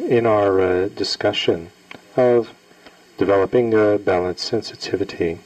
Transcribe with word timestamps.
in 0.00 0.26
our 0.26 0.60
uh, 0.60 0.88
discussion 0.88 1.70
of 2.16 2.54
developing 3.16 3.74
a 3.74 3.98
balanced 3.98 4.46
sensitivity, 4.46 5.40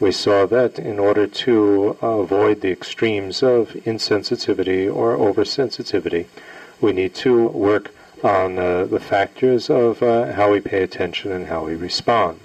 we 0.00 0.10
saw 0.10 0.46
that 0.46 0.78
in 0.78 0.98
order 0.98 1.26
to 1.26 1.96
avoid 2.02 2.60
the 2.60 2.70
extremes 2.70 3.42
of 3.42 3.70
insensitivity 3.84 4.92
or 4.92 5.16
oversensitivity, 5.16 6.26
we 6.80 6.92
need 6.92 7.14
to 7.14 7.48
work 7.48 7.94
on 8.22 8.58
uh, 8.58 8.84
the 8.86 9.00
factors 9.00 9.68
of 9.68 10.02
uh, 10.02 10.32
how 10.32 10.50
we 10.50 10.60
pay 10.60 10.82
attention 10.82 11.30
and 11.30 11.46
how 11.46 11.64
we 11.64 11.74
respond. 11.74 12.40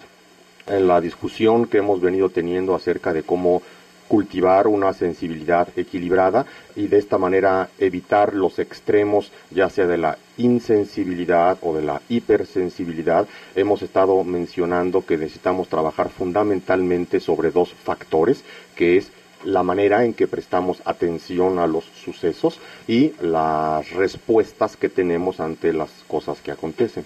En 0.67 0.87
la 0.87 1.01
discusión 1.01 1.69
que 1.69 1.79
hemos 1.79 1.99
venido 1.99 2.29
teniendo 2.29 2.75
acerca 2.75 3.13
de 3.13 3.23
cómo 3.23 3.63
cultivar 4.09 4.67
una 4.67 4.91
sensibilidad 4.91 5.69
equilibrada 5.77 6.45
y 6.75 6.87
de 6.87 6.97
esta 6.97 7.17
manera 7.17 7.69
evitar 7.77 8.33
los 8.33 8.57
extremos, 8.57 9.31
ya 9.51 9.69
sea 9.69 9.85
de 9.85 9.99
la 9.99 10.17
insensibilidad 10.37 11.57
o 11.61 11.75
de 11.75 11.83
la 11.83 12.01
hipersensibilidad. 12.09 13.27
Hemos 13.55 13.83
estado 13.83 14.23
mencionando 14.23 15.05
que 15.05 15.15
necesitamos 15.15 15.69
trabajar 15.69 16.09
fundamentalmente 16.09 17.19
sobre 17.19 17.51
dos 17.51 17.71
factores, 17.71 18.43
que 18.75 18.97
es 18.97 19.11
la 19.45 19.63
manera 19.63 20.03
en 20.03 20.13
que 20.13 20.27
prestamos 20.27 20.81
atención 20.85 21.59
a 21.59 21.67
los 21.67 21.85
sucesos 21.85 22.59
y 22.87 23.13
las 23.21 23.91
respuestas 23.91 24.75
que 24.75 24.89
tenemos 24.89 25.39
ante 25.39 25.71
las 25.71 25.91
cosas 26.07 26.41
que 26.41 26.51
acontecen. 26.51 27.05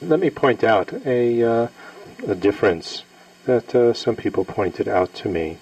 Let 0.00 0.18
me 0.18 0.30
point 0.30 0.64
out 0.64 0.92
a, 1.06 1.44
uh, 1.44 1.68
a 2.28 2.34
difference 2.34 3.04
that 3.46 3.72
uh, 3.74 3.94
some 3.94 4.16
people 4.16 4.44
pointed 4.44 4.88
out 4.88 5.14
to 5.22 5.28
me. 5.28 5.56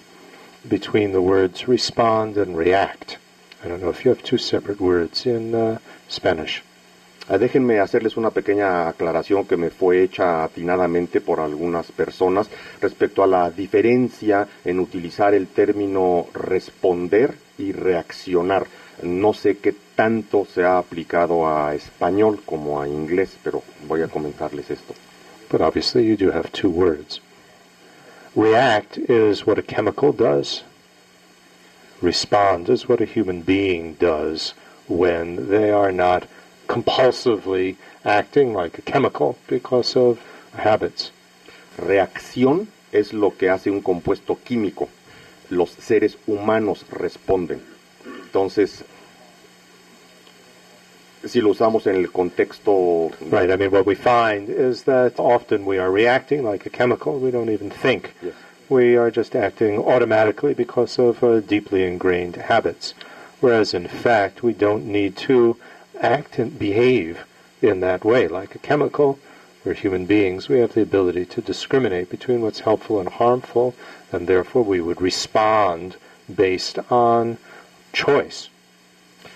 Between 0.67 1.11
the 1.11 1.21
words 1.21 1.67
respond 1.67 2.37
and 2.37 2.57
react. 2.57 3.17
I 3.63 3.67
don't 3.67 3.81
know 3.81 3.89
if 3.89 4.05
you 4.05 4.09
have 4.09 4.23
two 4.23 4.37
separate 4.37 4.79
words 4.79 5.25
in 5.25 5.55
uh, 5.55 5.79
Spanish. 6.07 6.63
Ah, 7.27 7.39
déjenme 7.39 7.79
hacerles 7.79 8.17
una 8.17 8.29
pequeña 8.29 8.87
aclaración 8.87 9.45
que 9.45 9.57
me 9.57 9.71
fue 9.71 10.03
hecha 10.03 10.43
atinadamente 10.43 11.21
por 11.21 11.39
algunas 11.39 11.91
personas 11.91 12.47
respecto 12.79 13.23
a 13.23 13.27
la 13.27 13.49
diferencia 13.49 14.47
en 14.63 14.79
utilizar 14.79 15.33
el 15.33 15.47
término 15.47 16.27
responder 16.35 17.33
y 17.57 17.71
reaccionar. 17.71 18.67
No 19.01 19.33
sé 19.33 19.57
qué 19.57 19.73
tanto 19.95 20.45
se 20.45 20.63
ha 20.65 20.77
aplicado 20.77 21.47
a 21.47 21.73
español 21.73 22.41
como 22.45 22.79
a 22.79 22.87
inglés, 22.87 23.35
pero 23.43 23.63
voy 23.87 24.03
a 24.03 24.07
comentarles 24.07 24.69
esto. 24.69 24.93
But 25.51 25.61
obviously 25.61 26.05
you 26.05 26.15
do 26.15 26.31
have 26.31 26.51
two 26.51 26.69
words. 26.69 27.21
React 28.35 28.97
is 29.09 29.47
what 29.47 29.57
a 29.57 29.61
chemical 29.61 30.11
does. 30.11 30.63
Respond 32.01 32.67
is 32.67 32.85
what 32.85 32.99
a 32.99 33.05
human 33.05 33.41
being 33.41 33.93
does 33.93 34.53
when 34.89 35.49
they 35.49 35.71
are 35.71 35.93
not 35.93 36.27
compulsively 36.67 37.77
acting 38.03 38.53
like 38.53 38.77
a 38.77 38.81
chemical 38.81 39.37
because 39.47 39.95
of 39.95 40.19
habits. 40.53 41.11
Reacción 41.77 42.67
es 42.91 43.13
lo 43.13 43.31
que 43.31 43.49
hace 43.49 43.71
un 43.71 43.81
compuesto 43.81 44.37
químico. 44.43 44.89
Los 45.49 45.69
seres 45.71 46.17
humanos 46.27 46.83
responden. 46.89 47.61
Entonces, 48.05 48.83
si 51.25 51.41
lo 51.41 51.51
usamos 51.51 51.87
en 51.87 51.95
el 51.95 52.11
contexto. 52.11 53.11
Right. 53.29 53.49
I 53.51 53.55
mean, 53.55 53.71
what 53.71 53.85
we 53.85 53.95
find 53.95 54.49
is 54.49 54.83
that 54.83 55.19
often 55.19 55.65
we 55.65 55.77
are 55.77 55.91
reacting 55.91 56.43
like 56.43 56.65
a 56.65 56.69
chemical. 56.69 57.19
We 57.19 57.31
don't 57.31 57.49
even 57.49 57.69
think. 57.69 58.13
Yes. 58.21 58.33
We 58.69 58.95
are 58.95 59.11
just 59.11 59.35
acting 59.35 59.77
automatically 59.79 60.53
because 60.53 60.97
of 60.97 61.23
uh, 61.23 61.39
deeply 61.39 61.83
ingrained 61.83 62.35
habits. 62.35 62.93
Whereas 63.39 63.73
in 63.73 63.87
fact, 63.87 64.41
we 64.41 64.53
don't 64.53 64.85
need 64.85 65.15
to 65.17 65.57
act 66.01 66.39
and 66.39 66.57
behave 66.57 67.25
in 67.61 67.79
that 67.81 68.03
way 68.03 68.27
like 68.27 68.55
a 68.55 68.59
chemical. 68.59 69.19
We're 69.63 69.73
human 69.73 70.05
beings. 70.05 70.47
We 70.47 70.59
have 70.59 70.73
the 70.73 70.81
ability 70.81 71.25
to 71.25 71.41
discriminate 71.41 72.09
between 72.09 72.41
what's 72.41 72.61
helpful 72.61 72.99
and 72.99 73.09
harmful, 73.09 73.73
and 74.11 74.27
therefore 74.27 74.63
we 74.63 74.79
would 74.79 75.01
respond 75.01 75.95
based 76.33 76.77
on 76.91 77.37
choice. 77.93 78.49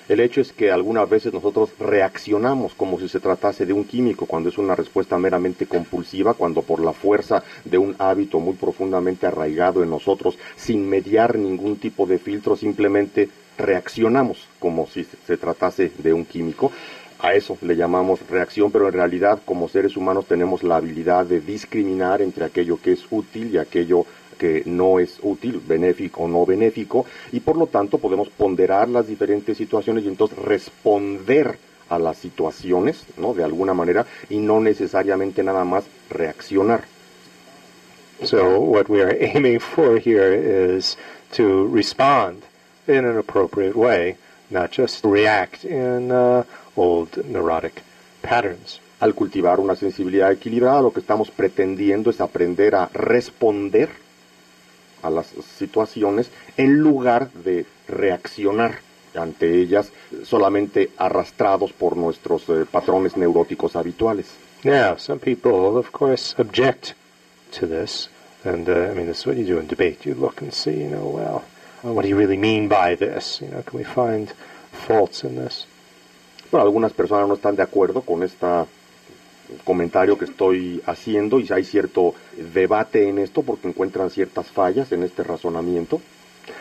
El 0.09 0.21
hecho 0.21 0.41
es 0.41 0.51
que 0.51 0.71
algunas 0.71 1.07
veces 1.07 1.31
nosotros 1.31 1.69
reaccionamos 1.79 2.73
como 2.73 2.99
si 2.99 3.07
se 3.07 3.19
tratase 3.19 3.67
de 3.67 3.73
un 3.73 3.85
químico, 3.85 4.25
cuando 4.25 4.49
es 4.49 4.57
una 4.57 4.73
respuesta 4.73 5.19
meramente 5.19 5.67
compulsiva, 5.67 6.33
cuando 6.33 6.63
por 6.63 6.83
la 6.83 6.93
fuerza 6.93 7.43
de 7.63 7.77
un 7.77 7.95
hábito 7.99 8.39
muy 8.39 8.55
profundamente 8.55 9.27
arraigado 9.27 9.83
en 9.83 9.91
nosotros, 9.91 10.39
sin 10.55 10.89
mediar 10.89 11.37
ningún 11.37 11.75
tipo 11.75 12.07
de 12.07 12.17
filtro, 12.17 12.55
simplemente 12.55 13.29
reaccionamos 13.55 14.47
como 14.57 14.87
si 14.87 15.05
se 15.27 15.37
tratase 15.37 15.91
de 15.99 16.11
un 16.11 16.25
químico. 16.25 16.71
A 17.19 17.35
eso 17.35 17.59
le 17.61 17.75
llamamos 17.75 18.27
reacción, 18.29 18.71
pero 18.71 18.87
en 18.87 18.93
realidad 18.93 19.41
como 19.45 19.69
seres 19.69 19.95
humanos 19.95 20.25
tenemos 20.25 20.63
la 20.63 20.77
habilidad 20.77 21.25
de 21.27 21.39
discriminar 21.39 22.23
entre 22.23 22.45
aquello 22.45 22.79
que 22.81 22.93
es 22.93 23.05
útil 23.11 23.53
y 23.53 23.57
aquello 23.59 24.03
que 24.03 24.18
no 24.65 24.99
es 24.99 25.19
útil, 25.21 25.61
benéfico 25.65 26.23
o 26.23 26.27
no 26.27 26.45
benéfico, 26.45 27.05
y 27.31 27.39
por 27.39 27.57
lo 27.57 27.67
tanto 27.67 27.97
podemos 27.97 28.29
ponderar 28.29 28.87
las 28.89 29.07
diferentes 29.07 29.57
situaciones 29.57 30.03
y 30.03 30.07
entonces 30.07 30.37
responder 30.37 31.57
a 31.89 31.99
las 31.99 32.17
situaciones, 32.17 33.03
¿no? 33.17 33.33
De 33.33 33.43
alguna 33.43 33.73
manera, 33.73 34.05
y 34.29 34.37
no 34.37 34.59
necesariamente 34.59 35.43
nada 35.43 35.63
más 35.63 35.85
reaccionar. 36.09 36.83
So 38.23 38.59
what 38.59 38.89
we 38.89 39.01
are 39.01 39.17
aiming 39.19 39.59
for 39.59 39.99
here 39.99 40.75
is 40.77 40.97
to 41.35 41.67
respond 41.73 42.43
in 42.87 43.05
an 43.05 43.17
appropriate 43.17 43.75
way, 43.75 44.17
not 44.49 44.71
just 44.71 45.03
react 45.05 45.63
in 45.63 46.11
uh, 46.11 46.43
old 46.75 47.17
neurotic 47.25 47.81
patterns. 48.21 48.81
Al 48.99 49.15
cultivar 49.15 49.61
una 49.61 49.75
sensibilidad 49.75 50.31
equilibrada, 50.31 50.81
lo 50.81 50.91
que 50.91 50.99
estamos 50.99 51.31
pretendiendo 51.31 52.09
es 52.09 52.19
aprender 52.19 52.75
a 52.75 52.89
responder 52.93 53.89
a 55.01 55.09
las 55.09 55.27
situaciones 55.57 56.29
en 56.57 56.79
lugar 56.79 57.31
de 57.31 57.65
reaccionar 57.87 58.79
ante 59.15 59.59
ellas 59.59 59.91
solamente 60.23 60.91
arrastrados 60.97 61.73
por 61.73 61.97
nuestros 61.97 62.47
eh, 62.49 62.65
patrones 62.69 63.17
neuróticos 63.17 63.75
habituales. 63.75 64.27
Now, 64.63 64.97
some 64.97 65.19
people, 65.19 65.77
of 65.77 65.91
course, 65.91 66.35
object 66.37 66.93
to 67.51 67.65
this, 67.65 68.09
and 68.43 68.67
uh, 68.67 68.91
I 68.91 68.93
mean, 68.93 69.07
this 69.07 69.19
is 69.19 69.25
what 69.25 69.37
you 69.37 69.45
do 69.45 69.57
in 69.57 69.67
debate. 69.67 70.05
You 70.05 70.15
look 70.15 70.41
and 70.41 70.53
see, 70.53 70.81
you 70.81 70.89
know, 70.89 71.07
well, 71.07 71.43
what 71.81 72.03
do 72.03 72.09
you 72.09 72.17
really 72.17 72.37
mean 72.37 72.67
by 72.67 72.95
this? 72.95 73.41
You 73.41 73.47
know, 73.47 73.63
can 73.63 73.77
we 73.77 73.85
find 73.85 74.33
faults 74.71 75.23
in 75.23 75.35
this? 75.35 75.65
Bueno, 76.51 76.65
algunas 76.65 76.93
personas 76.93 77.27
no 77.27 77.35
están 77.35 77.55
de 77.55 77.63
acuerdo 77.63 78.01
con 78.01 78.21
esta 78.23 78.65
comentario 79.63 80.17
que 80.17 80.25
estoy 80.25 80.81
haciendo 80.85 81.39
y 81.39 81.47
hay 81.51 81.63
cierto 81.63 82.13
debate 82.53 83.07
en 83.07 83.19
esto 83.19 83.43
porque 83.43 83.67
encuentran 83.67 84.09
ciertas 84.09 84.47
fallas 84.47 84.91
en 84.91 85.03
este 85.03 85.23
razonamiento. 85.23 86.01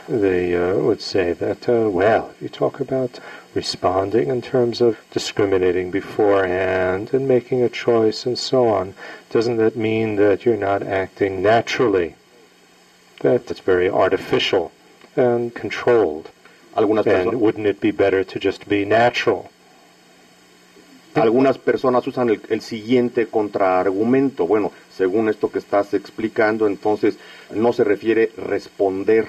They 0.08 0.54
uh, 0.54 0.74
would 0.80 1.00
say 1.00 1.32
that, 1.34 1.68
uh, 1.68 1.90
well, 1.90 2.30
you 2.40 2.48
talk 2.48 2.80
about 2.80 3.20
responding 3.54 4.28
in 4.28 4.42
terms 4.42 4.80
of 4.80 4.98
discriminating 5.12 5.90
beforehand 5.90 7.12
and 7.12 7.26
making 7.26 7.62
a 7.62 7.68
choice 7.68 8.26
and 8.26 8.38
so 8.38 8.68
on. 8.68 8.94
Doesn't 9.30 9.56
that 9.56 9.76
mean 9.76 10.16
that 10.16 10.44
you're 10.44 10.56
not 10.56 10.82
acting 10.82 11.42
naturally? 11.42 12.14
That 13.20 13.46
that's 13.46 13.60
very 13.60 13.88
artificial 13.88 14.72
and 15.16 15.54
controlled. 15.54 16.30
Algunas 16.76 17.06
and 17.06 17.40
wouldn't 17.40 17.66
it 17.66 17.80
be 17.80 17.90
better 17.90 18.24
to 18.24 18.38
just 18.38 18.68
be 18.68 18.84
natural? 18.84 19.50
Algunas 21.18 21.58
personas 21.58 22.06
usan 22.06 22.30
el, 22.30 22.40
el 22.48 22.60
siguiente 22.60 23.26
contraargumento. 23.26 24.46
Bueno, 24.46 24.72
según 24.96 25.28
esto 25.28 25.50
que 25.50 25.58
estás 25.58 25.94
explicando, 25.94 26.66
entonces 26.66 27.18
no 27.54 27.72
se 27.72 27.84
refiere 27.84 28.32
responder 28.36 29.28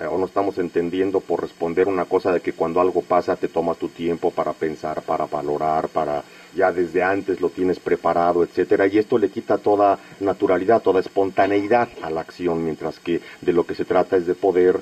eh, 0.00 0.06
o 0.06 0.16
no 0.16 0.24
estamos 0.24 0.56
entendiendo 0.56 1.20
por 1.20 1.42
responder 1.42 1.86
una 1.86 2.06
cosa 2.06 2.32
de 2.32 2.40
que 2.40 2.54
cuando 2.54 2.80
algo 2.80 3.02
pasa 3.02 3.36
te 3.36 3.48
tomas 3.48 3.76
tu 3.76 3.88
tiempo 3.88 4.30
para 4.30 4.54
pensar, 4.54 5.02
para 5.02 5.26
valorar, 5.26 5.88
para 5.88 6.24
ya 6.56 6.72
desde 6.72 7.02
antes 7.02 7.40
lo 7.40 7.50
tienes 7.50 7.78
preparado, 7.78 8.42
etcétera, 8.42 8.86
y 8.86 8.98
esto 8.98 9.18
le 9.18 9.28
quita 9.28 9.58
toda 9.58 9.98
naturalidad, 10.20 10.80
toda 10.80 11.00
espontaneidad 11.00 11.88
a 12.02 12.10
la 12.10 12.22
acción, 12.22 12.64
mientras 12.64 12.98
que 12.98 13.20
de 13.40 13.52
lo 13.52 13.66
que 13.66 13.74
se 13.74 13.84
trata 13.84 14.16
es 14.16 14.26
de 14.26 14.34
poder 14.34 14.80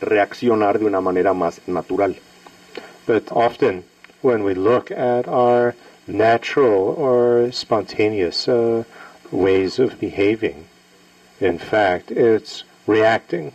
reaccionar 0.00 0.78
de 0.78 0.86
una 0.86 1.00
manera 1.00 1.34
más 1.34 1.60
natural. 1.66 2.16
But 3.06 3.28
often, 3.30 3.84
when 4.22 4.44
we 4.44 4.54
look 4.54 4.90
at 4.90 5.28
our 5.28 5.74
natural 6.06 6.94
or 6.94 7.52
spontaneous 7.52 8.48
uh, 8.48 8.84
ways 9.30 9.78
of 9.78 10.00
behaving, 10.00 10.66
in 11.40 11.58
fact, 11.58 12.10
it's 12.10 12.64
reacting 12.86 13.52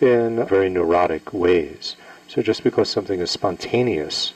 in 0.00 0.44
very 0.46 0.68
neurotic 0.68 1.32
ways. 1.32 1.96
So 2.28 2.42
just 2.42 2.64
because 2.64 2.88
something 2.88 3.20
is 3.20 3.30
spontaneous 3.30 4.32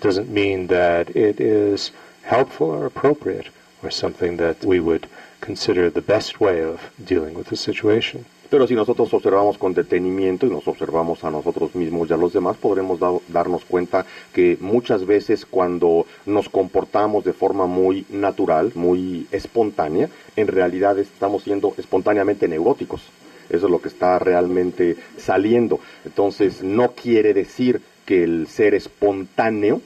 doesn't 0.00 0.28
mean 0.28 0.66
that 0.66 1.14
it 1.16 1.40
is 1.40 1.90
helpful 2.22 2.70
or 2.70 2.84
appropriate 2.84 3.48
or 3.82 3.90
something 3.90 4.36
that 4.36 4.64
we 4.64 4.80
would 4.80 5.08
consider 5.40 5.88
the 5.88 6.02
best 6.02 6.40
way 6.40 6.62
of 6.62 6.90
dealing 7.02 7.34
with 7.34 7.46
the 7.46 7.56
situation. 7.56 8.26
Pero 8.48 8.66
si 8.66 8.74
nosotros 8.74 9.12
observamos 9.12 9.58
con 9.58 9.74
detenimiento 9.74 10.46
y 10.46 10.50
nos 10.50 10.66
observamos 10.68 11.24
a 11.24 11.30
nosotros 11.30 11.74
mismos 11.74 12.08
y 12.08 12.12
a 12.12 12.16
los 12.16 12.32
demás, 12.32 12.56
podremos 12.56 13.00
da- 13.00 13.10
darnos 13.28 13.64
cuenta 13.64 14.06
que 14.32 14.56
muchas 14.60 15.04
veces 15.04 15.44
cuando 15.46 16.06
nos 16.26 16.48
comportamos 16.48 17.24
de 17.24 17.32
forma 17.32 17.66
muy 17.66 18.06
natural, 18.08 18.72
muy 18.74 19.26
espontánea, 19.32 20.08
en 20.36 20.46
realidad 20.46 20.98
estamos 20.98 21.42
siendo 21.42 21.74
espontáneamente 21.76 22.46
neuróticos. 22.48 23.02
Eso 23.48 23.66
es 23.66 23.70
lo 23.70 23.80
que 23.80 23.88
está 23.88 24.18
realmente 24.18 24.96
saliendo. 25.18 25.80
Entonces, 26.04 26.62
no 26.62 26.92
quiere 26.92 27.34
decir 27.34 27.80
que 28.04 28.24
el 28.24 28.46
ser 28.48 28.74
espontáneo 28.74 29.80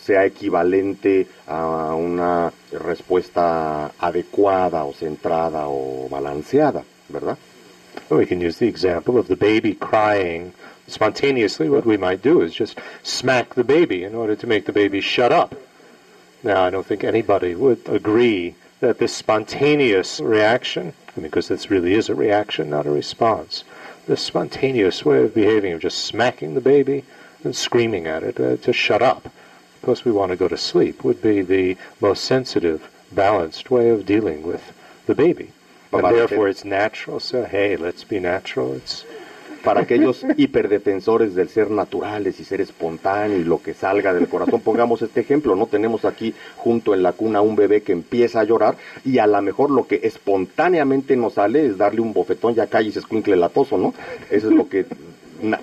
sea 0.00 0.24
equivalente 0.26 1.26
a 1.46 1.94
una 1.94 2.52
respuesta 2.72 3.92
adecuada 3.98 4.84
o 4.84 4.92
centrada 4.92 5.68
o 5.68 6.08
balanceada, 6.08 6.84
¿verdad? 7.08 7.38
We 8.10 8.26
can 8.26 8.40
use 8.40 8.58
the 8.58 8.68
example 8.68 9.18
of 9.18 9.28
the 9.28 9.36
baby 9.36 9.74
crying 9.74 10.52
spontaneously. 10.86 11.68
What 11.68 11.86
we 11.86 11.96
might 11.96 12.22
do 12.22 12.42
is 12.42 12.54
just 12.54 12.78
smack 13.02 13.54
the 13.54 13.64
baby 13.64 14.04
in 14.04 14.14
order 14.14 14.36
to 14.36 14.46
make 14.46 14.66
the 14.66 14.72
baby 14.72 15.00
shut 15.00 15.32
up. 15.32 15.54
Now, 16.42 16.64
I 16.64 16.70
don't 16.70 16.86
think 16.86 17.04
anybody 17.04 17.54
would 17.54 17.88
agree 17.88 18.54
that 18.80 18.98
this 18.98 19.16
spontaneous 19.16 20.20
reaction, 20.20 20.92
because 21.18 21.48
this 21.48 21.70
really 21.70 21.94
is 21.94 22.10
a 22.10 22.14
reaction, 22.14 22.68
not 22.68 22.86
a 22.86 22.90
response, 22.90 23.64
this 24.06 24.20
spontaneous 24.20 25.06
way 25.06 25.24
of 25.24 25.34
behaving, 25.34 25.72
of 25.72 25.80
just 25.80 26.04
smacking 26.04 26.54
the 26.54 26.60
baby 26.60 27.04
and 27.42 27.56
screaming 27.56 28.06
at 28.06 28.22
it 28.22 28.38
uh, 28.38 28.58
to 28.58 28.72
shut 28.74 29.00
up, 29.00 29.30
because 29.80 30.04
we 30.04 30.12
want 30.12 30.30
to 30.30 30.36
go 30.36 30.48
to 30.48 30.58
sleep, 30.58 31.02
would 31.02 31.22
be 31.22 31.40
the 31.40 31.78
most 32.00 32.24
sensitive, 32.24 32.90
balanced 33.10 33.70
way 33.70 33.88
of 33.88 34.04
dealing 34.04 34.42
with 34.42 34.74
the 35.06 35.14
baby. 35.14 35.52
And 35.94 36.02
Para 36.02 36.16
therefore, 36.16 36.48
it's 36.48 36.64
natural. 36.64 37.20
So, 37.20 37.44
hey, 37.44 37.76
let's 37.76 38.04
be 38.04 38.18
natural. 38.20 38.74
It's 38.74 39.04
Para 39.64 39.80
aquellos 39.80 40.26
hiperdefensores 40.36 41.34
del 41.34 41.48
ser 41.48 41.70
naturales 41.70 42.38
y 42.38 42.44
ser 42.44 42.60
espontáneo 42.60 43.38
y 43.38 43.44
lo 43.44 43.62
que 43.62 43.72
salga 43.72 44.12
del 44.12 44.28
corazón, 44.28 44.60
pongamos 44.60 45.00
este 45.00 45.22
ejemplo, 45.22 45.56
¿no? 45.56 45.66
Tenemos 45.66 46.04
aquí 46.04 46.34
junto 46.56 46.92
en 46.92 47.02
la 47.02 47.12
cuna 47.12 47.40
un 47.40 47.56
bebé 47.56 47.82
que 47.82 47.92
empieza 47.92 48.40
a 48.40 48.44
llorar 48.44 48.76
y 49.06 49.18
a 49.18 49.26
lo 49.26 49.40
mejor 49.40 49.70
lo 49.70 49.86
que 49.86 50.00
espontáneamente 50.02 51.16
nos 51.16 51.34
sale 51.34 51.64
es 51.64 51.78
darle 51.78 52.02
un 52.02 52.12
bofetón, 52.12 52.54
ya 52.54 52.66
calle 52.66 52.90
y 52.90 52.92
se 52.92 52.98
escuincle 52.98 53.36
latoso, 53.36 53.78
¿no? 53.78 53.94
Eso 54.30 54.48
es 54.50 54.54
lo 54.54 54.68
que 54.68 54.84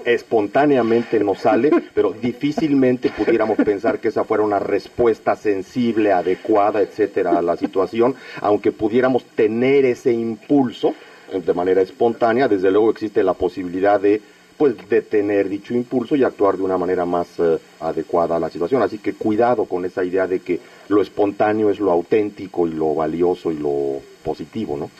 espontáneamente 0.05 1.19
nos 1.19 1.39
sale, 1.39 1.71
pero 1.93 2.11
difícilmente 2.11 3.09
pudiéramos 3.09 3.57
pensar 3.57 3.99
que 3.99 4.09
esa 4.09 4.23
fuera 4.23 4.43
una 4.43 4.59
respuesta 4.59 5.35
sensible, 5.35 6.11
adecuada, 6.11 6.81
etcétera, 6.81 7.37
a 7.37 7.41
la 7.41 7.57
situación, 7.57 8.15
aunque 8.41 8.71
pudiéramos 8.71 9.23
tener 9.23 9.85
ese 9.85 10.11
impulso 10.11 10.93
eh, 11.31 11.41
de 11.41 11.53
manera 11.53 11.81
espontánea, 11.81 12.47
desde 12.47 12.71
luego 12.71 12.91
existe 12.91 13.23
la 13.23 13.33
posibilidad 13.33 13.99
de 13.99 14.21
pues 14.57 14.75
detener 14.89 15.49
dicho 15.49 15.73
impulso 15.73 16.15
y 16.15 16.23
actuar 16.23 16.55
de 16.55 16.61
una 16.61 16.77
manera 16.77 17.03
más 17.03 17.27
eh, 17.39 17.57
adecuada 17.79 18.35
a 18.35 18.39
la 18.39 18.51
situación. 18.51 18.83
Así 18.83 18.99
que 18.99 19.13
cuidado 19.13 19.65
con 19.65 19.85
esa 19.85 20.03
idea 20.03 20.27
de 20.27 20.39
que 20.39 20.59
lo 20.87 21.01
espontáneo 21.01 21.71
es 21.71 21.79
lo 21.79 21.91
auténtico 21.91 22.67
y 22.67 22.71
lo 22.71 22.93
valioso 22.93 23.51
y 23.51 23.57
lo 23.57 23.99
positivo, 24.23 24.77
¿no? 24.77 24.91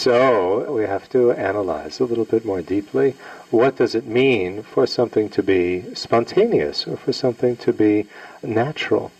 So 0.00 0.72
we 0.72 0.84
have 0.86 1.10
to 1.10 1.32
analyze 1.32 2.00
a 2.00 2.06
little 2.06 2.24
bit 2.24 2.46
more 2.46 2.62
deeply 2.62 3.16
what 3.50 3.76
does 3.76 3.94
it 3.94 4.06
mean 4.06 4.62
for 4.62 4.86
something 4.86 5.28
to 5.28 5.42
be 5.42 5.94
spontaneous 5.94 6.86
or 6.86 6.96
for 6.96 7.12
something 7.12 7.54
to 7.58 7.70
be 7.74 8.06
natural. 8.42 9.10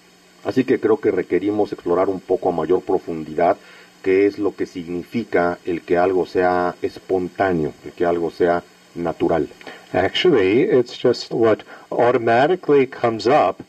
Así 0.43 0.65
que 0.65 0.81
creo 0.81 0.99
que 0.99 1.11
requerimos 1.11 1.75
explorar 1.75 2.09
un 2.09 2.21
poco 2.21 2.49
a 2.49 2.53
mayor 2.53 2.81
profundidad 2.81 3.59
qué 4.03 4.27
es 4.27 4.39
lo 4.39 4.57
que 4.57 4.65
significa 4.65 5.59
el 5.67 5.83
que 5.83 5.99
algo 5.99 6.25
sea 6.25 6.75
espontáneo, 6.81 7.75
el 7.85 7.93
que 7.93 8.07
algo 8.07 8.31
sea 8.31 8.63
natural. 8.95 9.51
Actually, 9.93 10.63
it's 10.63 10.97
just 10.97 11.31
what 11.31 11.59
automatically 11.91 12.87
comes 12.87 13.27
up 13.27 13.63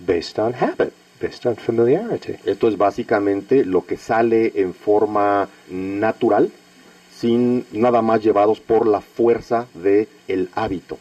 based 0.00 0.38
on 0.38 0.54
habit, 0.54 0.94
based 1.24 1.46
on 1.46 1.56
familiarity. 1.56 2.36
Esto 2.44 2.68
es 2.68 2.76
básicamente 2.76 3.64
lo 3.64 3.86
que 3.86 3.96
sale 3.96 4.52
en 4.56 4.74
forma 4.74 5.48
natural, 5.70 6.52
sin 7.16 7.64
nada 7.72 8.02
más 8.02 8.22
llevados 8.22 8.60
por 8.60 8.86
la 8.86 9.00
fuerza 9.00 9.66
de 9.72 10.06
el 10.28 10.50
hábito. 10.54 10.98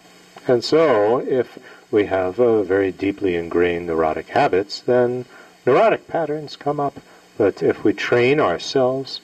And 0.48 0.64
so, 0.64 1.20
if 1.20 1.58
we 1.92 2.06
have 2.06 2.40
uh, 2.40 2.64
very 2.64 2.94
deeply 2.94 3.36
ingrained 3.36 3.88
neurotic 3.88 4.30
habits, 4.30 4.81
then 4.86 5.25
neurotic 5.66 6.08
patterns 6.08 6.56
come 6.56 6.80
up. 6.80 6.94
But 7.38 7.62
if 7.62 7.84
we 7.84 7.94
train 7.94 8.40
ourselves 8.40 9.20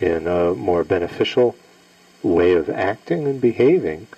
in 0.00 0.26
a 0.26 0.52
more 0.54 0.82
beneficial 0.82 1.54
way 2.24 2.54
of 2.54 2.68
acting 2.68 3.28
and 3.28 3.40
behaving, 3.40 4.08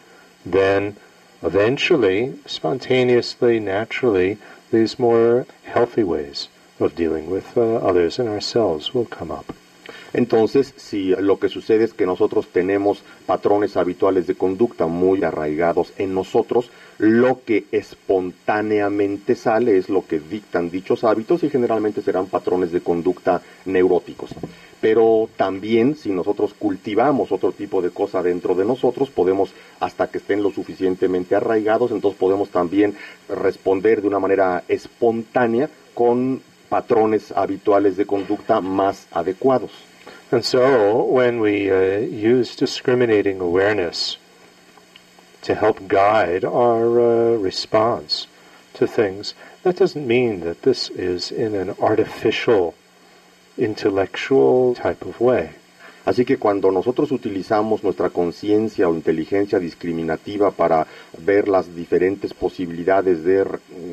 then 0.46 0.96
eventually, 1.42 2.38
spontaneously, 2.46 3.60
naturally, 3.60 4.38
these 4.74 4.98
more 4.98 5.46
healthy 5.64 6.02
ways 6.02 6.48
of 6.80 6.96
dealing 6.96 7.30
with 7.30 7.56
uh, 7.56 7.76
others 7.76 8.18
and 8.18 8.28
ourselves 8.28 8.92
will 8.92 9.04
come 9.06 9.30
up. 9.30 9.54
Entonces, 10.14 10.72
si 10.76 11.08
lo 11.08 11.40
que 11.40 11.48
sucede 11.48 11.82
es 11.82 11.92
que 11.92 12.06
nosotros 12.06 12.46
tenemos 12.46 13.02
patrones 13.26 13.76
habituales 13.76 14.28
de 14.28 14.36
conducta 14.36 14.86
muy 14.86 15.24
arraigados 15.24 15.92
en 15.98 16.14
nosotros, 16.14 16.70
lo 16.98 17.40
que 17.44 17.64
espontáneamente 17.72 19.34
sale 19.34 19.76
es 19.76 19.88
lo 19.88 20.06
que 20.06 20.20
dictan 20.20 20.70
dichos 20.70 21.02
hábitos 21.02 21.42
y 21.42 21.50
generalmente 21.50 22.00
serán 22.00 22.26
patrones 22.26 22.70
de 22.70 22.80
conducta 22.80 23.42
neuróticos. 23.64 24.30
Pero 24.80 25.28
también 25.36 25.96
si 25.96 26.10
nosotros 26.10 26.54
cultivamos 26.56 27.32
otro 27.32 27.50
tipo 27.50 27.82
de 27.82 27.90
cosa 27.90 28.22
dentro 28.22 28.54
de 28.54 28.64
nosotros, 28.64 29.10
podemos, 29.10 29.52
hasta 29.80 30.06
que 30.06 30.18
estén 30.18 30.44
lo 30.44 30.52
suficientemente 30.52 31.34
arraigados, 31.34 31.90
entonces 31.90 32.20
podemos 32.20 32.50
también 32.50 32.94
responder 33.28 34.00
de 34.00 34.06
una 34.06 34.20
manera 34.20 34.62
espontánea 34.68 35.68
con 35.92 36.40
patrones 36.68 37.32
habituales 37.32 37.96
de 37.96 38.06
conducta 38.06 38.60
más 38.60 39.08
adecuados. 39.10 39.72
And 40.34 40.44
so, 40.44 41.04
when 41.04 41.38
we 41.38 41.70
uh, 41.70 41.98
use 42.00 42.56
discriminating 42.56 43.40
awareness 43.40 44.16
to 45.42 45.54
help 45.54 45.86
guide 45.86 46.44
our 46.44 46.98
uh, 46.98 47.36
response 47.36 48.26
to 48.72 48.88
things, 48.88 49.34
that 49.62 49.76
doesn't 49.76 50.04
mean 50.04 50.40
that 50.40 50.62
this 50.62 50.90
is 50.90 51.30
in 51.30 51.54
an 51.54 51.76
artificial, 51.78 52.74
intellectual 53.56 54.74
type 54.74 55.02
of 55.02 55.20
way. 55.20 55.50
Así 56.04 56.24
que 56.26 56.36
cuando 56.36 56.70
nosotros 56.70 57.10
utilizamos 57.12 57.82
nuestra 57.82 58.10
conciencia 58.10 58.88
o 58.88 58.94
inteligencia 58.94 59.58
discriminativa 59.58 60.50
para 60.50 60.86
ver 61.18 61.48
las 61.48 61.74
diferentes 61.74 62.34
posibilidades 62.34 63.24
de 63.24 63.44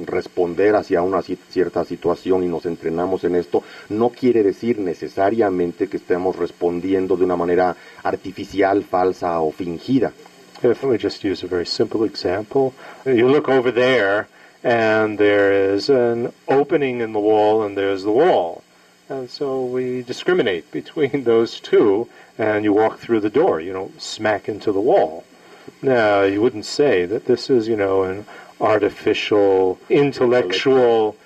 responder 0.06 0.76
hacia 0.76 1.02
una 1.04 1.20
ci- 1.20 1.38
cierta 1.50 1.86
situación 1.86 2.44
y 2.44 2.48
nos 2.48 2.66
entrenamos 2.66 3.24
en 3.24 3.36
esto, 3.36 3.64
no 3.90 4.10
quiere 4.10 4.44
decir 4.44 4.78
necesariamente 4.80 5.88
que 5.88 5.98
estemos 5.98 6.36
respondiendo 6.36 7.16
de 7.16 7.24
una 7.24 7.36
manera 7.38 7.76
artificial, 8.04 8.84
falsa 8.84 9.40
o 9.40 9.52
fingida. 9.52 10.12
If 10.64 10.84
we 10.84 10.98
just 11.00 11.24
use 11.24 11.44
a 11.46 11.48
very 11.50 11.66
simple 11.66 12.06
example, 12.06 12.74
you 13.06 13.28
look 13.30 13.48
over 13.50 13.74
there, 13.74 14.28
and 14.64 15.18
there 15.18 15.74
is 15.76 15.90
an 15.90 16.32
opening 16.48 17.02
in 17.02 17.14
the 17.14 17.20
wall, 17.20 17.64
and 17.66 17.76
there's 17.76 18.04
the 18.04 18.12
wall. 18.12 18.61
And 19.12 19.30
so 19.30 19.66
we 19.66 20.04
discriminate 20.04 20.72
between 20.72 21.24
those 21.32 21.60
two, 21.60 22.08
and 22.38 22.64
you 22.64 22.72
walk 22.72 23.00
through 23.00 23.20
the 23.20 23.30
door. 23.30 23.60
You 23.60 23.74
don't 23.74 24.02
smack 24.02 24.48
into 24.48 24.72
the 24.72 24.80
wall. 24.80 25.26
Now, 25.82 26.22
you 26.22 26.42
wouldn't 26.42 26.66
say 26.66 27.06
that 27.06 27.26
this 27.26 27.50
is, 27.50 27.68
you 27.68 27.76
know, 27.76 28.04
an 28.04 28.26
artificial, 28.62 29.80
intellectual 29.90 31.18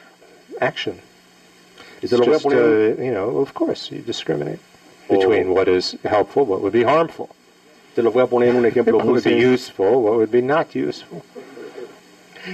action. 0.59 0.99
Y 2.01 2.07
se 2.07 2.15
It's 2.15 2.19
lo 2.19 2.25
voy 2.25 2.31
a 2.31 2.39
just, 2.39 2.45
uh, 2.47 3.03
you 3.03 3.11
know, 3.11 3.37
of 3.37 3.53
course, 3.53 3.91
you 3.91 4.01
discriminate 4.01 4.59
between 5.07 5.53
what 5.53 5.67
is 5.67 5.95
helpful, 6.03 6.43
what 6.45 6.61
would 6.61 6.73
be 6.73 6.83
harmful. 6.83 7.29
se 7.95 8.01
lo 8.01 8.11
voy 8.11 8.23
a 8.23 8.27
poner 8.27 8.55
un 8.55 8.65
ejemplo 8.65 8.97
What 8.97 9.05
muy 9.05 9.13
would 9.13 9.23
be 9.23 9.37
useful, 9.37 10.01
what 10.01 10.15
would 10.17 10.31
be 10.31 10.41
not 10.41 10.75
useful. 10.75 11.23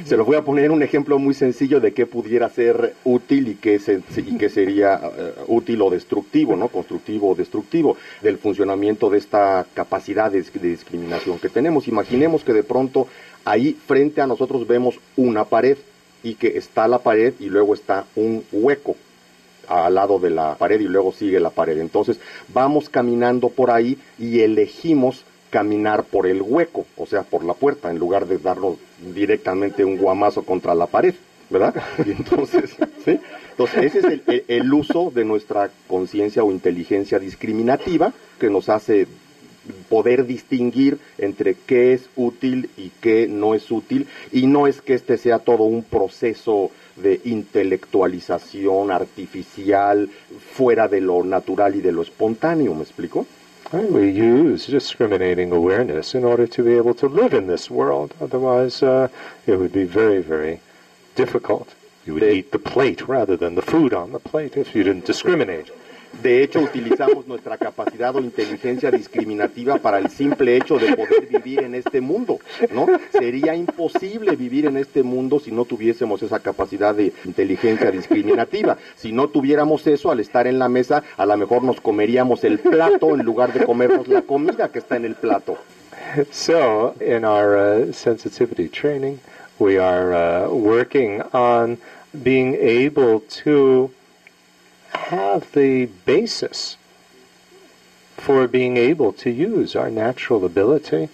Se 0.05 0.15
los 0.17 0.25
voy 0.25 0.35
a 0.37 0.43
poner 0.43 0.71
un 0.71 0.83
ejemplo 0.83 1.19
muy 1.19 1.33
sencillo 1.33 1.79
de 1.79 1.93
qué 1.93 2.05
pudiera 2.05 2.49
ser 2.49 2.95
útil 3.03 3.47
y 3.49 3.55
qué, 3.55 3.79
se- 3.79 4.01
y 4.17 4.37
qué 4.37 4.49
sería 4.49 4.99
eh, 5.03 5.33
útil 5.47 5.81
o 5.81 5.89
destructivo, 5.89 6.55
¿no? 6.55 6.67
Constructivo 6.69 7.29
o 7.31 7.35
destructivo 7.35 7.97
del 8.21 8.37
funcionamiento 8.37 9.09
de 9.09 9.17
esta 9.17 9.65
capacidad 9.73 10.31
de, 10.31 10.41
de 10.41 10.67
discriminación 10.69 11.39
que 11.39 11.49
tenemos. 11.49 11.87
Imaginemos 11.87 12.43
que 12.43 12.53
de 12.53 12.63
pronto 12.63 13.07
ahí 13.45 13.77
frente 13.85 14.21
a 14.21 14.27
nosotros 14.27 14.67
vemos 14.67 14.99
una 15.17 15.45
pared 15.45 15.77
y 16.23 16.35
que 16.35 16.57
está 16.57 16.87
la 16.87 16.99
pared 16.99 17.33
y 17.39 17.45
luego 17.49 17.73
está 17.73 18.05
un 18.15 18.43
hueco 18.51 18.95
al 19.67 19.95
lado 19.95 20.19
de 20.19 20.29
la 20.29 20.55
pared 20.55 20.79
y 20.79 20.85
luego 20.85 21.11
sigue 21.11 21.39
la 21.39 21.49
pared. 21.49 21.77
Entonces 21.79 22.19
vamos 22.53 22.89
caminando 22.89 23.49
por 23.49 23.71
ahí 23.71 23.97
y 24.19 24.41
elegimos 24.41 25.23
caminar 25.49 26.03
por 26.03 26.27
el 26.27 26.41
hueco, 26.41 26.85
o 26.95 27.05
sea, 27.05 27.23
por 27.23 27.43
la 27.43 27.53
puerta, 27.53 27.89
en 27.91 27.99
lugar 27.99 28.25
de 28.25 28.37
darnos 28.37 28.77
directamente 29.15 29.83
un 29.85 29.97
guamazo 29.97 30.43
contra 30.43 30.75
la 30.75 30.85
pared, 30.87 31.13
¿verdad? 31.49 31.73
Y 32.05 32.11
entonces, 32.11 32.71
¿sí? 33.05 33.19
Entonces, 33.51 33.83
ese 33.83 33.99
es 33.99 34.05
el, 34.05 34.23
el- 34.27 34.43
el 34.47 34.73
uso 34.73 35.11
de 35.13 35.25
nuestra 35.25 35.69
conciencia 35.87 36.43
o 36.43 36.51
inteligencia 36.51 37.19
discriminativa 37.19 38.13
que 38.39 38.49
nos 38.49 38.69
hace 38.69 39.07
poder 39.89 40.25
distinguir 40.25 40.97
entre 41.19 41.53
qué 41.53 41.93
es 41.93 42.09
útil 42.15 42.69
y 42.77 42.89
qué 43.01 43.27
no 43.27 43.53
es 43.53 43.69
útil, 43.69 44.07
y 44.31 44.47
no 44.47 44.65
es 44.65 44.81
que 44.81 44.95
este 44.95 45.17
sea 45.17 45.37
todo 45.39 45.63
un 45.63 45.83
proceso 45.83 46.71
de 46.95 47.21
intelectualización 47.25 48.91
artificial 48.91 50.09
fuera 50.53 50.87
de 50.87 51.01
lo 51.01 51.23
natural 51.23 51.75
y 51.75 51.81
de 51.81 51.91
lo 51.91 52.01
espontáneo, 52.01 52.73
¿me 52.73 52.81
explico? 52.83 53.27
Right, 53.71 53.89
we 53.89 54.09
use 54.09 54.65
discriminating 54.65 55.53
awareness 55.53 56.13
in 56.13 56.25
order 56.25 56.45
to 56.45 56.63
be 56.63 56.73
able 56.73 56.93
to 56.95 57.07
live 57.07 57.33
in 57.33 57.47
this 57.47 57.69
world. 57.69 58.13
Otherwise, 58.19 58.83
uh, 58.83 59.07
it 59.47 59.55
would 59.55 59.71
be 59.71 59.85
very, 59.85 60.21
very 60.21 60.59
difficult. 61.15 61.73
You 62.05 62.15
would 62.15 62.23
eat 62.23 62.51
the 62.51 62.59
plate 62.59 63.07
rather 63.07 63.37
than 63.37 63.55
the 63.55 63.61
food 63.61 63.93
on 63.93 64.11
the 64.11 64.19
plate 64.19 64.57
if 64.57 64.75
you 64.75 64.83
didn't 64.83 65.05
discriminate. 65.05 65.69
De 66.21 66.43
hecho, 66.43 66.59
utilizamos 66.59 67.27
nuestra 67.27 67.57
capacidad 67.57 68.15
o 68.15 68.19
inteligencia 68.19 68.91
discriminativa 68.91 69.77
para 69.77 69.97
el 69.97 70.09
simple 70.09 70.55
hecho 70.57 70.77
de 70.77 70.95
poder 70.95 71.27
vivir 71.27 71.61
en 71.61 71.73
este 71.73 72.01
mundo, 72.01 72.39
¿no? 72.71 72.87
Sería 73.11 73.55
imposible 73.55 74.35
vivir 74.35 74.65
en 74.65 74.77
este 74.77 75.03
mundo 75.03 75.39
si 75.39 75.51
no 75.51 75.65
tuviésemos 75.65 76.21
esa 76.21 76.39
capacidad 76.39 76.93
de 76.93 77.13
inteligencia 77.25 77.89
discriminativa. 77.91 78.77
Si 78.95 79.11
no 79.11 79.29
tuviéramos 79.29 79.87
eso, 79.87 80.11
al 80.11 80.19
estar 80.19 80.47
en 80.47 80.59
la 80.59 80.69
mesa, 80.69 81.03
a 81.17 81.25
lo 81.25 81.37
mejor 81.37 81.63
nos 81.63 81.81
comeríamos 81.81 82.43
el 82.43 82.59
plato 82.59 83.15
en 83.15 83.23
lugar 83.23 83.53
de 83.53 83.65
comernos 83.65 84.07
la 84.07 84.21
comida 84.21 84.69
que 84.69 84.79
está 84.79 84.97
en 84.97 85.05
el 85.05 85.15
plato. 85.15 85.57
So, 86.31 86.93
in 86.99 87.23
our 87.23 87.55
uh, 87.55 87.93
sensitivity 87.93 88.67
training, 88.67 89.19
we 89.59 89.77
are 89.77 90.13
uh, 90.13 90.49
working 90.49 91.21
on 91.33 91.77
being 92.23 92.55
able 92.55 93.21
to 93.43 93.91
have 94.93 95.51
the 95.53 95.89
basis 96.05 96.77
for 98.17 98.47
being 98.47 98.77
able 98.77 99.11
to 99.13 99.29
use 99.29 99.75
our 99.75 99.89
natural 99.89 100.45
ability 100.45 101.09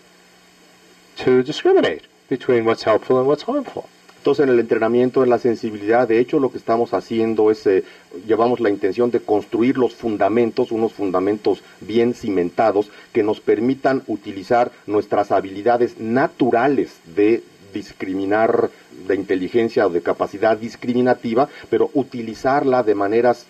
to 1.15 1.41
discriminate 1.43 2.03
between 2.27 2.65
what's 2.65 2.84
helpful 2.84 3.17
and 3.17 3.27
what's 3.27 3.43
harmful. 3.43 3.88
Entonces, 4.17 4.43
en 4.43 4.50
el 4.50 4.60
entrenamiento, 4.60 5.24
en 5.24 5.29
la 5.29 5.39
sensibilidad, 5.39 6.05
de 6.05 6.19
hecho, 6.19 6.39
lo 6.39 6.51
que 6.51 6.57
estamos 6.57 6.93
haciendo 6.93 7.50
es, 7.50 7.65
eh, 7.65 7.86
llevamos 8.27 8.60
la 8.60 8.69
intención 8.69 9.10
de 9.10 9.22
construir 9.22 9.77
los 9.77 9.93
fundamentos, 9.93 10.74
unos 10.74 10.91
fundamentos 10.91 11.63
bien 11.79 12.13
cimentados, 12.13 12.89
que 13.13 13.24
nos 13.24 13.39
permitan 13.39 14.03
utilizar 14.07 14.72
nuestras 14.86 15.31
habilidades 15.31 15.98
naturales 16.00 16.98
de 17.15 17.41
discriminar, 17.74 18.69
de 19.07 19.15
inteligencia 19.15 19.88
o 19.88 19.89
de 19.89 20.01
capacidad 20.01 20.57
discriminativa, 20.57 21.48
pero 21.69 21.89
utilizarla 21.93 22.84
de 22.84 22.96
maneras 22.96 23.46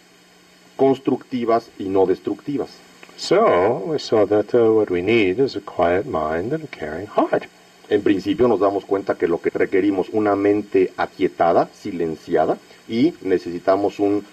constructivas 0.78 1.70
y 1.78 1.90
no 1.90 2.06
destructivas. 2.06 2.70
So, 3.18 3.84
we 3.88 3.98
saw 3.98 4.26
that 4.28 4.54
uh, 4.54 4.72
what 4.72 4.90
we 4.90 5.02
need 5.02 5.40
is 5.40 5.56
a 5.56 5.62
quiet 5.62 6.06
mind 6.06 6.54
and 6.54 6.64
a 6.64 6.68
caring 6.68 7.08
heart. 7.08 7.48
En 7.90 8.04
principio 8.04 8.48
nos 8.48 8.60
damos 8.60 8.86
cuenta 8.86 9.16
que 9.16 9.28
lo 9.28 9.42
que 9.42 9.50
requerimos 9.50 10.10
una 10.10 10.36
mente 10.36 10.94
aquietada, 10.98 11.70
silenciada, 11.74 12.58
y 12.88 13.14
necesitamos 13.22 14.00
un 14.00 14.26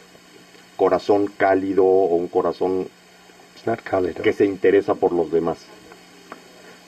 corazón 0.77 1.29
cálido 1.37 1.85
o 1.85 2.17
un 2.17 2.29
corazón 2.29 2.89
que 4.23 4.33
se 4.33 4.45
interesa 4.45 4.95
por 4.95 5.13
los 5.13 5.31
demás. 5.31 5.59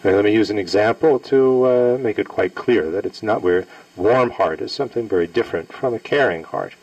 And 0.04 0.14
let 0.14 0.24
me 0.24 0.30
use 0.30 0.50
an 0.50 0.58
example 0.58 1.18
to 1.30 1.66
uh, 1.66 1.98
make 1.98 2.18
it 2.18 2.28
quite 2.28 2.54
clear 2.54 2.90
that 2.90 3.06
it's 3.06 3.22
not 3.22 3.42
where 3.42 3.66
warm 3.96 4.30
heart 4.30 4.60
is 4.60 4.70
something 4.70 5.08
very 5.08 5.26
different 5.26 5.72
from 5.72 5.94
a 5.94 5.98
caring 5.98 6.44
heart. 6.44 6.74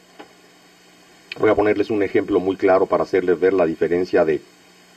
Voy 1.40 1.50
a 1.50 1.56
ponerles 1.56 1.90
un 1.90 2.04
ejemplo 2.04 2.40
muy 2.40 2.56
claro 2.56 2.86
para 2.86 3.04
hacerles 3.04 3.40
ver 3.40 3.54
la 3.54 3.66
diferencia 3.66 4.24
de 4.24 4.42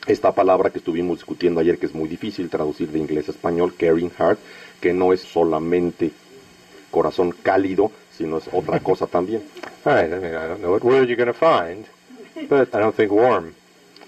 esta 0.07 0.33
palabra 0.33 0.71
que 0.71 0.79
estuvimos 0.79 1.19
discutiendo 1.19 1.61
ayer, 1.61 1.79
que 1.79 1.87
es 1.87 1.95
muy 1.95 2.09
difícil 2.09 2.51
traducir 2.51 2.91
de 2.91 2.99
inglés 2.99 3.29
a 3.29 3.33
español, 3.33 3.75
caring 3.77 4.11
heart, 4.11 4.39
que 4.81 4.93
no 4.93 5.13
es 5.13 5.21
solamente 5.23 6.11
corazón 6.91 7.33
cálido, 7.43 7.91
sino 8.17 8.39
es 8.39 8.49
otra 8.53 8.81
cosa 8.81 9.07
también. 9.11 9.43
All 9.85 9.95
right, 9.95 10.13
I 10.13 10.19
mean, 10.19 10.35
I 10.35 10.47
don't 10.47 10.61
know 10.61 10.73
what 10.73 10.85
word 10.85 11.09
you're 11.09 11.17
going 11.17 11.27
to 11.27 11.33
find, 11.33 11.87
but 12.49 12.75
I 12.75 12.81
don't 12.81 12.95
think 12.95 13.11
warm 13.11 13.55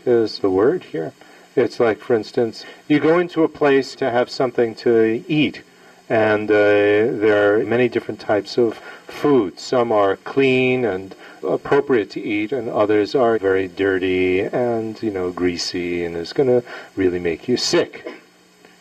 is 0.04 0.40
the 0.40 0.50
word 0.50 0.84
here. 0.92 1.12
It's 1.56 1.80
like, 1.80 2.00
for 2.00 2.14
instance, 2.14 2.64
you 2.88 3.00
go 3.00 3.18
into 3.18 3.42
a 3.42 3.48
place 3.48 3.96
to 3.96 4.10
have 4.10 4.30
something 4.30 4.74
to 4.76 5.24
eat, 5.26 5.62
and 6.08 6.50
uh, 6.50 6.54
there 6.54 7.54
are 7.54 7.64
many 7.64 7.88
different 7.88 8.20
types 8.20 8.58
of 8.58 8.78
food. 9.06 9.58
Some 9.58 9.90
are 9.90 10.16
clean 10.16 10.84
and 10.84 11.14
appropriate 11.42 12.10
to 12.10 12.20
eat, 12.20 12.52
and 12.52 12.68
others 12.68 13.14
are 13.14 13.38
very 13.38 13.68
dirty 13.68 14.40
and, 14.40 15.00
you 15.02 15.10
know, 15.10 15.30
greasy, 15.30 16.04
and 16.04 16.16
is 16.16 16.32
going 16.32 16.48
to 16.48 16.66
really 16.96 17.18
make 17.18 17.48
you 17.48 17.56
sick. 17.56 18.06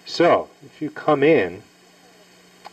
So, 0.05 0.49
if 0.65 0.81
you 0.81 0.89
come 0.89 1.23
in 1.23 1.63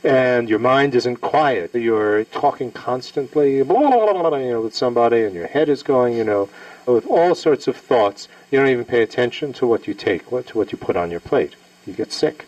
and 0.05 0.51
your 0.51 0.59
mind 0.59 0.95
isn't 0.95 1.17
quiet. 1.17 1.75
You're 1.75 2.25
talking 2.25 2.71
constantly, 2.71 3.63
blah, 3.63 3.91
blah, 3.91 4.29
blah, 4.29 4.37
you 4.37 4.51
know, 4.51 4.61
with 4.61 4.75
somebody, 4.75 5.25
and 5.25 5.35
your 5.35 5.47
head 5.47 5.71
is 5.71 5.83
going, 5.83 6.15
you 6.15 6.25
know, 6.25 6.51
with 6.87 7.07
all 7.07 7.35
sorts 7.35 7.67
of 7.67 7.77
thoughts. 7.77 8.29
You 8.51 8.59
don't 8.59 8.69
even 8.69 8.85
pay 8.85 9.03
attention 9.03 9.55
to 9.55 9.67
what 9.67 9.87
you 9.89 9.95
take, 9.95 10.31
what 10.31 10.47
to 10.49 10.59
what 10.59 10.73
you 10.73 10.79
put 10.79 10.97
on 10.97 11.11
your 11.11 11.21
plate. 11.21 11.55
You 11.87 11.95
get 11.95 12.13
sick. 12.13 12.47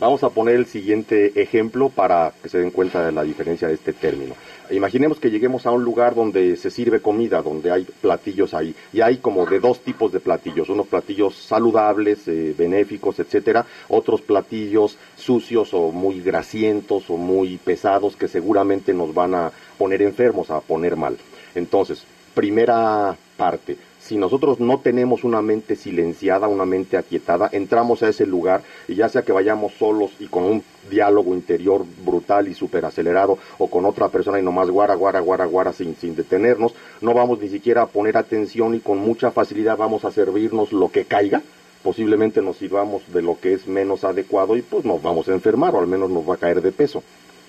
Vamos 0.00 0.24
a 0.24 0.30
poner 0.30 0.54
el 0.56 0.64
siguiente 0.64 1.42
ejemplo 1.42 1.90
para 1.90 2.32
que 2.42 2.48
se 2.48 2.56
den 2.56 2.70
cuenta 2.70 3.04
de 3.04 3.12
la 3.12 3.22
diferencia 3.22 3.68
de 3.68 3.74
este 3.74 3.92
término. 3.92 4.34
Imaginemos 4.70 5.20
que 5.20 5.30
lleguemos 5.30 5.66
a 5.66 5.72
un 5.72 5.84
lugar 5.84 6.14
donde 6.14 6.56
se 6.56 6.70
sirve 6.70 7.02
comida, 7.02 7.42
donde 7.42 7.70
hay 7.70 7.84
platillos 8.00 8.54
ahí, 8.54 8.74
y 8.94 9.02
hay 9.02 9.18
como 9.18 9.44
de 9.44 9.60
dos 9.60 9.80
tipos 9.80 10.10
de 10.10 10.20
platillos, 10.20 10.70
unos 10.70 10.86
platillos 10.86 11.34
saludables, 11.36 12.26
eh, 12.28 12.54
benéficos, 12.56 13.18
etcétera, 13.18 13.66
otros 13.88 14.22
platillos 14.22 14.96
sucios 15.16 15.74
o 15.74 15.92
muy 15.92 16.22
grasientos 16.22 17.10
o 17.10 17.18
muy 17.18 17.58
pesados 17.58 18.16
que 18.16 18.26
seguramente 18.26 18.94
nos 18.94 19.12
van 19.12 19.34
a 19.34 19.52
poner 19.76 20.00
enfermos, 20.00 20.50
a 20.50 20.60
poner 20.60 20.96
mal. 20.96 21.18
Entonces, 21.54 22.04
primera 22.32 23.14
parte, 23.36 23.76
si 24.10 24.16
nosotros 24.16 24.58
no 24.58 24.80
tenemos 24.80 25.22
una 25.22 25.40
mente 25.40 25.76
silenciada, 25.76 26.48
una 26.48 26.64
mente 26.64 26.96
aquietada, 26.96 27.48
entramos 27.52 28.02
a 28.02 28.08
ese 28.08 28.26
lugar 28.26 28.60
y 28.88 28.96
ya 28.96 29.08
sea 29.08 29.22
que 29.22 29.30
vayamos 29.30 29.74
solos 29.74 30.10
y 30.18 30.26
con 30.26 30.42
un 30.42 30.64
diálogo 30.90 31.32
interior 31.32 31.84
brutal 32.04 32.48
y 32.48 32.54
súper 32.54 32.84
acelerado 32.84 33.38
o 33.58 33.70
con 33.70 33.84
otra 33.84 34.08
persona 34.08 34.40
y 34.40 34.42
nomás 34.42 34.68
guara, 34.68 34.96
guara, 34.96 35.20
guara, 35.20 35.44
guara 35.44 35.72
sin, 35.72 35.94
sin 35.94 36.16
detenernos, 36.16 36.74
no 37.00 37.14
vamos 37.14 37.38
ni 37.38 37.48
siquiera 37.50 37.82
a 37.82 37.86
poner 37.86 38.16
atención 38.16 38.74
y 38.74 38.80
con 38.80 38.98
mucha 38.98 39.30
facilidad 39.30 39.76
vamos 39.76 40.04
a 40.04 40.10
servirnos 40.10 40.72
lo 40.72 40.88
que 40.88 41.04
caiga, 41.04 41.40
posiblemente 41.84 42.42
nos 42.42 42.56
sirvamos 42.56 43.02
de 43.12 43.22
lo 43.22 43.38
que 43.38 43.52
es 43.52 43.68
menos 43.68 44.02
adecuado 44.02 44.56
y 44.56 44.62
pues 44.62 44.84
nos 44.84 45.00
vamos 45.00 45.28
a 45.28 45.34
enfermar 45.34 45.76
o 45.76 45.78
al 45.78 45.86
menos 45.86 46.10
nos 46.10 46.28
va 46.28 46.34
a 46.34 46.38
caer 46.38 46.62
de 46.62 46.72
peso. 46.72 47.04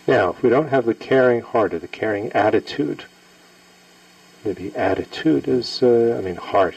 Now, 0.06 0.30
if 0.30 0.44
we 0.44 0.52
don't 0.52 0.72
have 0.72 0.86
the 0.86 0.94
caring 0.94 1.42
heart 1.42 1.74
or 1.74 1.80
the 1.80 1.88
caring 1.88 2.30
attitude, 2.36 3.06
maybe 4.44 4.76
attitude 4.76 5.48
is, 5.48 5.82
uh, 5.84 6.16
I 6.18 6.22
mean, 6.22 6.36
heart 6.36 6.76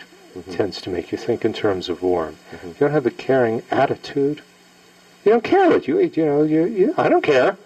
tends 0.51 0.81
to 0.83 0.91
make 0.91 1.13
you 1.13 1.19
think 1.19 1.45
in 1.45 1.53
terms 1.53 1.89
of 1.89 2.03
warm. 2.03 2.37
If 2.53 2.65
you 2.65 2.75
don't 2.81 2.91
have 2.91 3.05
the 3.05 3.11
caring 3.11 3.63
attitude, 3.71 4.43
you 5.25 5.33
don't 5.33 5.45
care 5.45 5.71
what 5.71 5.87
you 5.87 6.01
eat. 6.01 6.17
You 6.17 6.27
know, 6.27 6.43
you, 6.43 6.65
you, 6.65 6.95
I 6.97 7.09
don't 7.09 7.23
care. 7.23 7.57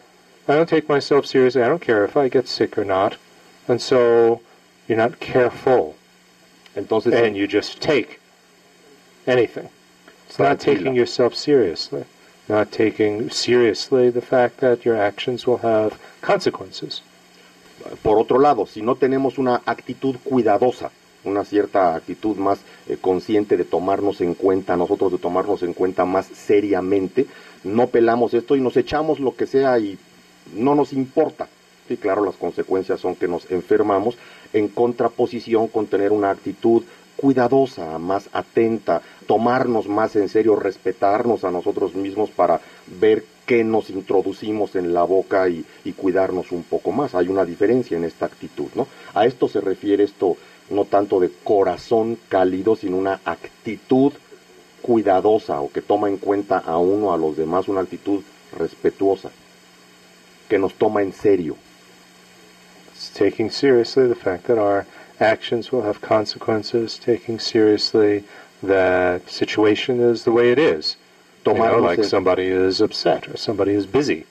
I 0.47 0.55
don't 0.55 0.69
take 0.69 0.89
myself 0.89 1.27
seriously. 1.27 1.63
I 1.63 1.69
don't 1.69 1.83
care 1.83 2.05
if 2.05 2.17
I 2.17 2.29
get 2.29 2.47
sick 2.47 2.77
or 2.79 2.85
not. 2.85 3.17
And 3.67 3.81
so 3.81 4.41
you're 4.87 4.99
not 4.99 5.21
careful, 5.21 5.97
Entonces, 6.75 7.13
and 7.13 7.37
you 7.37 7.47
just 7.47 7.81
take 7.81 8.21
anything. 9.27 9.69
It's 10.27 10.39
not 10.39 10.61
taking 10.61 10.95
yourself 10.95 11.35
seriously. 11.35 12.05
Not 12.49 12.73
taking 12.73 13.29
seriously 13.29 14.09
the 14.09 14.23
fact 14.23 14.59
that 14.59 14.85
your 14.85 14.97
actions 14.97 15.47
will 15.47 15.59
have 15.59 16.01
consequences. 16.23 17.03
Por 18.03 18.19
otro 18.19 18.39
lado, 18.39 18.67
si 18.67 18.83
no 18.83 18.97
tenemos 18.97 19.39
una 19.39 19.63
actitud 19.65 20.17
cuidadosa, 20.25 20.91
una 21.25 21.45
cierta 21.45 21.95
actitud 21.95 22.37
más 22.37 22.59
eh, 22.89 22.97
consciente 23.01 23.57
de 23.57 23.65
tomarnos 23.65 24.21
en 24.21 24.35
cuenta, 24.35 24.77
nosotros 24.77 25.13
de 25.13 25.19
tomarnos 25.19 25.63
en 25.63 25.75
cuenta 25.75 26.05
más 26.05 26.27
seriamente, 26.27 27.27
no 27.65 27.89
pelamos 27.89 28.35
esto 28.35 28.57
y 28.57 28.61
nos 28.61 28.77
echamos 28.77 29.21
lo 29.21 29.35
que 29.35 29.47
sea 29.47 29.79
y 29.79 29.99
no 30.55 30.75
nos 30.75 30.93
importa. 30.93 31.49
Sí, 31.89 31.97
claro, 31.97 32.25
las 32.25 32.37
consecuencias 32.37 33.01
son 33.01 33.15
que 33.15 33.29
nos 33.29 33.51
enfermamos 33.51 34.17
en 34.53 34.69
contraposición 34.69 35.69
con 35.69 35.87
tener 35.87 36.13
una 36.13 36.31
actitud 36.31 36.83
cuidadosa, 37.17 37.99
más 37.99 38.29
atenta, 38.33 39.03
tomarnos 39.27 39.89
más 39.89 40.15
en 40.15 40.29
serio, 40.29 40.55
respetarnos 40.55 41.45
a 41.45 41.51
nosotros 41.51 41.95
mismos 41.95 42.31
para 42.31 42.61
ver 42.87 43.25
qué 43.49 43.65
nos 43.65 43.89
introducimos 43.89 44.77
en 44.77 44.93
la 44.93 45.05
boca 45.05 45.49
y, 45.49 45.65
cuidarnos 45.97 46.53
un 46.53 46.65
poco 46.65 46.93
más. 46.93 47.15
Hay 47.15 47.29
una 47.29 47.47
diferencia 47.47 47.97
en 47.97 48.05
esta 48.05 48.27
actitud, 48.27 48.69
¿no? 48.75 48.87
A 49.15 49.25
esto 49.25 49.49
se 49.49 49.63
refiere 49.63 50.05
esto 50.05 50.37
no 50.69 50.85
tanto 50.85 51.19
de 51.19 51.31
corazón 51.43 52.19
cálido, 52.29 52.77
sino 52.77 52.99
una 52.99 53.21
actitud 53.25 54.13
cuidadosa 54.83 55.63
o 55.63 55.73
que 55.73 55.81
toma 55.81 56.09
en 56.11 56.19
cuenta 56.19 56.59
a 56.59 56.77
uno, 56.77 57.15
a 57.15 57.17
los 57.17 57.39
demás, 57.39 57.69
una 57.69 57.81
actitud 57.81 58.23
respetuosa, 58.57 59.31
que 60.51 60.59
nos 60.59 60.75
toma 60.75 61.01
en 61.01 61.15
serio. 61.15 61.57
Taking 63.15 63.51
seriously 63.51 64.09
the 64.09 64.15
fact 64.15 64.45
that 64.49 64.59
our 64.59 64.85
actions 65.19 65.73
will 65.73 65.85
have 65.85 66.03
consequences, 66.03 66.99
taking 66.99 67.41
seriously 67.41 68.25
that 68.63 69.23
situation 69.27 70.01
is 70.01 70.25
the 70.25 70.33
way 70.33 70.53
it 70.53 70.59
is. 70.59 70.99
You 71.49 71.55
know, 71.55 71.65
Tomarnos 71.65 71.83
like 71.91 72.03
en- 72.03 72.09
somebody 72.09 72.47
is 72.47 72.81
upset 72.81 73.29
or 73.29 73.37
somebody 73.39 73.73
is 73.75 73.87
busy. 73.91 74.25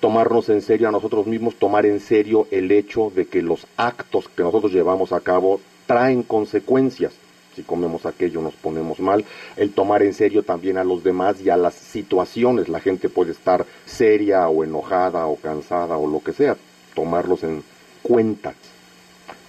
tomarnos 0.00 0.48
en 0.50 0.60
serio 0.60 0.88
a 0.88 0.92
nosotros 0.92 1.26
mismos, 1.26 1.54
tomar 1.54 1.86
en 1.86 1.98
serio 1.98 2.46
el 2.50 2.70
hecho 2.70 3.10
de 3.14 3.26
que 3.26 3.40
los 3.40 3.66
actos 3.78 4.28
que 4.28 4.42
nosotros 4.42 4.70
llevamos 4.72 5.12
a 5.12 5.20
cabo 5.20 5.60
traen 5.86 6.22
consecuencias. 6.22 7.12
Si 7.56 7.62
comemos 7.62 8.04
aquello 8.04 8.42
nos 8.42 8.54
ponemos 8.54 8.98
mal. 9.00 9.24
El 9.56 9.72
tomar 9.72 10.02
en 10.02 10.12
serio 10.12 10.42
también 10.42 10.76
a 10.76 10.84
los 10.84 11.04
demás 11.04 11.40
y 11.40 11.48
a 11.48 11.56
las 11.56 11.72
situaciones. 11.74 12.68
La 12.68 12.80
gente 12.80 13.08
puede 13.08 13.30
estar 13.32 13.64
seria 13.86 14.46
o 14.48 14.62
enojada 14.64 15.26
o 15.26 15.36
cansada 15.36 15.96
o 15.96 16.06
lo 16.06 16.20
que 16.20 16.32
sea. 16.34 16.56
Tomarlos 16.94 17.42
en 17.44 17.62
cuenta. 18.02 18.52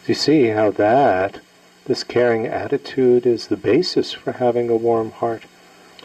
You 0.08 0.14
see 0.16 0.52
how 0.52 0.72
that, 0.74 1.42
this 1.86 2.06
caring 2.06 2.46
attitude, 2.48 3.26
is 3.28 3.48
the 3.48 3.58
basis 3.58 4.14
for 4.16 4.34
having 4.40 4.70
a 4.70 4.76
warm 4.76 5.12
heart. 5.20 5.42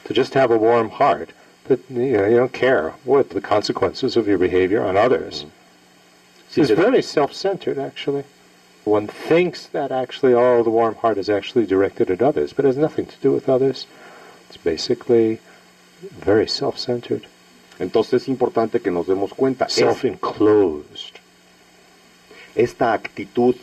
To 0.04 0.14
just 0.14 0.34
have 0.34 0.50
a 0.50 0.58
warm 0.58 0.90
heart, 0.90 1.30
but 1.68 1.80
you, 1.88 2.16
know, 2.16 2.26
you 2.26 2.36
don't 2.36 2.52
care 2.52 2.94
what 3.04 3.30
the 3.30 3.40
consequences 3.40 4.16
of 4.16 4.26
your 4.26 4.38
behavior 4.38 4.82
on 4.82 4.96
others. 4.96 5.44
Si 6.48 6.62
It's 6.62 6.70
very 6.70 7.02
self-centered, 7.02 7.78
actually. 7.78 8.24
One 8.84 9.06
thinks 9.06 9.66
that 9.66 9.92
actually 9.92 10.34
all 10.34 10.64
the 10.64 10.70
warm 10.70 10.96
heart 10.96 11.18
is 11.18 11.28
actually 11.28 11.66
directed 11.66 12.10
at 12.10 12.22
others, 12.22 12.52
but 12.52 12.64
it 12.64 12.68
has 12.68 12.76
nothing 12.76 13.06
to 13.06 13.16
do 13.20 13.30
with 13.32 13.48
others. 13.48 13.86
It's 14.48 14.56
basically 14.56 15.38
very 16.02 16.48
self-centered, 16.48 17.26
Entonces 17.78 18.22
es 18.22 18.28
importante 18.28 18.80
que 18.80 18.90
nos 18.90 19.06
demos 19.06 19.32
cuenta. 19.32 19.68
Self-enclosed. 19.68 21.20
esta 22.54 22.92
actitud 22.92 23.54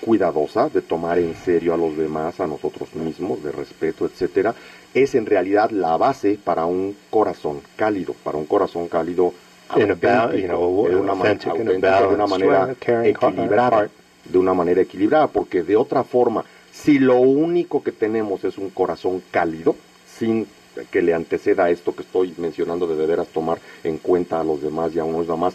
cuidadosa 0.00 0.68
de 0.68 0.82
tomar 0.82 1.18
en 1.18 1.34
serio 1.34 1.74
a 1.74 1.76
los 1.76 1.96
demás, 1.96 2.40
a 2.40 2.46
nosotros 2.46 2.94
mismos, 2.94 3.42
de 3.42 3.52
respeto, 3.52 4.06
etcétera, 4.06 4.54
es 5.02 5.14
en 5.14 5.26
realidad 5.26 5.70
la 5.70 5.96
base 5.98 6.38
para 6.42 6.64
un 6.64 6.96
corazón 7.10 7.60
cálido, 7.76 8.14
para 8.24 8.38
un 8.38 8.46
corazón 8.46 8.88
cálido 8.88 9.34
auténtico, 9.68 10.08
de 10.88 10.96
una, 10.96 11.14
de 11.14 12.16
manera 12.26 12.74
equilibrada, 13.04 13.90
de 14.24 14.38
una 14.38 14.54
manera 14.54 14.80
equilibrada, 14.80 15.26
porque 15.26 15.62
de 15.62 15.76
otra 15.76 16.02
forma, 16.02 16.44
si 16.72 16.98
lo 16.98 17.16
único 17.16 17.82
que 17.82 17.92
tenemos 17.92 18.42
es 18.44 18.56
un 18.56 18.70
corazón 18.70 19.22
cálido, 19.30 19.76
sin 20.18 20.46
que 20.90 21.02
le 21.02 21.12
anteceda 21.12 21.68
esto 21.70 21.94
que 21.94 22.02
estoy 22.02 22.34
mencionando 22.38 22.86
de 22.86 22.96
de 22.96 23.06
veras 23.06 23.28
tomar 23.28 23.58
en 23.84 23.98
cuenta 23.98 24.40
a 24.40 24.44
los 24.44 24.62
demás 24.62 24.94
y 24.94 24.98
a 24.98 25.04
unos 25.04 25.26
demás, 25.26 25.54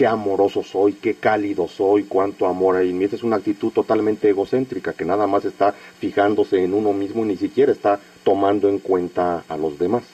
qué 0.00 0.06
amoroso 0.06 0.62
soy, 0.62 0.94
qué 0.94 1.16
cálido 1.16 1.68
soy, 1.68 2.04
cuánto 2.04 2.46
amor 2.46 2.76
hay 2.76 2.88
en 2.88 2.96
mí. 2.96 3.04
Esa 3.04 3.16
es 3.16 3.22
una 3.22 3.36
actitud 3.36 3.70
totalmente 3.70 4.30
egocéntrica, 4.30 4.94
que 4.94 5.04
nada 5.04 5.26
más 5.26 5.44
está 5.44 5.74
fijándose 5.98 6.64
en 6.64 6.72
uno 6.72 6.94
mismo 6.94 7.22
y 7.22 7.28
ni 7.28 7.36
siquiera 7.36 7.70
está 7.70 8.00
tomando 8.24 8.70
en 8.70 8.78
cuenta 8.78 9.44
a 9.46 9.58
los 9.58 9.78
demás. 9.78 10.04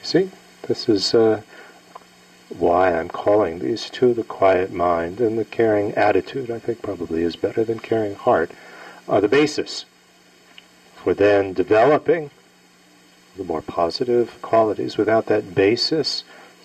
See, 0.00 0.30
this 0.68 0.88
is 0.88 1.12
uh, 1.12 1.40
why 2.56 2.92
I'm 2.92 3.08
calling 3.08 3.58
these 3.58 3.90
two 3.90 4.14
the 4.14 4.22
quiet 4.22 4.70
mind 4.70 5.20
and 5.20 5.36
the 5.36 5.44
caring 5.44 5.92
attitude. 5.96 6.52
I 6.52 6.60
think 6.60 6.82
probably 6.82 7.24
is 7.24 7.34
better 7.34 7.64
than 7.64 7.80
caring 7.80 8.14
heart. 8.14 8.52
Are 9.08 9.20
the 9.20 9.26
basis 9.26 9.86
for 11.02 11.14
then 11.14 11.52
developing 11.52 12.30
the 13.36 13.42
more 13.42 13.60
positive 13.60 14.40
qualities. 14.40 14.96
Without 14.96 15.26
that 15.26 15.52
basis, 15.52 16.22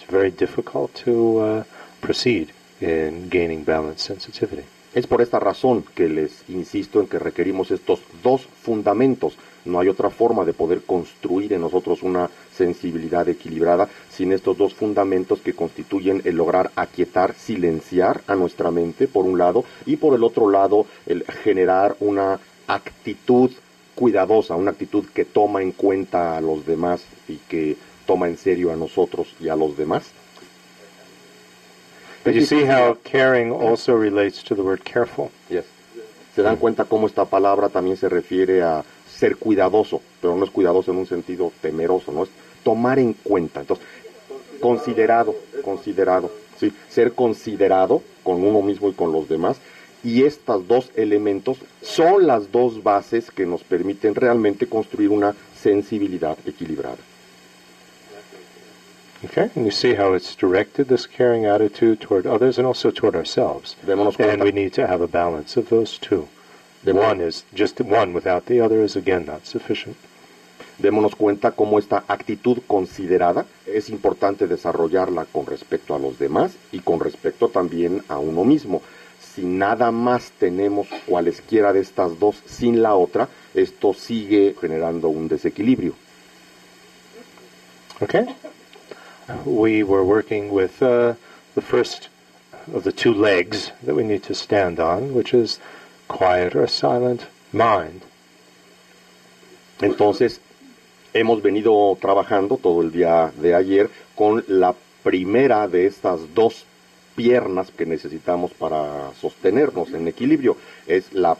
very 0.09 0.31
difficult 0.31 0.91
to 1.03 1.39
uh, 1.39 1.63
proceed 2.01 2.51
in 2.81 3.29
gaining 3.29 3.63
balanced 3.63 3.99
sensitivity. 3.99 4.63
Es 4.93 5.05
por 5.05 5.21
esta 5.21 5.39
razón 5.39 5.83
que 5.93 6.09
les 6.09 6.43
insisto 6.49 6.99
en 6.99 7.07
que 7.07 7.19
requerimos 7.19 7.69
estos 7.69 7.99
dos 8.23 8.47
fundamentos. 8.63 9.37
No 9.65 9.79
hay 9.79 9.87
otra 9.87 10.09
forma 10.09 10.45
de 10.45 10.53
poder 10.53 10.81
construir 10.81 11.53
en 11.53 11.61
nosotros 11.61 12.01
una 12.01 12.29
sensibilidad 12.55 13.29
equilibrada 13.29 13.87
sin 14.09 14.31
estos 14.31 14.57
dos 14.57 14.73
fundamentos 14.73 15.41
que 15.41 15.53
constituyen 15.53 16.23
el 16.25 16.37
lograr 16.37 16.71
aquietar, 16.75 17.35
silenciar 17.35 18.21
a 18.25 18.33
nuestra 18.33 18.71
mente, 18.71 19.07
por 19.07 19.25
un 19.25 19.37
lado, 19.37 19.63
y 19.85 19.97
por 19.97 20.15
el 20.15 20.23
otro 20.23 20.49
lado, 20.49 20.87
el 21.05 21.23
generar 21.43 21.95
una 21.99 22.39
actitud 22.65 23.51
cuidadosa, 23.93 24.55
una 24.55 24.71
actitud 24.71 25.05
que 25.13 25.25
toma 25.25 25.61
en 25.61 25.71
cuenta 25.73 26.35
a 26.35 26.41
los 26.41 26.65
demás 26.65 27.03
y 27.27 27.35
que 27.35 27.77
toma 28.09 28.27
en 28.27 28.37
serio 28.37 28.73
a 28.73 28.75
nosotros 28.75 29.35
y 29.39 29.49
a 29.49 29.55
los 29.55 29.77
demás. 29.77 30.01
But 32.25 32.33
you 32.33 32.41
see 32.41 32.65
how 32.65 32.97
caring 33.03 33.51
also 33.51 33.95
relates 33.95 34.43
to 34.45 34.55
the 34.55 34.63
word 34.63 34.81
careful. 34.83 35.29
Yes. 35.47 35.65
Se 36.35 36.41
dan 36.41 36.57
cuenta 36.57 36.85
cómo 36.85 37.05
esta 37.05 37.25
palabra 37.25 37.69
también 37.69 37.97
se 37.97 38.09
refiere 38.09 38.63
a 38.63 38.83
ser 39.07 39.37
cuidadoso, 39.37 40.01
pero 40.21 40.35
no 40.35 40.43
es 40.43 40.49
cuidadoso 40.49 40.91
en 40.91 40.97
un 40.97 41.05
sentido 41.05 41.51
temeroso, 41.61 42.11
no 42.11 42.23
es 42.23 42.29
tomar 42.63 42.97
en 42.97 43.13
cuenta. 43.13 43.59
Entonces, 43.59 43.85
considerado, 44.59 45.35
considerado, 45.63 46.31
sí, 46.59 46.73
ser 46.89 47.13
considerado 47.13 48.01
con 48.23 48.43
uno 48.43 48.63
mismo 48.63 48.89
y 48.89 48.93
con 48.93 49.11
los 49.11 49.29
demás. 49.29 49.57
Y 50.03 50.23
estos 50.23 50.67
dos 50.67 50.89
elementos 50.95 51.59
son 51.83 52.25
las 52.25 52.51
dos 52.51 52.81
bases 52.81 53.29
que 53.29 53.45
nos 53.45 53.63
permiten 53.63 54.15
realmente 54.15 54.65
construir 54.65 55.09
una 55.09 55.35
sensibilidad 55.61 56.37
equilibrada. 56.47 56.97
Okay, 59.25 59.49
and 59.53 59.65
you 59.65 59.71
see 59.71 59.95
how 59.95 60.13
it's 60.13 60.33
directed 60.33 60.87
this 60.87 61.05
caring 61.05 61.45
attitude 61.45 61.99
toward 61.99 62.25
others 62.25 62.57
and 62.57 62.65
also 62.65 62.89
toward 62.89 63.15
ourselves. 63.15 63.75
And 63.85 64.43
we 64.43 64.51
need 64.51 64.71
to 64.73 64.87
have 64.87 65.01
a 65.01 65.09
balance 65.09 65.57
of 65.57 65.67
those 65.69 65.97
two. 65.97 66.29
One 66.85 67.19
is 67.19 67.43
just 67.53 67.81
one 67.81 68.13
without 68.13 68.45
the 68.45 68.61
other 68.61 68.81
is 68.81 68.95
again 68.95 69.25
not 69.25 69.45
sufficient. 69.45 69.97
démonos 70.79 71.15
cuenta 71.15 71.51
cómo 71.51 71.77
esta 71.77 72.03
actitud 72.07 72.59
considerada 72.65 73.45
es 73.65 73.89
importante 73.89 74.47
desarrollarla 74.47 75.25
con 75.25 75.45
respecto 75.45 75.93
a 75.93 75.99
los 75.99 76.17
demás 76.17 76.53
y 76.71 76.79
con 76.79 76.99
respecto 76.99 77.49
también 77.49 78.03
a 78.07 78.17
uno 78.17 78.43
mismo. 78.45 78.81
Si 79.19 79.43
nada 79.43 79.91
más 79.91 80.31
tenemos 80.39 80.87
cualesquiera 81.05 81.73
de 81.73 81.81
estas 81.81 82.17
dos 82.19 82.41
sin 82.45 82.81
la 82.81 82.95
otra, 82.95 83.27
esto 83.53 83.93
sigue 83.93 84.55
generando 84.59 85.09
un 85.09 85.27
desequilibrio. 85.27 85.93
Okay? 87.99 88.25
We 89.45 89.83
were 89.83 90.03
working 90.03 90.51
with 90.51 90.81
uh, 90.81 91.15
the 91.55 91.61
first 91.61 92.09
of 92.73 92.83
the 92.83 92.91
two 92.91 93.13
legs 93.13 93.71
that 93.83 93.95
we 93.95 94.03
need 94.03 94.23
to 94.23 94.33
stand 94.33 94.79
on, 94.79 95.13
which 95.13 95.33
is 95.33 95.59
quiet 96.07 96.55
or 96.55 96.67
silent 96.67 97.27
mind. 97.51 98.01
Entonces, 99.79 100.39
hemos 101.13 101.41
venido 101.41 101.97
trabajando 101.99 102.57
todo 102.57 102.81
el 102.81 102.91
día 102.91 103.31
de 103.37 103.55
ayer 103.55 103.89
con 104.15 104.43
la 104.47 104.75
primera 105.03 105.67
de 105.67 105.85
estas 105.85 106.33
dos 106.33 106.65
piernas 107.15 107.71
que 107.71 107.85
necesitamos 107.85 108.51
para 108.51 109.13
sostenernos 109.19 109.93
en 109.93 110.07
equilibrio. 110.07 110.57
Es 110.85 111.13
la 111.13 111.37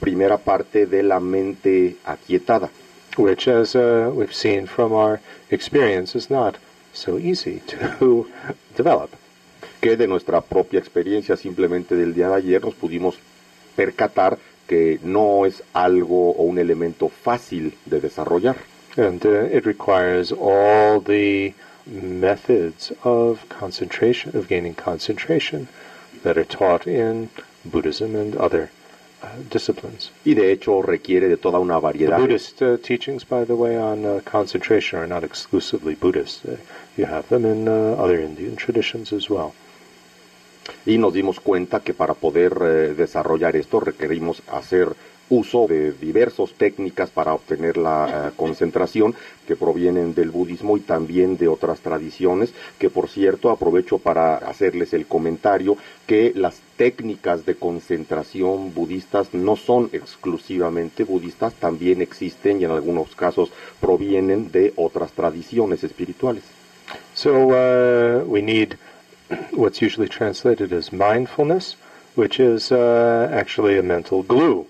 primera 0.00 0.38
parte 0.38 0.86
de 0.86 1.02
la 1.02 1.20
mente 1.20 1.96
aquietada. 2.04 2.70
which, 3.16 3.46
as 3.46 3.74
uh, 3.74 4.10
we've 4.14 4.34
seen 4.34 4.66
from 4.66 4.92
our 4.92 5.20
experience, 5.50 6.14
is 6.16 6.30
not 6.30 6.56
so 6.92 7.18
easy 7.18 7.60
to 7.66 8.26
develop. 8.76 9.10
que 9.82 9.96
de 9.96 10.06
nuestra 10.06 10.40
propia 10.40 10.78
experiencia 10.78 11.36
simplemente 11.36 11.96
del 11.96 12.14
día 12.14 12.28
de 12.28 12.36
ayer 12.36 12.64
nos 12.64 12.74
pudimos 12.74 13.16
percatar 13.74 14.38
que 14.68 15.00
no 15.02 15.44
es 15.44 15.64
algo 15.72 16.30
o 16.30 16.44
un 16.44 16.58
elemento 16.58 17.08
fácil 17.08 17.74
de 17.86 18.00
desarrollar. 18.00 18.56
And 18.96 19.24
uh, 19.26 19.46
it 19.50 19.64
requires 19.64 20.30
all 20.30 21.00
the 21.00 21.54
methods 21.84 22.92
of 23.02 23.40
concentration, 23.48 24.36
of 24.36 24.48
gaining 24.48 24.74
concentration, 24.74 25.66
that 26.22 26.38
are 26.38 26.44
taught 26.44 26.86
in 26.86 27.30
Buddhism 27.64 28.14
and 28.14 28.36
other 28.36 28.70
disciplines. 29.50 30.10
Y 30.24 30.34
de 30.34 30.52
hecho 30.52 30.82
requiere 30.82 31.28
de 31.28 31.36
toda 31.36 31.58
una 31.58 31.76
The 31.76 31.80
variedad. 31.80 32.18
Buddhist 32.18 32.62
uh, 32.62 32.78
teachings, 32.78 33.24
by 33.28 33.44
the 33.44 33.54
way, 33.54 33.76
on 33.76 34.04
uh, 34.04 34.20
concentration 34.24 35.00
are 35.00 35.08
not 35.08 35.24
exclusively 35.24 35.94
Buddhist. 35.94 36.44
Uh, 36.44 36.56
you 36.96 37.06
have 37.06 37.28
them 37.28 37.44
in 37.44 37.68
uh, 37.68 37.96
other 37.98 38.20
Indian 38.20 38.56
traditions 38.56 39.12
as 39.12 39.28
well. 39.28 39.52
Y 40.86 40.98
nos 40.98 41.12
dimos 41.12 41.40
cuenta 41.40 41.80
que 41.80 41.92
para 41.92 42.14
poder 42.14 42.56
eh, 42.62 42.94
desarrollar 42.96 43.56
esto 43.56 43.80
requerimos 43.80 44.42
hacer 44.48 44.94
uso 45.28 45.66
de 45.66 45.92
diversas 45.92 46.52
técnicas 46.52 47.10
para 47.10 47.34
obtener 47.34 47.76
la 47.76 48.28
eh, 48.28 48.32
concentración 48.36 49.14
que 49.46 49.56
provienen 49.56 50.14
del 50.14 50.30
budismo 50.30 50.76
y 50.76 50.80
también 50.80 51.36
de 51.36 51.48
otras 51.48 51.80
tradiciones, 51.80 52.52
que 52.78 52.90
por 52.90 53.08
cierto 53.08 53.50
aprovecho 53.50 53.98
para 53.98 54.36
hacerles 54.36 54.92
el 54.92 55.06
comentario 55.06 55.76
que 56.06 56.32
las 56.34 56.60
técnicas 56.82 57.46
de 57.46 57.54
concentración 57.54 58.74
budistas 58.74 59.32
no 59.32 59.54
son 59.54 59.88
exclusivamente 59.92 61.04
budistas, 61.04 61.54
también 61.54 62.02
existen 62.02 62.60
y 62.60 62.64
en 62.64 62.72
algunos 62.72 63.14
casos 63.14 63.52
provienen 63.80 64.50
de 64.50 64.72
otras 64.74 65.12
tradiciones 65.12 65.84
espirituales. 65.84 66.42
So 67.14 67.52
uh, 67.52 68.24
we 68.26 68.42
need 68.42 68.78
what's 69.52 69.80
usually 69.80 70.08
translated 70.08 70.72
as 70.72 70.92
mindfulness, 70.92 71.76
which 72.16 72.40
is 72.40 72.72
uh, 72.72 73.30
actually 73.32 73.78
a 73.78 73.82
mental 73.84 74.24
glue. 74.24 74.66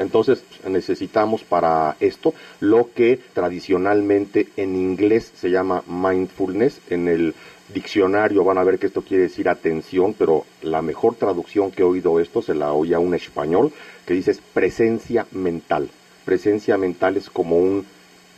Entonces 0.00 0.42
necesitamos 0.66 1.42
para 1.42 1.94
esto 2.00 2.32
lo 2.58 2.88
que 2.94 3.20
tradicionalmente 3.34 4.48
en 4.56 4.74
inglés 4.74 5.30
se 5.36 5.50
llama 5.50 5.84
mindfulness. 5.86 6.80
En 6.88 7.06
el 7.06 7.34
diccionario 7.68 8.42
van 8.42 8.56
a 8.56 8.64
ver 8.64 8.78
que 8.78 8.86
esto 8.86 9.02
quiere 9.02 9.24
decir 9.24 9.46
atención, 9.48 10.14
pero 10.14 10.46
la 10.62 10.80
mejor 10.80 11.16
traducción 11.16 11.70
que 11.70 11.82
he 11.82 11.84
oído 11.84 12.18
esto 12.18 12.40
se 12.40 12.54
la 12.54 12.72
oía 12.72 12.98
un 12.98 13.14
español 13.14 13.72
que 14.06 14.14
dice 14.14 14.30
es 14.30 14.40
presencia 14.54 15.26
mental. 15.32 15.90
Presencia 16.24 16.78
mental 16.78 17.18
es 17.18 17.28
como 17.28 17.58
un 17.58 17.84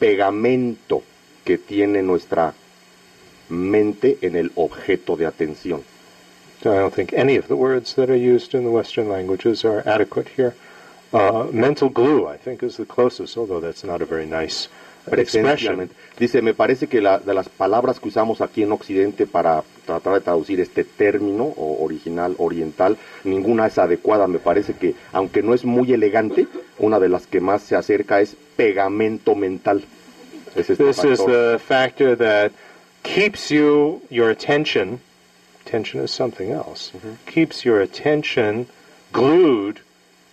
pegamento 0.00 1.04
que 1.44 1.58
tiene 1.58 2.02
nuestra 2.02 2.54
mente 3.48 4.18
en 4.22 4.34
el 4.34 4.50
objeto 4.56 5.16
de 5.16 5.26
atención. 5.26 5.82
So 6.60 6.74
I 6.74 6.78
don't 6.78 6.94
think 6.94 7.12
any 7.12 7.36
of 7.36 7.46
the 7.46 7.54
words 7.54 7.94
that 7.94 8.10
are 8.10 8.16
used 8.16 8.52
in 8.54 8.64
the 8.64 8.70
Western 8.70 9.08
languages 9.08 9.64
are 9.64 9.82
adequate 9.88 10.28
here. 10.36 10.54
Uh, 11.12 11.46
mental 11.52 11.90
glue, 11.90 12.26
I 12.26 12.38
think, 12.38 12.62
is 12.62 12.78
the 12.78 12.86
closest, 12.86 13.36
although 13.36 13.60
that's 13.60 13.84
not 13.84 14.00
a 14.00 14.06
very 14.06 14.24
nice 14.24 14.68
expression. 15.10 15.90
Dice, 16.18 16.40
me 16.40 16.54
parece 16.54 16.88
que 16.88 17.02
la, 17.02 17.18
de 17.18 17.34
las 17.34 17.50
palabras 17.50 18.00
que 18.00 18.08
usamos 18.08 18.40
aquí 18.40 18.62
en 18.62 18.72
Occidente 18.72 19.26
para 19.26 19.62
tratar 19.84 20.14
de 20.14 20.20
traducir 20.20 20.60
este 20.60 20.84
término 20.84 21.44
o 21.44 21.84
original 21.84 22.34
oriental, 22.38 22.96
ninguna 23.24 23.66
es 23.66 23.76
adecuada. 23.76 24.26
Me 24.26 24.38
parece 24.38 24.74
que, 24.74 24.94
aunque 25.12 25.42
no 25.42 25.52
es 25.52 25.64
muy 25.64 25.92
elegante, 25.92 26.46
una 26.78 26.98
de 26.98 27.10
las 27.10 27.26
que 27.26 27.40
más 27.40 27.62
se 27.62 27.76
acerca 27.76 28.20
es 28.20 28.36
pegamento 28.56 29.34
mental. 29.34 29.84
Es 30.54 30.70
este 30.70 30.84
This 30.84 31.04
is 31.04 31.18
factor. 31.18 31.26
the 31.26 31.58
factor 31.58 32.16
that 32.16 32.52
keeps 33.02 33.50
you, 33.50 34.00
your 34.08 34.30
attention, 34.30 35.00
attention 35.66 36.02
is 36.02 36.10
something 36.10 36.52
else, 36.52 36.92
keeps 37.26 37.64
your 37.64 37.82
attention 37.82 38.66
glued 39.12 39.80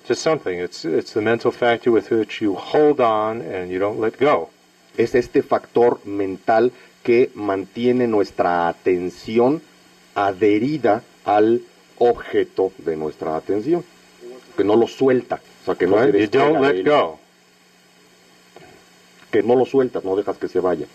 to 0.10 0.15
something. 0.15 0.60
It's, 0.60 0.86
it's 0.86 1.13
the 1.13 1.22
mental 1.22 1.52
factor 1.52 1.91
with 1.91 2.10
which 2.10 2.41
you 2.41 2.56
hold 2.56 3.00
on 3.00 3.41
and 3.41 3.72
you 3.72 3.78
don't 3.78 4.00
let 4.00 4.17
go. 4.17 4.50
es 4.98 5.15
este 5.15 5.43
factor 5.43 6.00
mental 6.04 6.72
que 7.04 7.32
mantiene 7.36 8.08
nuestra 8.08 8.67
atención 8.67 9.62
adherida 10.15 11.04
al 11.24 11.62
objeto 12.00 12.74
de 12.80 12.98
nuestra 12.98 13.36
atención, 13.36 13.84
que 14.58 14.63
no 14.63 14.76
lo 14.76 14.88
suelta, 14.88 15.39
o 15.62 15.65
sea, 15.65 15.76
que 15.76 15.88
no 15.88 15.98
right? 15.98 16.12
se 16.12 16.19
you 16.22 16.28
don't 16.28 16.60
let 16.60 16.84
go. 16.84 17.19
que 19.32 19.43
no 19.43 19.56
lo 19.56 19.65
sueltas, 19.65 20.04
no 20.04 20.15
dejas 20.15 20.38
que 20.38 20.48
se 20.48 20.60
vaya. 20.60 20.88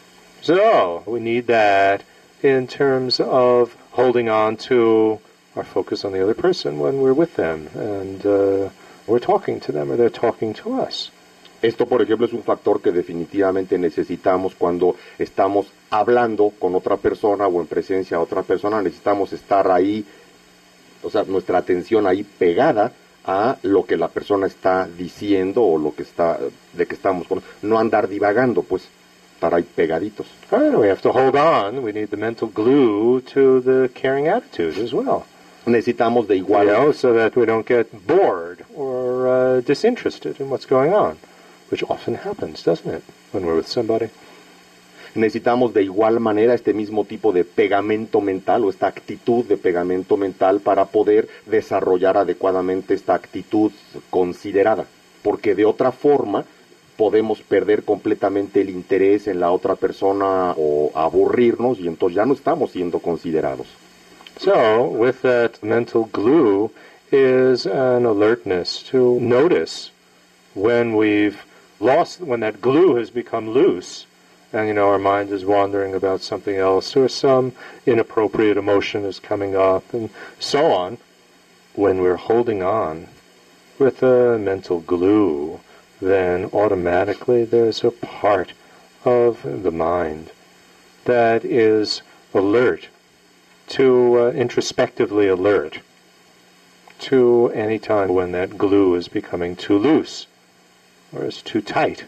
So 0.43 1.03
we 1.07 1.21
need 1.21 1.47
that 1.47 2.03
in 2.43 2.67
terms 2.67 3.21
of 3.21 3.77
holding 3.93 4.29
on 4.29 4.57
to 4.69 5.21
our 5.57 5.65
focus 5.65 6.05
on 6.05 6.13
the 6.13 6.23
other 6.23 6.35
person 6.35 6.81
when 6.81 7.01
we're 7.01 7.15
with 7.15 7.37
them 7.37 7.69
and 7.75 8.27
uh, 8.27 8.69
we're 9.07 9.25
talking 9.25 9.61
to 9.61 9.73
them 9.73 9.91
or 9.91 9.97
they're 9.97 10.11
talking 10.11 10.55
to 10.55 10.81
us. 10.81 11.11
Esto, 11.63 11.87
por 11.87 12.03
ejemplo, 12.03 12.27
es 12.27 12.33
un 12.35 12.43
factor 12.43 12.83
que 12.83 12.93
definitivamente 12.93 13.79
necesitamos 13.79 14.55
cuando 14.55 14.97
estamos 15.19 15.67
hablando 15.89 16.53
con 16.59 16.75
otra 16.75 16.99
persona 16.99 17.47
o 17.47 17.61
en 17.61 17.67
presencia 17.67 18.19
de 18.19 18.23
otra 18.23 18.43
persona. 18.43 18.83
Necesitamos 18.83 19.33
estar 19.33 19.71
ahí, 19.71 20.05
o 21.03 21.09
sea, 21.09 21.25
nuestra 21.25 21.57
atención 21.57 22.07
ahí 22.07 22.23
pegada 22.23 22.93
a 23.25 23.57
lo 23.63 23.87
que 23.87 23.97
la 23.97 24.09
persona 24.09 24.47
está 24.47 24.87
diciendo 24.87 25.63
o 25.63 25.79
lo 25.79 25.95
que 25.95 26.03
está, 26.03 26.39
de 26.75 26.87
que 26.87 26.95
estamos 26.95 27.27
con. 27.27 27.43
No 27.63 27.79
andar 27.79 28.09
divagando, 28.09 28.63
pues, 28.63 28.87
estar 29.35 29.55
ahí 29.55 29.63
pegaditos. 29.63 30.27
We 30.53 30.91
have 30.91 31.01
to 31.01 31.13
hold 31.13 31.35
on. 31.35 31.83
We 31.83 31.95
need 31.95 32.11
the 32.11 32.19
mental 32.19 32.51
glue 32.53 33.23
to 33.33 33.63
the 33.63 33.91
caring 33.95 34.29
attitude 34.29 34.79
as 34.83 34.93
well. 34.93 35.25
Necesitamos 35.67 36.29
de 36.29 36.37
You 36.37 36.45
igual, 36.45 36.67
know, 36.67 36.93
so 36.93 37.13
that 37.15 37.37
we 37.37 37.47
don't 37.47 37.67
get 37.67 37.87
bored 38.07 38.65
or 38.75 39.27
uh, 39.27 39.61
disinterested 39.63 40.41
in 40.41 40.51
what's 40.51 40.67
going 40.67 40.93
on, 40.93 41.17
which 41.71 41.83
often 41.89 42.17
happens, 42.17 42.63
doesn't 42.63 42.93
it, 42.93 43.03
when 43.33 43.47
we're 43.47 43.57
with 43.57 43.69
somebody? 43.69 44.11
necesitamos 45.15 45.73
de 45.73 45.85
igual 45.85 46.21
manera 46.21 46.55
este 46.55 46.75
mismo 46.75 47.05
tipo 47.05 47.33
de 47.33 47.45
pegamento 47.45 48.21
mental 48.21 48.65
o 48.65 48.71
esta 48.71 48.89
actitud 48.89 49.45
de 49.45 49.57
pegamento 49.57 50.17
mental 50.17 50.61
para 50.61 50.87
poder 50.87 51.29
desarrollar 51.47 52.17
adecuadamente 52.17 52.95
esta 52.95 53.15
actitud 53.15 53.73
considerada, 54.11 54.87
porque 55.23 55.55
de 55.55 55.65
otra 55.65 55.93
forma 55.93 56.45
podemos 56.97 57.41
perder 57.41 57.85
completamente 57.85 58.61
el 58.61 58.71
interés 58.71 59.27
en 59.27 59.41
la 59.41 59.51
otra 59.51 59.77
persona 59.77 60.55
o 60.57 60.91
aburrirnos 60.95 61.79
y 61.81 61.89
entonces 61.89 62.17
ya 62.17 62.27
no 62.27 62.35
estamos 62.35 62.73
siendo 62.73 62.99
considerados. 62.99 63.67
So, 64.37 64.89
with 64.89 65.23
that 65.23 65.63
mental 65.63 66.07
glue 66.07 66.73
is 67.13 67.67
an 67.67 68.05
alertness 68.05 68.83
to 68.85 69.21
notice 69.21 69.91
when 70.55 70.97
we've 70.97 71.45
lost, 71.79 72.21
when 72.21 72.41
that 72.41 72.61
glue 72.61 72.97
has 72.97 73.11
become 73.11 73.51
loose, 73.51 74.07
and 74.53 74.69
you 74.69 74.75
know 74.75 74.89
our 74.89 74.99
mind 74.99 75.31
is 75.31 75.45
wandering 75.45 75.95
about 75.95 76.21
something 76.21 76.57
else, 76.57 76.97
or 76.97 77.09
some 77.09 77.53
inappropriate 77.87 78.57
emotion 78.57 79.05
is 79.05 79.21
coming 79.21 79.55
up, 79.57 79.95
and 79.95 80.11
so 80.39 80.73
on. 80.73 80.99
When 81.75 82.01
we're 82.01 82.17
holding 82.17 82.63
on 82.63 83.09
with 83.79 84.03
a 84.03 84.39
mental 84.39 84.81
glue, 84.81 85.61
then 86.01 86.47
automatically 86.47 87.45
there's 87.45 87.83
a 87.85 87.91
part 87.91 88.53
of 89.05 89.63
the 89.63 89.73
mind 89.73 90.31
that 91.05 91.45
is 91.45 92.03
alert 92.33 92.89
to 93.69 94.21
uh, 94.21 94.31
introspectively 94.31 95.29
alert 95.29 95.81
to 96.99 97.51
any 97.55 97.79
time 97.79 98.09
when 98.09 98.33
that 98.33 98.57
glue 98.57 98.95
is 98.95 99.09
becoming 99.09 99.57
too 99.57 99.79
loose 99.79 100.27
or 101.13 101.25
is 101.25 101.43
too 101.43 101.61
tight, 101.61 102.05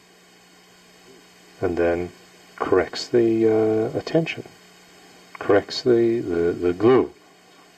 and 1.60 1.76
then 1.76 2.10
corrects 2.56 3.06
the 3.08 3.46
uh, 3.46 3.98
attention, 3.98 4.44
corrects 5.38 5.82
the, 5.82 6.20
the, 6.20 6.52
the 6.52 6.72
glue. 6.72 7.12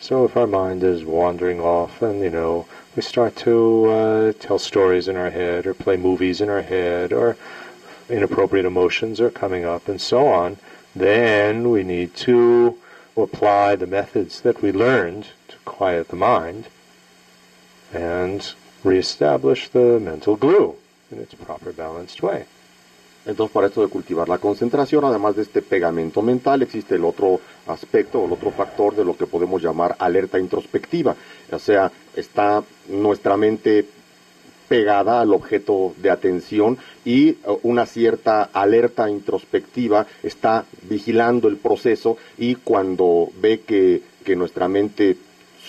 So 0.01 0.25
if 0.25 0.37
our 0.37 0.47
mind 0.47 0.85
is 0.85 1.05
wandering 1.05 1.61
off 1.61 2.03
and, 2.03 2.21
you 2.21 2.31
know, 2.31 2.67
we 2.95 3.03
start 3.03 3.35
to 3.37 3.85
uh, 3.91 4.33
tell 4.39 4.59
stories 4.59 5.09
in 5.09 5.17
our 5.17 5.31
head 5.31 5.67
or 5.67 5.75
play 5.75 5.97
movies 5.97 6.41
in 6.41 6.49
our 6.49 6.63
head 6.63 7.13
or 7.13 7.37
inappropriate 8.09 8.65
emotions 8.65 9.21
are 9.21 9.31
coming 9.31 9.65
up 9.65 9.89
and 9.89 10.01
so 10.01 10.29
on, 10.29 10.57
then 10.95 11.71
we 11.71 11.83
need 11.83 12.15
to 12.15 12.79
apply 13.23 13.77
the 13.77 13.87
methods 13.87 14.43
that 14.43 14.63
we 14.63 14.73
learned 14.73 15.27
to 15.49 15.57
quiet 15.65 16.09
the 16.09 16.17
mind 16.17 16.67
and 17.93 18.55
reestablish 18.85 19.69
the 19.71 19.99
mental 20.01 20.37
glue 20.37 20.77
in 21.11 21.19
its 21.19 21.35
proper 21.35 21.73
balanced 21.73 22.23
way. 22.23 22.45
Entonces, 23.27 23.53
para 23.53 23.67
esto 23.67 23.83
de 23.83 23.89
cultivar 23.89 24.29
la 24.29 24.39
concentración, 24.39 25.05
además 25.05 25.37
de 25.37 25.43
este 25.43 25.61
pegamento 25.61 26.23
mental, 26.23 26.63
existe 26.63 26.95
el 26.95 27.05
otro 27.05 27.41
aspecto, 27.67 28.25
el 28.25 28.33
otro 28.33 28.51
factor 28.51 28.97
de 28.97 29.05
lo 29.05 29.17
que 29.17 29.27
podemos 29.27 29.63
llamar 29.63 29.97
alerta 29.99 30.39
introspectiva. 30.39 31.15
O 31.53 31.59
sea, 31.59 31.93
está 32.17 32.63
nuestra 32.89 33.37
mente 33.37 33.85
pegada 34.69 35.21
al 35.21 35.33
objeto 35.33 35.95
de 35.97 36.11
atención 36.11 36.79
y 37.05 37.31
eh, 37.31 37.37
una 37.63 37.87
cierta 37.87 38.43
alerta 38.53 39.11
introspectiva 39.11 40.07
está 40.23 40.65
vigilando 40.83 41.49
el 41.49 41.57
proceso 41.57 42.17
y 42.37 42.57
cuando 42.57 43.31
ve 43.41 43.61
que, 43.61 44.03
que 44.25 44.37
nuestra 44.37 44.69
mente 44.69 45.17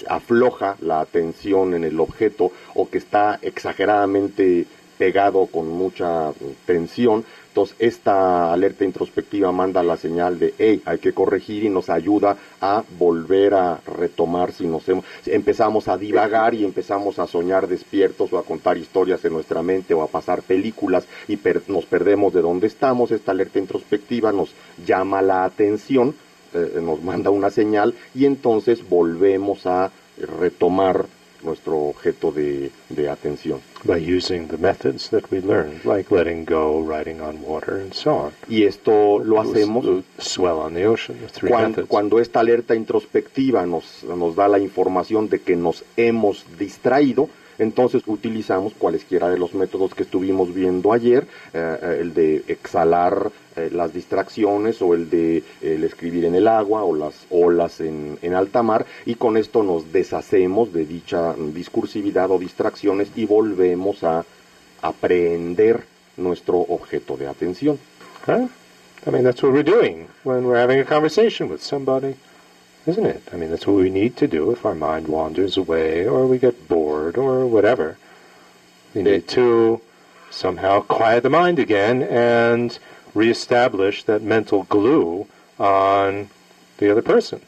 afloja 0.08 0.78
la 0.82 1.02
atención 1.02 1.74
en 1.74 1.84
el 1.84 2.00
objeto 2.00 2.52
o 2.76 2.90
que 2.90 2.98
está 2.98 3.40
exageradamente 3.42 4.66
pegado 5.00 5.48
con 5.48 5.68
mucha 5.70 6.32
tensión, 6.68 7.24
entonces 7.48 7.76
esta 7.80 8.54
alerta 8.54 8.84
introspectiva 8.86 9.52
manda 9.52 9.82
la 9.82 9.98
señal 9.98 10.38
de, 10.38 10.54
hey, 10.60 10.82
hay 10.86 11.00
que 11.00 11.14
corregir 11.14 11.64
y 11.64 11.70
nos 11.70 11.90
ayuda 11.90 12.38
a 12.62 12.84
volver 13.00 13.54
a 13.56 13.80
retomar 13.98 14.52
si 14.52 14.68
nos 14.68 14.88
hemos, 14.88 15.06
empezamos 15.26 15.88
a 15.88 15.98
divagar 15.98 16.54
y 16.54 16.64
empezamos 16.66 17.18
a 17.18 17.26
soñar 17.28 17.68
despiertos 17.68 18.32
o 18.34 18.38
a 18.38 18.44
contar 18.44 18.78
historias 18.78 19.24
en 19.26 19.34
nuestra 19.34 19.64
mente 19.64 19.94
o 19.94 20.04
a 20.04 20.08
pasar 20.08 20.42
películas 20.44 21.06
y 21.28 21.38
per- 21.38 21.64
nos 21.70 21.86
perdemos 21.86 22.34
de 22.34 22.42
dónde 22.42 22.68
estamos, 22.68 23.10
esta 23.12 23.32
alerta 23.32 23.58
introspectiva 23.58 24.32
nos 24.32 24.52
llama 24.86 25.22
la 25.22 25.46
atención, 25.46 26.14
eh, 26.54 26.80
nos 26.82 27.02
manda 27.02 27.30
una 27.32 27.50
señal 27.50 27.94
y 28.14 28.26
entonces 28.26 28.88
volvemos 28.88 29.66
a 29.66 29.92
retomar 30.40 31.06
nuestro 31.44 31.78
objeto 31.78 32.32
de, 32.32 32.72
de 32.90 33.10
atención. 33.10 33.62
by 33.86 33.96
using 33.98 34.48
the 34.50 34.58
methods 34.58 35.10
that 35.10 35.24
we 35.32 35.40
learned, 35.40 35.86
like 35.86 36.14
letting 36.14 36.44
go, 36.46 36.82
riding 36.82 37.22
on 37.22 37.42
water, 37.42 37.80
and 37.80 37.94
so 37.94 38.12
on. 38.26 38.32
Y 38.50 38.64
esto 38.66 39.20
lo 39.20 39.40
hacemos 39.40 39.86
the 39.86 40.04
swell 40.22 40.58
on 40.60 40.74
the 40.74 40.86
ocean, 40.86 41.18
the 41.22 41.28
three 41.30 41.50
cuan- 41.50 41.70
methods. 41.70 41.88
cuando 41.88 42.20
esta 42.20 42.42
alerta 42.42 42.76
introspectiva 42.76 43.66
nos, 43.66 44.04
nos 44.04 44.36
da 44.36 44.48
la 44.50 44.60
información 44.60 45.30
de 45.30 45.40
que 45.40 45.56
nos 45.56 45.84
hemos 45.96 46.46
distraído, 46.60 47.30
entonces 47.60 48.04
utilizamos 48.08 48.74
cualesquiera 48.74 49.30
de 49.30 49.38
los 49.38 49.54
métodos 49.54 49.94
que 49.94 50.04
estuvimos 50.04 50.54
viendo 50.54 50.92
ayer, 50.94 51.28
eh, 51.54 51.78
eh, 51.82 51.98
el 52.02 52.14
de 52.14 52.44
exhalar 52.48 53.32
eh, 53.56 53.70
las 53.72 53.94
distracciones 53.94 54.82
o 54.82 54.94
el 54.94 55.10
de 55.10 55.44
el 55.62 55.84
escribir 55.84 56.26
en 56.26 56.36
el 56.36 56.48
agua 56.48 56.84
o 56.84 56.96
las 56.96 57.14
olas 57.30 57.82
en, 57.82 58.18
en 58.22 58.34
alta 58.34 58.64
mar 58.64 58.86
y 59.06 59.16
con 59.16 59.38
esto 59.38 59.64
nos 59.64 59.92
deshacemos 59.92 60.74
de 60.74 60.86
dicha 60.86 61.36
discursividad 61.54 62.32
o 62.32 62.40
distracciones 62.40 63.10
y 63.16 63.26
volvemos 63.26 64.04
a 64.04 64.26
aprender 64.82 65.84
nuestro 66.18 66.58
objeto 66.58 67.18
de 67.18 67.28
atención. 67.28 67.78
I 69.06 69.12
mean, 69.12 69.24
that's 69.24 69.42
what 69.42 69.54
we're 69.54 69.64
doing 69.64 70.08
when 70.24 70.46
we're 70.46 70.60
having 70.60 70.80
a 70.80 70.86
conversation 70.86 71.50
with 71.50 71.62
somebody, 71.62 72.16
isn't 72.86 73.06
it? 73.06 73.24
I 73.32 73.36
mean, 73.36 73.50
that's 73.50 73.68
what 73.68 73.76
we 73.76 73.90
need 73.90 74.18
to 74.18 74.28
do 74.28 74.52
if 74.52 74.66
our 74.66 74.76
mind 74.76 75.08
wanders 75.08 75.58
away 75.58 76.08
or 76.08 76.28
we 76.28 76.38
get 76.38 76.68
bored 76.68 77.18
or 77.18 77.46
whatever. 77.46 77.98
We 78.94 79.04
need 79.04 79.28
to 79.30 79.82
somehow 80.32 80.82
quiet 80.82 81.24
the 81.24 81.30
mind 81.30 81.60
again 81.60 82.02
and 82.04 82.78
reestablish 83.14 84.04
that 84.04 84.22
mental 84.22 84.64
glue 84.64 85.28
on 85.60 86.30
the 86.78 86.92
other 86.92 87.02
person. 87.02 87.42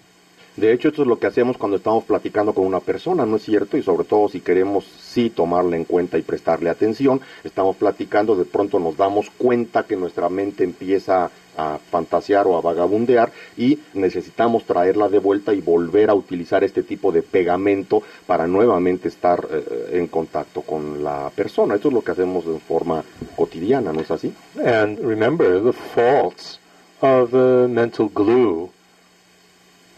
De 0.57 0.73
hecho, 0.73 0.89
esto 0.89 1.03
es 1.03 1.07
lo 1.07 1.17
que 1.17 1.27
hacemos 1.27 1.57
cuando 1.57 1.77
estamos 1.77 2.03
platicando 2.03 2.53
con 2.53 2.65
una 2.65 2.81
persona, 2.81 3.25
¿no 3.25 3.37
es 3.37 3.43
cierto? 3.43 3.77
Y 3.77 3.83
sobre 3.83 4.03
todo 4.03 4.27
si 4.27 4.41
queremos 4.41 4.83
sí 4.83 5.29
tomarla 5.29 5.77
en 5.77 5.85
cuenta 5.85 6.17
y 6.17 6.23
prestarle 6.23 6.69
atención, 6.69 7.21
estamos 7.45 7.77
platicando, 7.77 8.35
de 8.35 8.43
pronto 8.43 8.77
nos 8.77 8.97
damos 8.97 9.29
cuenta 9.37 9.83
que 9.83 9.95
nuestra 9.95 10.27
mente 10.27 10.65
empieza 10.65 11.31
a 11.57 11.77
fantasear 11.89 12.47
o 12.47 12.57
a 12.57 12.61
vagabundear 12.61 13.31
y 13.57 13.79
necesitamos 13.93 14.63
traerla 14.65 15.07
de 15.07 15.19
vuelta 15.19 15.53
y 15.53 15.61
volver 15.61 16.09
a 16.09 16.15
utilizar 16.15 16.63
este 16.63 16.83
tipo 16.83 17.13
de 17.13 17.21
pegamento 17.21 18.03
para 18.27 18.45
nuevamente 18.45 19.07
estar 19.07 19.47
eh, 19.49 19.89
en 19.93 20.07
contacto 20.07 20.61
con 20.61 21.01
la 21.01 21.31
persona. 21.33 21.75
Esto 21.75 21.87
es 21.87 21.93
lo 21.93 22.01
que 22.01 22.11
hacemos 22.11 22.45
de 22.45 22.59
forma 22.59 23.03
cotidiana, 23.37 23.93
¿no 23.93 24.01
es 24.01 24.11
así? 24.11 24.33
And 24.65 24.99
remember, 24.99 25.63
the 25.63 25.73
faults 25.73 26.59
of 27.01 27.31
the 27.31 27.67
mental 27.69 28.09
glue 28.13 28.69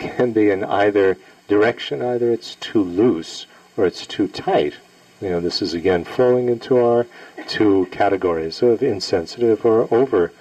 can 0.09 0.31
be 0.31 0.49
in 0.49 0.63
either 0.63 1.17
direction, 1.47 2.01
either 2.01 2.31
it's 2.31 2.55
too 2.55 2.83
loose 2.83 3.45
or 3.77 3.85
it's 3.85 4.05
too 4.05 4.27
tight. 4.27 4.75
You 5.21 5.29
know, 5.29 5.39
this 5.39 5.61
is 5.61 5.73
again 5.73 6.03
falling 6.03 6.49
into 6.49 6.77
our 6.77 7.07
two 7.47 7.87
categories 7.91 8.61
of 8.61 8.83
insensitive 8.83 9.65
or 9.65 9.87
over 9.93 10.31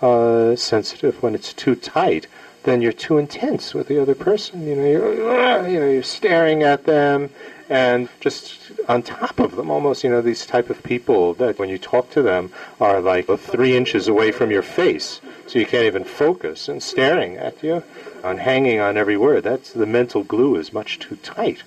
uh, 0.00 0.56
sensitive. 0.56 1.22
When 1.22 1.34
it's 1.34 1.52
too 1.52 1.74
tight, 1.74 2.26
then 2.64 2.82
you're 2.82 2.92
too 2.92 3.18
intense 3.18 3.74
with 3.74 3.88
the 3.88 4.00
other 4.00 4.14
person. 4.14 4.66
You 4.66 4.76
know, 4.76 4.86
you're, 4.86 5.68
you 5.68 5.80
know, 5.80 5.88
you're 5.88 6.02
staring 6.02 6.62
at 6.62 6.84
them 6.84 7.30
and 7.68 8.08
just 8.20 8.72
on 8.88 9.02
top 9.02 9.38
of 9.38 9.56
them, 9.56 9.70
almost. 9.70 10.04
You 10.04 10.10
know, 10.10 10.20
these 10.20 10.44
type 10.44 10.70
of 10.70 10.82
people 10.82 11.34
that 11.34 11.58
when 11.58 11.68
you 11.68 11.78
talk 11.78 12.10
to 12.10 12.22
them 12.22 12.52
are 12.80 13.00
like 13.00 13.26
three 13.38 13.76
inches 13.76 14.08
away 14.08 14.32
from 14.32 14.50
your 14.50 14.62
face, 14.62 15.20
so 15.46 15.58
you 15.58 15.66
can't 15.66 15.86
even 15.86 16.04
focus 16.04 16.68
and 16.68 16.82
staring 16.82 17.36
at 17.36 17.62
you 17.62 17.82
on 18.22 18.38
hanging 18.38 18.80
on 18.80 18.96
every 18.96 19.16
word. 19.16 19.44
That's 19.44 19.72
the 19.72 19.86
mental 19.86 20.22
glue 20.22 20.56
is 20.56 20.72
much 20.72 20.98
too 20.98 21.16
tight. 21.16 21.62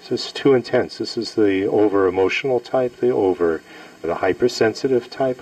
This 0.00 0.26
is 0.26 0.32
too 0.32 0.54
intense. 0.54 0.98
This 0.98 1.16
is 1.16 1.34
the 1.34 1.66
over 1.66 2.06
emotional 2.06 2.60
type, 2.60 2.96
the 2.96 3.10
over 3.10 3.62
the 4.00 4.16
hypersensitive 4.16 5.10
type. 5.10 5.40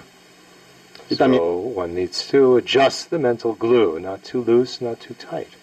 So 1.11 1.57
one 1.57 1.95
needs 1.95 2.29
to 2.29 2.57
adjust 2.57 3.11
the 3.11 3.19
mental 3.19 3.55
glue, 3.55 3.99
not 3.99 4.23
too 4.23 4.43
loose, 4.43 4.81
not 4.81 5.01
too 5.01 5.15
tight. 5.15 5.55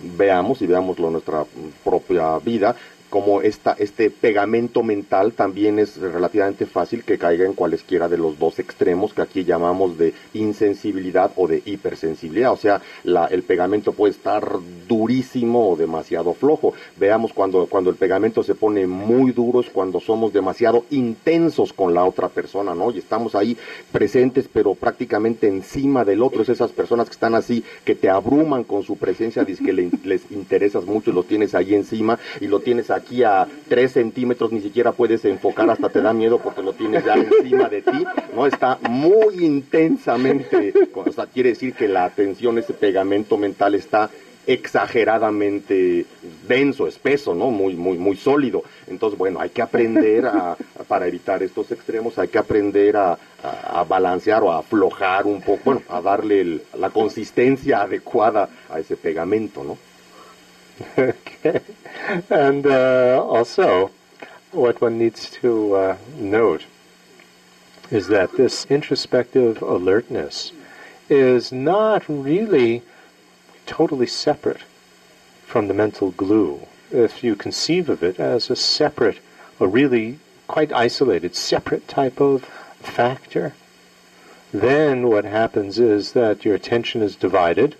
veamos 0.00 0.60
y 0.60 0.66
veámoslo 0.66 1.06
en 1.06 1.12
nuestra 1.12 1.44
propia 1.82 2.38
vida, 2.38 2.76
como 3.14 3.42
esta, 3.42 3.76
este 3.78 4.10
pegamento 4.10 4.82
mental 4.82 5.34
también 5.34 5.78
es 5.78 5.98
relativamente 5.98 6.66
fácil 6.66 7.04
que 7.04 7.16
caiga 7.16 7.44
en 7.46 7.52
cualesquiera 7.52 8.08
de 8.08 8.18
los 8.18 8.40
dos 8.40 8.58
extremos 8.58 9.14
que 9.14 9.22
aquí 9.22 9.44
llamamos 9.44 9.96
de 9.96 10.14
insensibilidad 10.32 11.30
o 11.36 11.46
de 11.46 11.62
hipersensibilidad. 11.64 12.50
O 12.50 12.56
sea, 12.56 12.82
la- 13.04 13.26
el 13.26 13.44
pegamento 13.44 13.92
puede 13.92 14.10
estar 14.14 14.44
durísimo 14.88 15.70
o 15.70 15.76
demasiado 15.76 16.34
flojo. 16.34 16.74
Veamos 16.96 17.32
cuando, 17.32 17.66
cuando 17.66 17.88
el 17.90 17.94
pegamento 17.94 18.42
se 18.42 18.56
pone 18.56 18.84
muy 18.88 19.30
duro 19.30 19.60
es 19.60 19.70
cuando 19.70 20.00
somos 20.00 20.32
demasiado 20.32 20.84
intensos 20.90 21.72
con 21.72 21.94
la 21.94 22.04
otra 22.04 22.28
persona, 22.28 22.74
¿no? 22.74 22.90
Y 22.90 22.98
estamos 22.98 23.36
ahí 23.36 23.56
presentes 23.92 24.48
pero 24.52 24.74
prácticamente 24.74 25.46
encima 25.46 26.04
del 26.04 26.20
otro. 26.20 26.42
Es 26.42 26.48
esas 26.48 26.72
personas 26.72 27.06
que 27.06 27.12
están 27.12 27.36
así, 27.36 27.62
que 27.84 27.94
te 27.94 28.10
abruman 28.10 28.64
con 28.64 28.82
su 28.82 28.96
presencia, 28.96 29.44
dice 29.44 29.62
que 29.64 29.72
le- 29.72 29.90
les 30.02 30.32
interesas 30.32 30.84
mucho 30.84 31.12
lo 31.12 31.22
tienes 31.22 31.54
ahí 31.54 31.74
encima 31.76 32.18
y 32.40 32.48
lo 32.48 32.58
tienes 32.58 32.90
aquí 32.90 33.03
a 33.22 33.46
tres 33.68 33.92
centímetros, 33.92 34.50
ni 34.52 34.60
siquiera 34.60 34.92
puedes 34.92 35.24
enfocar, 35.24 35.68
hasta 35.70 35.88
te 35.88 36.00
da 36.00 36.12
miedo 36.12 36.38
porque 36.38 36.62
lo 36.62 36.72
tienes 36.72 37.04
ya 37.04 37.14
encima 37.14 37.68
de 37.68 37.82
ti, 37.82 38.04
¿no? 38.34 38.46
Está 38.46 38.78
muy 38.82 39.44
intensamente, 39.44 40.72
o 40.94 41.12
sea, 41.12 41.26
quiere 41.26 41.50
decir 41.50 41.74
que 41.74 41.86
la 41.88 42.04
atención, 42.04 42.58
ese 42.58 42.72
pegamento 42.72 43.36
mental 43.36 43.74
está 43.74 44.10
exageradamente 44.46 46.04
denso, 46.46 46.86
espeso, 46.86 47.34
¿no? 47.34 47.50
Muy, 47.50 47.74
muy, 47.76 47.96
muy 47.96 48.16
sólido. 48.16 48.62
Entonces, 48.86 49.18
bueno, 49.18 49.40
hay 49.40 49.48
que 49.50 49.62
aprender 49.62 50.26
a- 50.26 50.56
para 50.86 51.06
evitar 51.06 51.42
estos 51.42 51.70
extremos, 51.72 52.18
hay 52.18 52.28
que 52.28 52.38
aprender 52.38 52.96
a, 52.96 53.12
a- 53.42 53.80
a 53.80 53.84
balancear 53.84 54.42
o 54.42 54.52
a 54.52 54.58
aflojar 54.58 55.26
un 55.26 55.40
poco, 55.40 55.60
bueno, 55.64 55.82
a 55.88 56.00
darle 56.00 56.40
el- 56.42 56.62
la 56.78 56.90
consistencia 56.90 57.82
adecuada 57.82 58.48
a 58.68 58.78
ese 58.80 58.96
pegamento, 58.96 59.64
¿no? 59.64 59.78
And 62.30 62.66
uh, 62.66 63.24
also, 63.24 63.90
what 64.52 64.80
one 64.80 64.98
needs 64.98 65.30
to 65.30 65.74
uh, 65.74 65.96
note 66.16 66.64
is 67.90 68.08
that 68.08 68.36
this 68.36 68.66
introspective 68.66 69.62
alertness 69.62 70.52
is 71.08 71.52
not 71.52 72.04
really 72.08 72.82
totally 73.66 74.06
separate 74.06 74.62
from 75.44 75.68
the 75.68 75.74
mental 75.74 76.10
glue. 76.10 76.66
If 76.90 77.24
you 77.24 77.36
conceive 77.36 77.88
of 77.88 78.02
it 78.02 78.20
as 78.20 78.50
a 78.50 78.56
separate, 78.56 79.18
a 79.58 79.66
really 79.66 80.18
quite 80.46 80.72
isolated, 80.72 81.34
separate 81.34 81.88
type 81.88 82.20
of 82.20 82.44
factor, 82.80 83.54
then 84.52 85.08
what 85.08 85.24
happens 85.24 85.78
is 85.78 86.12
that 86.12 86.44
your 86.44 86.54
attention 86.54 87.02
is 87.02 87.16
divided 87.16 87.76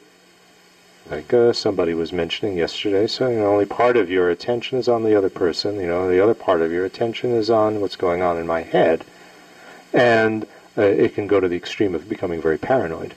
like 1.10 1.34
uh, 1.34 1.52
somebody 1.52 1.92
was 1.92 2.12
mentioning 2.12 2.56
yesterday, 2.56 3.06
so 3.06 3.28
you 3.28 3.36
know, 3.36 3.52
only 3.52 3.66
part 3.66 3.96
of 3.96 4.10
your 4.10 4.30
attention 4.30 4.78
is 4.78 4.88
on 4.88 5.04
the 5.04 5.16
other 5.16 5.28
person. 5.28 5.76
You 5.76 5.86
know, 5.86 6.08
the 6.08 6.22
other 6.22 6.34
part 6.34 6.62
of 6.62 6.72
your 6.72 6.84
attention 6.84 7.30
is 7.32 7.50
on 7.50 7.80
what's 7.80 7.96
going 7.96 8.22
on 8.22 8.38
in 8.38 8.46
my 8.46 8.62
head, 8.62 9.04
and 9.92 10.46
uh, 10.78 10.82
it 10.82 11.14
can 11.14 11.26
go 11.26 11.40
to 11.40 11.48
the 11.48 11.56
extreme 11.56 11.94
of 11.94 12.08
becoming 12.08 12.40
very 12.40 12.56
paranoid. 12.56 13.14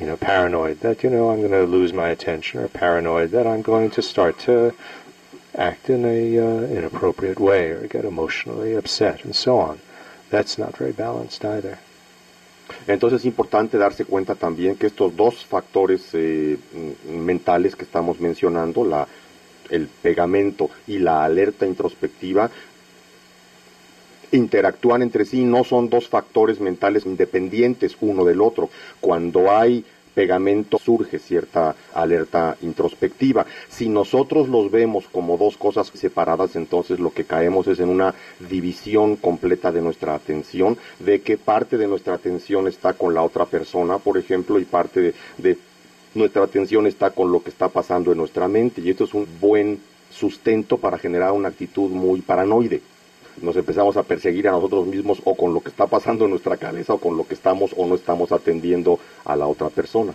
You 0.00 0.06
know, 0.06 0.16
paranoid 0.16 0.80
that 0.80 1.04
you 1.04 1.10
know 1.10 1.30
I'm 1.30 1.38
going 1.38 1.52
to 1.52 1.64
lose 1.64 1.92
my 1.92 2.08
attention, 2.08 2.60
or 2.60 2.68
paranoid 2.68 3.30
that 3.30 3.46
I'm 3.46 3.62
going 3.62 3.90
to 3.92 4.02
start 4.02 4.38
to 4.40 4.74
act 5.54 5.88
in 5.88 6.04
a 6.04 6.38
uh, 6.38 6.62
inappropriate 6.62 7.38
way, 7.38 7.70
or 7.70 7.86
get 7.86 8.04
emotionally 8.04 8.74
upset, 8.74 9.24
and 9.24 9.36
so 9.36 9.58
on. 9.58 9.80
That's 10.28 10.58
not 10.58 10.76
very 10.76 10.92
balanced 10.92 11.44
either. 11.44 11.78
Entonces 12.86 13.20
es 13.20 13.26
importante 13.26 13.78
darse 13.78 14.04
cuenta 14.04 14.34
también 14.34 14.76
que 14.76 14.86
estos 14.86 15.16
dos 15.16 15.44
factores 15.44 16.08
eh, 16.12 16.58
mm, 17.08 17.16
mentales 17.16 17.76
que 17.76 17.84
estamos 17.84 18.20
mencionando, 18.20 18.84
la, 18.84 19.06
el 19.70 19.86
pegamento 19.86 20.70
y 20.86 20.98
la 20.98 21.24
alerta 21.24 21.66
introspectiva, 21.66 22.50
interactúan 24.32 25.02
entre 25.02 25.24
sí, 25.24 25.44
no 25.44 25.62
son 25.64 25.88
dos 25.90 26.08
factores 26.08 26.58
mentales 26.60 27.06
independientes 27.06 27.96
uno 28.00 28.24
del 28.24 28.40
otro. 28.40 28.70
Cuando 29.00 29.50
hay 29.50 29.84
pegamento 30.14 30.78
surge 30.78 31.18
cierta 31.18 31.74
alerta 31.94 32.56
introspectiva. 32.62 33.46
Si 33.68 33.88
nosotros 33.88 34.48
los 34.48 34.70
vemos 34.70 35.06
como 35.10 35.36
dos 35.36 35.56
cosas 35.56 35.90
separadas, 35.94 36.56
entonces 36.56 37.00
lo 37.00 37.12
que 37.12 37.24
caemos 37.24 37.66
es 37.66 37.80
en 37.80 37.88
una 37.88 38.14
división 38.48 39.16
completa 39.16 39.72
de 39.72 39.82
nuestra 39.82 40.14
atención, 40.14 40.76
de 40.98 41.20
que 41.20 41.36
parte 41.36 41.78
de 41.78 41.86
nuestra 41.86 42.14
atención 42.14 42.68
está 42.68 42.92
con 42.92 43.14
la 43.14 43.22
otra 43.22 43.46
persona, 43.46 43.98
por 43.98 44.18
ejemplo, 44.18 44.58
y 44.58 44.64
parte 44.64 45.00
de, 45.00 45.14
de 45.38 45.58
nuestra 46.14 46.44
atención 46.44 46.86
está 46.86 47.10
con 47.10 47.32
lo 47.32 47.42
que 47.42 47.50
está 47.50 47.68
pasando 47.68 48.12
en 48.12 48.18
nuestra 48.18 48.48
mente, 48.48 48.80
y 48.80 48.90
esto 48.90 49.04
es 49.04 49.14
un 49.14 49.26
buen 49.40 49.80
sustento 50.10 50.76
para 50.76 50.98
generar 50.98 51.32
una 51.32 51.48
actitud 51.48 51.90
muy 51.90 52.20
paranoide 52.20 52.82
nos 53.40 53.56
empezamos 53.56 53.96
a 53.96 54.02
perseguir 54.02 54.48
a 54.48 54.52
nosotros 54.52 54.86
mismos 54.86 55.20
o 55.24 55.34
con 55.34 55.54
lo 55.54 55.60
que 55.60 55.70
está 55.70 55.86
pasando 55.86 56.24
en 56.24 56.30
nuestra 56.30 56.56
cabeza 56.56 56.94
o 56.94 56.98
con 56.98 57.16
lo 57.16 57.26
que 57.26 57.34
estamos 57.34 57.72
o 57.76 57.86
no 57.86 57.94
estamos 57.94 58.32
atendiendo 58.32 58.98
a 59.24 59.36
la 59.36 59.46
otra 59.46 59.70
persona. 59.70 60.14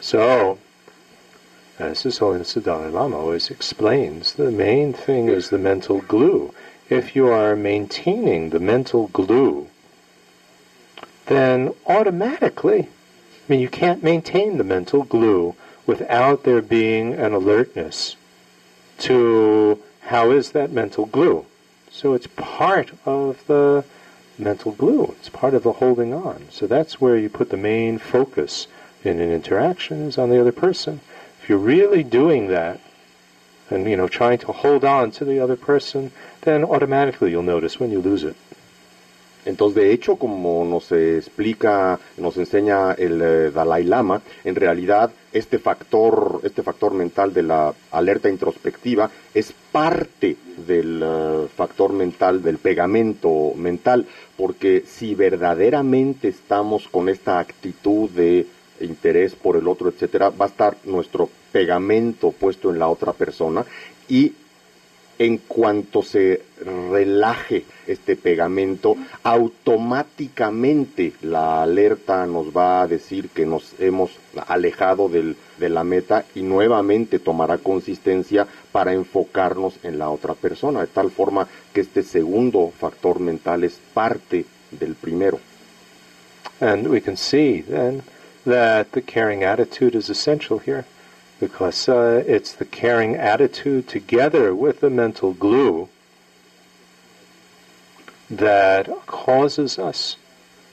So, 0.00 0.58
as 1.78 2.04
His 2.04 2.20
Holiness 2.20 2.54
the 2.54 2.60
Dalai 2.60 2.90
Lama 2.90 3.18
always 3.18 3.50
explains, 3.50 4.34
the 4.34 4.50
main 4.50 4.92
thing 4.92 5.28
is 5.28 5.50
the 5.50 5.58
mental 5.58 6.00
glue. 6.00 6.52
If 6.88 7.14
you 7.14 7.28
are 7.28 7.54
maintaining 7.54 8.50
the 8.50 8.60
mental 8.60 9.08
glue, 9.08 9.68
then 11.26 11.74
automatically, 11.86 12.88
I 12.88 13.52
mean, 13.52 13.60
you 13.60 13.68
can't 13.68 14.02
maintain 14.02 14.56
the 14.56 14.64
mental 14.64 15.04
glue 15.04 15.54
without 15.86 16.44
there 16.44 16.62
being 16.62 17.14
an 17.14 17.32
alertness 17.32 18.16
to 18.98 19.78
how 20.02 20.30
is 20.30 20.52
that 20.52 20.70
mental 20.70 21.06
glue. 21.06 21.44
So 21.90 22.14
it's 22.14 22.28
part 22.36 22.92
of 23.04 23.46
the 23.46 23.84
mental 24.38 24.72
glue. 24.72 25.14
It's 25.18 25.28
part 25.28 25.54
of 25.54 25.62
the 25.62 25.74
holding 25.74 26.14
on. 26.14 26.46
So 26.50 26.66
that's 26.66 27.00
where 27.00 27.16
you 27.16 27.28
put 27.28 27.50
the 27.50 27.56
main 27.56 27.98
focus 27.98 28.66
in 29.04 29.20
an 29.20 29.30
interaction 29.30 30.02
is 30.02 30.18
on 30.18 30.30
the 30.30 30.40
other 30.40 30.52
person. 30.52 31.00
If 31.42 31.48
you're 31.48 31.58
really 31.58 32.02
doing 32.02 32.48
that 32.48 32.80
and 33.70 33.88
you 33.88 33.96
know 33.96 34.08
trying 34.08 34.38
to 34.38 34.52
hold 34.52 34.84
on 34.84 35.10
to 35.12 35.24
the 35.24 35.40
other 35.40 35.56
person, 35.56 36.12
then 36.42 36.64
automatically 36.64 37.30
you'll 37.30 37.42
notice 37.42 37.78
when 37.78 37.90
you 37.90 38.00
lose 38.00 38.24
it. 38.24 38.36
Entonces, 39.44 39.82
de 39.82 39.92
hecho, 39.92 40.16
como 40.16 40.64
nos 40.64 40.92
explica, 40.92 41.98
nos 42.16 42.36
enseña 42.36 42.92
el 42.92 43.20
eh, 43.22 43.50
Dalai 43.50 43.84
Lama, 43.84 44.20
en 44.44 44.54
realidad 44.54 45.10
este 45.32 45.58
factor, 45.58 46.40
este 46.42 46.62
factor 46.62 46.92
mental 46.94 47.32
de 47.32 47.42
la 47.42 47.74
alerta 47.90 48.28
introspectiva 48.28 49.10
es 49.34 49.52
parte 49.72 50.36
del 50.66 51.02
eh, 51.02 51.46
factor 51.56 51.92
mental, 51.92 52.42
del 52.42 52.58
pegamento 52.58 53.52
mental, 53.54 54.06
porque 54.36 54.84
si 54.86 55.14
verdaderamente 55.14 56.28
estamos 56.28 56.88
con 56.88 57.08
esta 57.08 57.38
actitud 57.38 58.10
de 58.10 58.46
interés 58.80 59.34
por 59.34 59.56
el 59.56 59.68
otro, 59.68 59.88
etcétera, 59.88 60.30
va 60.30 60.46
a 60.46 60.48
estar 60.48 60.76
nuestro 60.84 61.28
pegamento 61.52 62.32
puesto 62.32 62.70
en 62.70 62.78
la 62.78 62.88
otra 62.88 63.12
persona 63.12 63.64
y 64.08 64.32
en 65.18 65.38
cuanto 65.38 66.02
se 66.02 66.42
relaje 66.90 67.64
este 67.86 68.16
pegamento, 68.16 68.96
automáticamente 69.22 71.12
la 71.22 71.62
alerta 71.62 72.26
nos 72.26 72.56
va 72.56 72.82
a 72.82 72.88
decir 72.88 73.28
que 73.30 73.44
nos 73.44 73.74
hemos 73.80 74.10
alejado 74.46 75.08
del, 75.08 75.36
de 75.58 75.68
la 75.68 75.84
meta 75.84 76.24
y 76.34 76.42
nuevamente 76.42 77.18
tomará 77.18 77.58
consistencia 77.58 78.46
para 78.70 78.92
enfocarnos 78.92 79.74
en 79.82 79.98
la 79.98 80.10
otra 80.10 80.34
persona, 80.34 80.80
de 80.80 80.86
tal 80.86 81.10
forma 81.10 81.48
que 81.72 81.80
este 81.80 82.02
segundo 82.02 82.72
factor 82.78 83.18
mental 83.20 83.64
es 83.64 83.78
parte 83.92 84.44
del 84.70 84.94
primero. 84.94 85.40
And 86.60 86.88
we 86.88 87.00
can 87.00 87.16
see 87.16 87.62
then 87.62 88.02
that 88.44 88.88
the 88.92 89.02
caring 89.02 89.44
attitude 89.44 89.96
is 89.96 90.10
essential 90.10 90.60
here. 90.64 90.84
Because 91.40 91.88
uh, 91.88 92.22
it's 92.26 92.52
the 92.52 92.64
caring 92.64 93.14
attitude 93.14 93.88
together 93.88 94.54
with 94.54 94.80
the 94.80 94.90
mental 94.90 95.32
glue 95.32 95.88
that 98.30 98.88
causes 99.06 99.78
us 99.78 100.16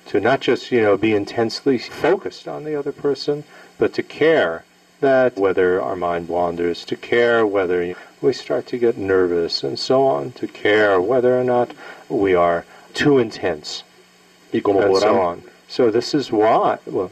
to 0.07 0.19
not 0.19 0.41
just 0.41 0.71
you 0.71 0.81
know 0.81 0.97
be 0.97 1.13
intensely 1.13 1.77
focused 1.77 2.47
on 2.47 2.63
the 2.63 2.75
other 2.75 2.91
person, 2.91 3.43
but 3.77 3.93
to 3.93 4.03
care 4.03 4.63
that 5.01 5.37
whether 5.37 5.81
our 5.81 5.95
mind 5.95 6.27
wanders, 6.27 6.85
to 6.85 6.95
care 6.95 7.45
whether 7.45 7.95
we 8.21 8.33
start 8.33 8.65
to 8.67 8.77
get 8.77 8.97
nervous 8.97 9.63
and 9.63 9.77
so 9.77 10.05
on, 10.07 10.31
to 10.31 10.47
care 10.47 10.99
whether 11.01 11.39
or 11.39 11.43
not 11.43 11.71
we 12.09 12.33
are 12.33 12.65
too 12.93 13.19
intense, 13.19 13.83
and 14.85 14.91
so 15.01 15.21
on. 15.21 15.43
So 15.67 15.91
this 15.91 16.13
is 16.13 16.31
why. 16.31 16.79
Well, 16.85 17.11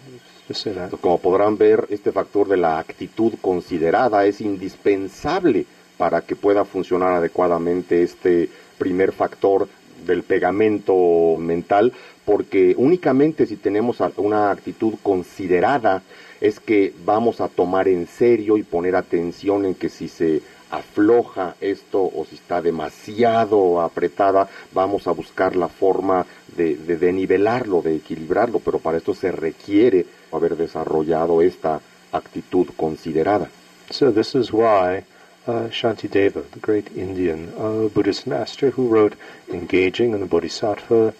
Como 1.01 1.17
podrán 1.17 1.57
ver, 1.57 1.87
este 1.89 2.11
factor 2.11 2.47
de 2.47 2.57
la 2.57 2.79
actitud 2.79 3.33
considerada 3.41 4.25
es 4.25 4.41
indispensable 4.41 5.65
para 5.97 6.21
que 6.21 6.35
pueda 6.35 6.65
funcionar 6.65 7.13
adecuadamente 7.13 8.03
este 8.03 8.49
primer 8.77 9.11
factor 9.11 9.67
del 10.05 10.23
pegamento 10.23 11.37
mental, 11.39 11.93
porque 12.25 12.75
únicamente 12.77 13.45
si 13.45 13.55
tenemos 13.55 13.97
una 14.17 14.51
actitud 14.51 14.95
considerada 15.01 16.03
es 16.41 16.59
que 16.59 16.93
vamos 17.05 17.39
a 17.39 17.47
tomar 17.47 17.87
en 17.87 18.05
serio 18.07 18.57
y 18.57 18.63
poner 18.63 18.95
atención 18.95 19.65
en 19.65 19.75
que 19.75 19.89
si 19.89 20.09
se 20.09 20.41
afloja 20.71 21.55
esto 21.61 22.01
o 22.01 22.25
si 22.27 22.35
está 22.35 22.61
demasiado 22.61 23.79
apretada, 23.79 24.49
vamos 24.73 25.07
a 25.07 25.11
buscar 25.11 25.55
la 25.55 25.69
forma 25.69 26.25
de, 26.57 26.75
de, 26.75 26.97
de 26.97 27.13
nivelarlo, 27.13 27.81
de 27.81 27.95
equilibrarlo, 27.95 28.59
pero 28.59 28.79
para 28.79 28.97
esto 28.97 29.13
se 29.13 29.31
requiere 29.31 30.05
haber 30.33 30.55
desarrollado 30.55 31.41
esta 31.41 31.81
actitud 32.11 32.75
considerada. 32.77 33.49
So 33.91 34.11
this 34.11 34.35
is 34.35 34.51
why 34.51 35.05
uh, 35.47 35.69
Shantideva, 35.69 36.49
the 36.51 36.59
great 36.59 36.91
Indian 36.95 37.53
uh, 37.57 37.89
Buddhist 37.89 38.25
master 38.25 38.71
who 38.71 38.87
wrote 38.87 39.15
Engaging 39.49 40.13
in 40.13 40.19
the 40.19 40.25
Bodhisattva 40.25 41.13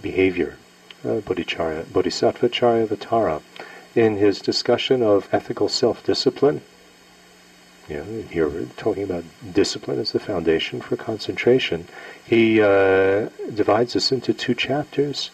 Behavior, 0.00 0.56
uh, 1.04 1.20
Bodhisattva 1.20 2.48
Charyavatara, 2.48 3.42
in 3.94 4.16
his 4.16 4.40
discussion 4.40 5.02
of 5.02 5.28
ethical 5.32 5.68
self-discipline, 5.68 6.60
you 7.88 7.96
know, 7.98 8.22
here 8.30 8.48
we're 8.48 8.66
talking 8.76 9.04
about 9.04 9.24
discipline 9.52 10.00
as 10.00 10.12
the 10.12 10.18
foundation 10.18 10.80
for 10.80 10.96
concentration. 10.96 11.86
He 12.24 12.60
uh, 12.60 13.28
divides 13.54 13.92
this 13.92 14.10
into 14.10 14.34
two 14.34 14.54
chapters. 14.54 15.30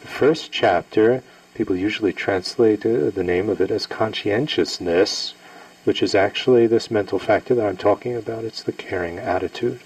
The 0.00 0.08
first 0.08 0.50
chapter 0.50 1.22
people 1.54 1.76
usually 1.76 2.12
translate 2.12 2.84
uh, 2.86 3.10
the 3.10 3.24
name 3.24 3.48
of 3.48 3.60
it 3.60 3.70
as 3.70 3.86
conscientiousness, 3.86 5.34
which 5.84 6.02
is 6.02 6.14
actually 6.14 6.66
this 6.66 6.90
mental 6.90 7.18
factor 7.18 7.54
that 7.54 7.66
I'm 7.66 7.76
talking 7.76 8.14
about. 8.14 8.44
It's 8.44 8.62
the 8.62 8.72
caring 8.72 9.18
attitude. 9.18 9.80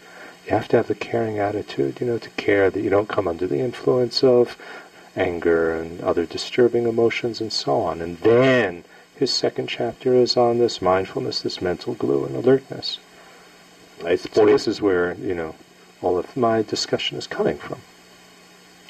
You 0.46 0.52
have 0.52 0.68
to 0.68 0.76
have 0.76 0.88
the 0.88 0.94
caring 0.94 1.38
attitude, 1.38 2.00
you 2.00 2.06
know, 2.06 2.18
to 2.18 2.30
care 2.30 2.70
that 2.70 2.82
you 2.82 2.90
don't 2.90 3.08
come 3.08 3.26
under 3.26 3.46
the 3.46 3.60
influence 3.60 4.22
of 4.22 4.58
anger 5.16 5.72
and 5.72 6.00
other 6.02 6.26
disturbing 6.26 6.86
emotions 6.86 7.40
and 7.40 7.52
so 7.52 7.80
on. 7.80 8.00
And 8.02 8.18
then 8.18 8.84
his 9.16 9.32
second 9.32 9.68
chapter 9.68 10.14
is 10.14 10.36
on 10.36 10.58
this 10.58 10.82
mindfulness, 10.82 11.40
this 11.40 11.62
mental 11.62 11.94
glue 11.94 12.24
and 12.24 12.36
alertness. 12.36 12.98
So 14.32 14.44
this 14.44 14.66
is 14.66 14.82
where, 14.82 15.14
you 15.14 15.34
know, 15.34 15.54
all 16.02 16.18
of 16.18 16.36
my 16.36 16.62
discussion 16.62 17.16
is 17.16 17.26
coming 17.26 17.56
from. 17.56 17.80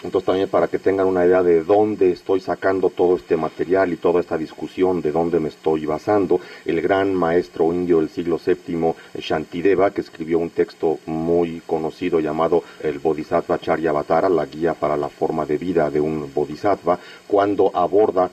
Entonces 0.02 0.26
también 0.26 0.48
para 0.48 0.68
que 0.68 0.78
tengan 0.78 1.06
una 1.06 1.24
idea 1.24 1.42
de 1.42 1.62
dónde 1.62 2.10
estoy 2.10 2.40
sacando 2.40 2.90
todo 2.90 3.16
este 3.16 3.36
material 3.36 3.92
y 3.92 3.96
toda 3.96 4.20
esta 4.20 4.36
discusión, 4.36 5.00
de 5.00 5.12
dónde 5.12 5.40
me 5.40 5.48
estoy 5.48 5.86
basando, 5.86 6.40
el 6.66 6.82
gran 6.82 7.14
maestro 7.14 7.72
indio 7.72 8.00
del 8.00 8.10
siglo 8.10 8.38
VII, 8.44 8.94
Shantideva, 9.18 9.92
que 9.92 10.02
escribió 10.02 10.38
un 10.38 10.50
texto 10.50 10.98
muy 11.06 11.62
conocido 11.66 12.20
llamado 12.20 12.62
el 12.82 12.98
Bodhisattva 12.98 13.58
Charyavatara, 13.58 14.28
la 14.28 14.46
guía 14.46 14.74
para 14.74 14.96
la 14.96 15.08
forma 15.08 15.46
de 15.46 15.56
vida 15.56 15.90
de 15.90 16.00
un 16.00 16.30
Bodhisattva, 16.34 16.98
cuando 17.26 17.70
aborda 17.74 18.30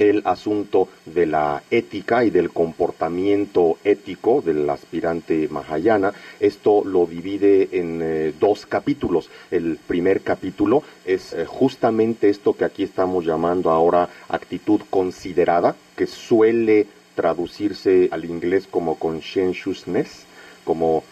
el 0.00 0.22
asunto 0.24 0.88
de 1.04 1.26
la 1.26 1.62
ética 1.70 2.24
y 2.24 2.30
del 2.30 2.50
comportamiento 2.50 3.76
ético 3.84 4.40
del 4.40 4.68
aspirante 4.68 5.46
Mahayana. 5.48 6.12
Esto 6.40 6.82
lo 6.84 7.04
divide 7.06 7.68
en 7.72 8.00
eh, 8.02 8.32
dos 8.40 8.64
capítulos. 8.64 9.28
El 9.50 9.78
primer 9.86 10.22
capítulo 10.22 10.82
es 11.04 11.34
eh, 11.34 11.44
justamente 11.44 12.30
esto 12.30 12.54
que 12.54 12.64
aquí 12.64 12.82
estamos 12.82 13.26
llamando 13.26 13.70
ahora 13.70 14.08
actitud 14.28 14.80
considerada, 14.88 15.76
que 15.96 16.06
suele 16.06 16.86
traducirse 17.14 18.08
al 18.10 18.24
inglés 18.24 18.66
como 18.70 18.94
conscientiousness, 18.98 20.24
como 20.64 21.04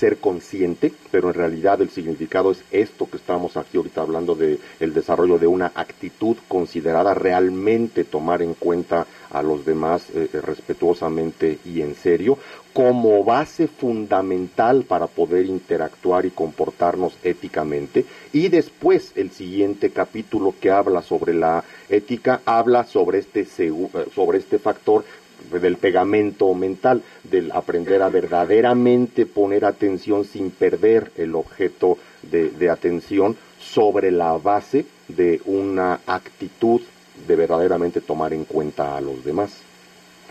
ser 0.00 0.16
consciente, 0.16 0.92
pero 1.10 1.28
en 1.28 1.34
realidad 1.34 1.82
el 1.82 1.90
significado 1.90 2.50
es 2.50 2.64
esto 2.70 3.08
que 3.08 3.18
estamos 3.18 3.58
aquí 3.58 3.76
ahorita 3.76 4.00
hablando 4.00 4.34
de 4.34 4.58
el 4.80 4.94
desarrollo 4.94 5.38
de 5.38 5.46
una 5.46 5.72
actitud 5.74 6.38
considerada, 6.48 7.12
realmente 7.12 8.04
tomar 8.04 8.40
en 8.40 8.54
cuenta 8.54 9.06
a 9.30 9.42
los 9.42 9.66
demás 9.66 10.08
eh, 10.14 10.30
eh, 10.32 10.40
respetuosamente 10.40 11.58
y 11.66 11.82
en 11.82 11.94
serio, 11.94 12.38
como 12.72 13.24
base 13.24 13.68
fundamental 13.68 14.84
para 14.84 15.06
poder 15.06 15.44
interactuar 15.44 16.24
y 16.24 16.30
comportarnos 16.30 17.12
éticamente. 17.22 18.06
Y 18.32 18.48
después 18.48 19.12
el 19.16 19.30
siguiente 19.32 19.90
capítulo 19.90 20.54
que 20.58 20.70
habla 20.70 21.02
sobre 21.02 21.34
la 21.34 21.62
ética 21.90 22.40
habla 22.46 22.84
sobre 22.84 23.18
este, 23.18 23.46
eh, 23.58 23.72
sobre 24.14 24.38
este 24.38 24.58
factor 24.58 25.04
del 25.50 25.76
pegamento 25.76 26.52
mental, 26.54 27.02
del 27.22 27.50
aprender 27.52 28.02
a 28.02 28.08
verdaderamente 28.08 29.26
poner 29.26 29.64
atención 29.64 30.24
sin 30.24 30.50
perder 30.50 31.12
el 31.16 31.34
objeto 31.34 31.98
de, 32.22 32.70
atención 32.70 33.36
sobre 33.58 34.10
la 34.10 34.32
base 34.38 34.86
de 35.08 35.40
una 35.44 36.00
actitud 36.06 36.80
de 37.26 37.36
verdaderamente 37.36 38.00
tomar 38.00 38.32
en 38.32 38.44
cuenta 38.44 38.96
a 38.96 39.00
los 39.00 39.24
demás. 39.24 39.50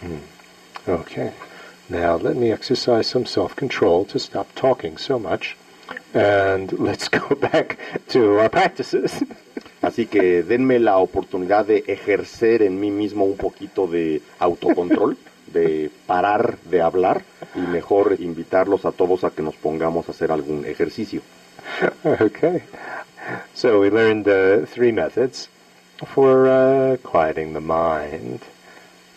Mm. 0.02 0.92
Okay. 0.92 1.32
Now 1.90 2.18
let 2.18 2.36
me 2.36 2.52
exercise 2.52 3.08
some 3.08 3.26
self-control 3.26 4.06
to 4.06 4.20
stop 4.20 4.48
talking 4.56 4.98
so 4.98 5.20
much. 5.20 5.56
And 6.14 6.72
let's 6.80 7.08
go 7.08 7.36
back 7.52 7.78
to 8.10 8.40
our 8.40 8.50
practices. 8.50 9.24
Así 9.82 10.08
que 10.08 10.44
denme 10.44 10.80
la 10.80 10.98
oportunidad 10.98 11.66
de 11.66 11.84
ejercer 11.88 12.64
en 12.64 12.80
mí 12.80 12.92
mismo 12.92 13.26
un 13.26 13.38
poquito 13.38 13.88
de 13.88 14.22
autocontrol, 14.40 15.18
de 15.48 15.90
parar 16.06 16.58
de 16.66 16.82
hablar 16.82 17.24
y 17.56 17.60
mejor 17.60 18.18
invitarlos 18.20 18.86
a 18.86 18.92
todos 18.92 19.24
a 19.24 19.30
que 19.30 19.42
nos 19.42 19.56
pongamos 19.56 20.08
a 20.08 20.12
hacer 20.12 20.32
algún 20.32 20.66
ejercicio. 20.66 21.22
Okay. 22.04 22.64
So 23.54 23.80
we 23.80 23.90
learned 23.90 24.28
uh, 24.28 24.66
three 24.66 24.92
methods 24.92 25.50
for 26.14 26.48
uh, 26.48 26.98
quieting 27.04 27.54
the 27.54 27.62
mind. 27.62 28.42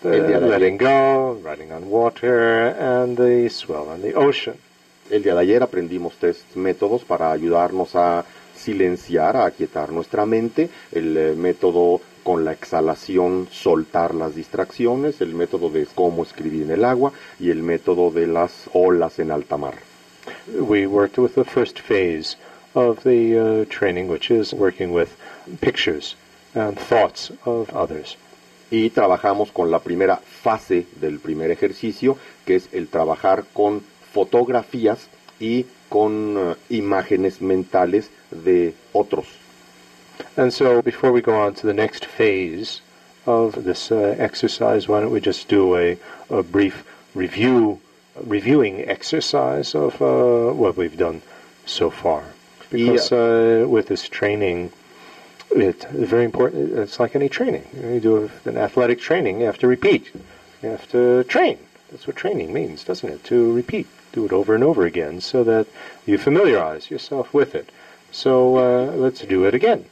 The 0.02 0.40
letting 0.40 0.78
go, 0.78 1.34
riding 1.42 1.70
on 1.70 1.88
water, 1.88 2.68
and 2.68 3.16
the 3.16 3.48
swell 3.48 3.88
on 3.88 4.02
the 4.02 4.14
ocean. 4.14 4.58
El 5.10 5.22
día 5.22 5.34
de 5.34 5.40
ayer 5.40 5.62
aprendimos 5.62 6.14
tres 6.18 6.44
métodos 6.54 7.04
para 7.04 7.32
ayudarnos 7.32 7.94
a 7.96 8.24
silenciar, 8.56 9.36
a 9.36 9.46
aquietar 9.46 9.90
nuestra 9.90 10.24
mente. 10.26 10.70
El 10.92 11.16
eh, 11.16 11.34
método 11.36 12.00
con 12.22 12.44
la 12.44 12.52
exhalación 12.52 13.48
soltar 13.50 14.14
las 14.14 14.34
distracciones, 14.34 15.20
el 15.20 15.34
método 15.34 15.70
de 15.70 15.86
cómo 15.94 16.22
escribir 16.22 16.62
en 16.62 16.70
el 16.70 16.84
agua 16.84 17.12
y 17.40 17.50
el 17.50 17.62
método 17.62 18.10
de 18.10 18.26
las 18.26 18.70
olas 18.72 19.18
en 19.18 19.32
alta 19.32 19.56
mar. 19.56 19.74
We 20.46 20.86
worked 20.86 21.18
with 21.18 21.34
the 21.34 21.44
first 21.44 21.80
phase 21.80 22.36
of 22.74 23.02
the 23.02 23.38
uh, 23.38 23.64
training, 23.68 24.08
which 24.08 24.30
is 24.30 24.52
working 24.52 24.92
with 24.92 25.10
pictures 25.60 26.16
and 26.54 26.78
thoughts 26.78 27.32
of 27.44 27.68
others. 27.74 28.16
Y 28.70 28.90
trabajamos 28.90 29.52
con 29.52 29.70
la 29.70 29.80
primera 29.80 30.16
fase 30.16 30.86
del 31.00 31.18
primer 31.18 31.50
ejercicio, 31.50 32.16
que 32.46 32.56
es 32.56 32.68
el 32.72 32.88
trabajar 32.88 33.44
con 33.52 33.82
fotografías 34.12 35.08
y 35.40 35.66
con 35.88 36.36
uh, 36.36 36.54
imágenes 36.70 37.40
mentales 37.40 38.10
de 38.30 38.74
otros. 38.92 39.26
And 40.36 40.52
so, 40.52 40.82
before 40.82 41.12
we 41.12 41.20
go 41.20 41.34
on 41.34 41.54
to 41.54 41.66
the 41.66 41.74
next 41.74 42.04
phase 42.06 42.80
of 43.26 43.64
this 43.64 43.90
uh, 43.90 44.14
exercise, 44.18 44.88
why 44.88 45.00
don't 45.00 45.10
we 45.10 45.20
just 45.20 45.48
do 45.48 45.76
a, 45.76 45.98
a 46.30 46.42
brief 46.42 46.84
review, 47.14 47.80
reviewing 48.24 48.88
exercise 48.88 49.74
of 49.74 50.00
uh, 50.00 50.52
what 50.52 50.76
we've 50.76 50.96
done 50.96 51.22
so 51.66 51.90
far? 51.90 52.24
Because 52.70 53.12
uh, 53.12 53.66
with 53.68 53.88
this 53.88 54.08
training, 54.08 54.72
it's 55.50 55.84
very 55.86 56.24
important. 56.24 56.78
It's 56.78 56.98
like 56.98 57.14
any 57.14 57.28
training. 57.28 57.66
You 57.74 58.00
do 58.00 58.30
an 58.46 58.56
athletic 58.56 59.00
training, 59.00 59.40
you 59.40 59.46
have 59.46 59.58
to 59.58 59.66
repeat. 59.66 60.10
You 60.62 60.70
have 60.70 60.88
to 60.92 61.24
train. 61.24 61.58
That's 61.90 62.06
what 62.06 62.16
training 62.16 62.52
means, 62.52 62.84
doesn't 62.84 63.08
it? 63.08 63.24
To 63.24 63.52
repeat. 63.52 63.86
Do 64.12 64.26
it 64.26 64.32
over 64.32 64.54
and 64.54 64.62
over 64.62 64.84
again 64.84 65.20
so 65.20 65.42
that 65.44 65.66
you 66.06 66.18
familiarize 66.18 66.90
yourself 66.90 67.32
with 67.32 67.54
it. 67.54 67.70
So 68.10 68.58
uh, 68.58 68.92
let's 68.92 69.22
do 69.26 69.44
it 69.46 69.54
again. 69.54 69.86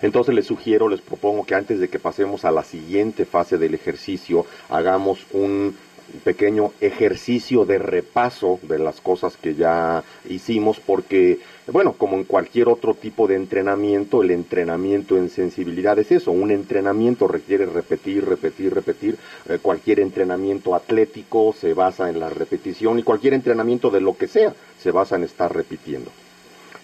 Entonces 0.00 0.34
les 0.34 0.46
sugiero, 0.46 0.88
les 0.88 1.00
propongo 1.00 1.44
que 1.44 1.54
antes 1.54 1.80
de 1.80 1.88
que 1.88 1.98
pasemos 1.98 2.44
a 2.44 2.52
la 2.52 2.62
siguiente 2.62 3.24
fase 3.24 3.58
del 3.58 3.74
ejercicio, 3.74 4.46
hagamos 4.68 5.26
un 5.32 5.76
pequeño 6.24 6.72
ejercicio 6.80 7.64
de 7.64 7.78
repaso 7.78 8.58
de 8.62 8.78
las 8.78 9.00
cosas 9.00 9.36
que 9.36 9.54
ya 9.54 10.02
hicimos, 10.28 10.80
porque, 10.80 11.38
bueno, 11.66 11.92
como 11.92 12.16
en 12.16 12.24
cualquier 12.24 12.68
otro 12.68 12.94
tipo 12.94 13.26
de 13.26 13.36
entrenamiento, 13.36 14.22
el 14.22 14.30
entrenamiento 14.30 15.16
en 15.16 15.30
sensibilidad 15.30 15.98
es 15.98 16.12
eso, 16.12 16.30
un 16.30 16.50
entrenamiento 16.50 17.28
requiere 17.28 17.66
repetir, 17.66 18.24
repetir, 18.24 18.74
repetir, 18.74 19.16
eh, 19.48 19.58
cualquier 19.60 20.00
entrenamiento 20.00 20.74
atlético 20.74 21.54
se 21.58 21.74
basa 21.74 22.08
en 22.08 22.20
la 22.20 22.30
repetición 22.30 22.98
y 22.98 23.02
cualquier 23.02 23.34
entrenamiento 23.34 23.90
de 23.90 24.00
lo 24.00 24.16
que 24.16 24.28
sea 24.28 24.54
se 24.80 24.90
basa 24.90 25.16
en 25.16 25.24
estar 25.24 25.54
repitiendo. 25.54 26.10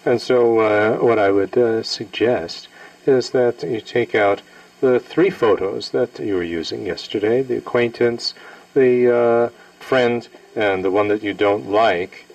And 0.05 0.19
so 0.19 0.59
uh, 0.59 0.97
what 1.01 1.17
I 1.17 1.31
would 1.31 1.57
uh, 1.57 1.81
suggest 1.81 2.67
is 3.07 3.31
that 3.31 3.63
you 3.63 3.81
take 3.81 4.15
out 4.15 4.41
the 4.81 4.99
three 4.99 5.31
photos 5.31 5.91
that 5.91 6.19
you 6.19 6.35
were 6.35 6.43
using 6.43 6.85
yesterday, 6.85 7.41
the 7.41 7.57
acquaintance, 7.57 8.35
the 8.75 9.09
uh, 9.09 9.49
friend, 9.79 10.27
and 10.55 10.83
the 10.83 10.91
one 10.91 11.07
that 11.07 11.23
you 11.23 11.33
don't 11.33 11.71
like, 11.71 12.27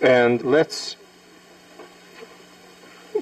and 0.00 0.42
let's 0.42 0.96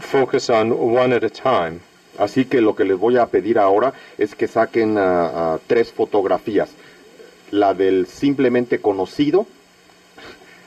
focus 0.00 0.48
on 0.48 0.78
one 0.78 1.12
at 1.12 1.24
a 1.24 1.30
time. 1.30 1.80
Así 2.18 2.44
que 2.44 2.61
lo 2.61 2.74
que 2.74 2.84
les 2.84 2.98
voy 2.98 3.16
a 3.16 3.26
pedir 3.26 3.58
ahora 3.58 3.94
es 4.18 4.34
que 4.34 4.46
saquen 4.46 4.96
uh, 4.96 5.54
uh, 5.54 5.58
tres 5.66 5.90
fotografías. 5.90 6.70
La 7.50 7.74
del 7.74 8.06
simplemente 8.06 8.80
conocido, 8.80 9.46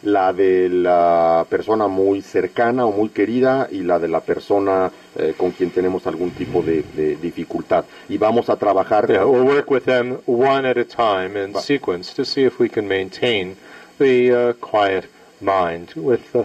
la 0.03 0.33
de 0.33 0.69
la 0.69 1.45
persona 1.49 1.87
muy 1.87 2.21
cercana 2.21 2.85
o 2.85 2.91
muy 2.91 3.09
querida 3.09 3.67
y 3.71 3.83
la 3.83 3.99
de 3.99 4.07
la 4.07 4.19
persona 4.19 4.91
eh, 5.15 5.33
con 5.37 5.51
quien 5.51 5.71
tenemos 5.71 6.05
algún 6.07 6.31
tipo 6.31 6.61
de, 6.61 6.83
de, 6.95 7.15
dificultad. 7.15 7.85
Y 8.09 8.17
vamos 8.17 8.49
a 8.49 8.57
trabajar. 8.57 9.07
Yeah, 9.07 9.25
we'll 9.25 9.45
work 9.45 9.69
with 9.71 9.83
them 9.85 10.19
one 10.25 10.67
at 10.67 10.77
a 10.77 10.85
time 10.85 11.37
in 11.37 11.55
sequence 11.55 12.13
to 12.15 12.25
see 12.25 12.43
if 12.43 12.59
we 12.59 12.69
can 12.69 12.87
maintain 12.87 13.55
the 13.97 14.31
uh, 14.31 14.53
quiet 14.53 15.09
mind 15.39 15.91
with 15.95 16.35
uh, 16.35 16.43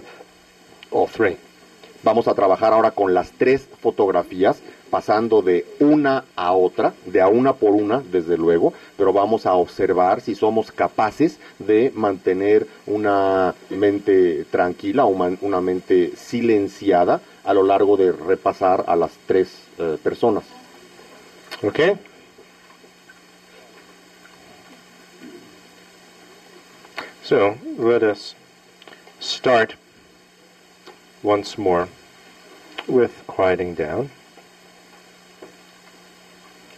all 0.91 1.07
three. 1.07 1.37
Vamos 2.03 2.27
a 2.27 2.33
trabajar 2.33 2.71
ahora 2.73 2.91
con 2.91 3.13
las 3.13 3.31
tres 3.31 3.67
fotografías, 3.81 4.61
pasando 4.89 5.41
de 5.41 5.65
una 5.79 6.25
a 6.35 6.53
otra, 6.53 6.93
de 7.05 7.21
a 7.21 7.27
una 7.27 7.53
por 7.53 7.71
una, 7.71 7.99
desde 7.99 8.37
luego, 8.37 8.73
pero 8.97 9.13
vamos 9.13 9.45
a 9.45 9.53
observar 9.53 10.21
si 10.21 10.35
somos 10.35 10.71
capaces 10.71 11.39
de 11.59 11.91
mantener 11.95 12.67
una 12.85 13.55
mente 13.69 14.45
tranquila, 14.51 15.05
una 15.05 15.61
mente 15.61 16.13
silenciada 16.15 17.21
a 17.43 17.53
lo 17.53 17.63
largo 17.63 17.97
de 17.97 18.11
repasar 18.11 18.83
a 18.87 18.95
las 18.95 19.11
tres 19.25 19.49
uh, 19.77 19.97
personas. 19.97 20.43
Okay? 21.63 21.97
So, 27.23 27.57
let 27.77 28.01
us 28.01 28.33
start 29.19 29.75
once 31.21 31.57
more 31.57 31.87
with 32.87 33.11
quieting 33.27 33.75
down. 33.75 34.09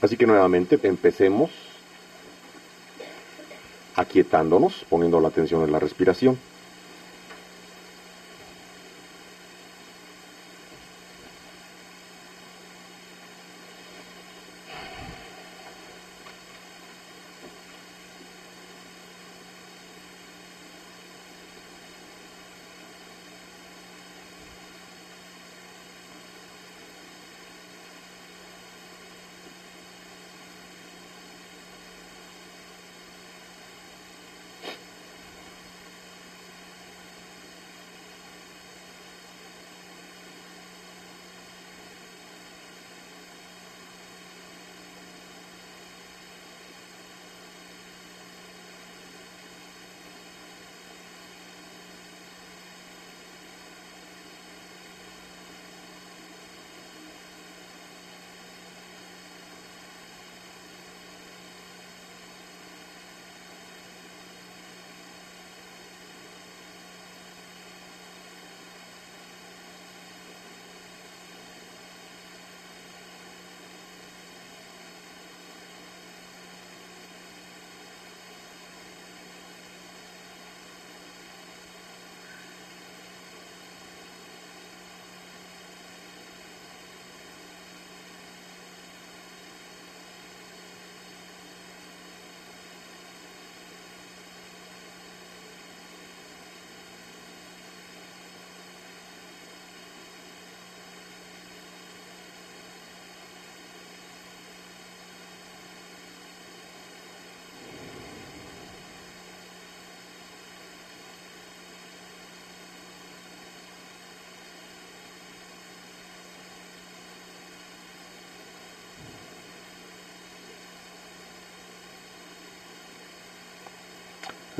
Así 0.01 0.17
que 0.17 0.25
nuevamente 0.25 0.79
empecemos 0.83 1.51
aquietándonos, 3.95 4.85
poniendo 4.89 5.19
la 5.19 5.27
atención 5.27 5.63
en 5.63 5.71
la 5.71 5.79
respiración. 5.79 6.39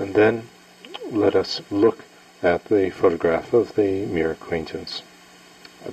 And 0.02 0.16
then 0.16 0.49
let 1.12 1.36
us 1.36 1.62
look 1.70 2.04
at 2.41 2.66
the 2.66 2.89
photograph 2.89 3.54
of 3.54 3.76
the 3.76 4.08
mere 4.08 4.32
acquaintance 4.32 5.04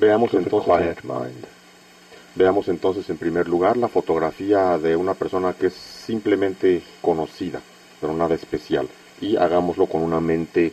Veamos 0.01 0.33
entonces, 0.33 0.65
quiet 0.65 1.05
mind. 1.05 1.45
veamos 2.35 2.69
entonces 2.69 3.11
en 3.11 3.19
primer 3.19 3.49
lugar 3.49 3.77
la 3.77 3.89
fotografía 3.89 4.79
de 4.79 4.97
una 4.97 5.13
persona 5.13 5.53
que 5.53 5.67
es 5.67 5.75
simplemente 5.75 6.83
conocida, 7.03 7.61
pero 8.01 8.15
nada 8.15 8.35
especial, 8.35 8.89
y 9.21 9.37
hagámoslo 9.37 9.87
con 9.87 10.03
una 10.03 10.21
mente 10.21 10.73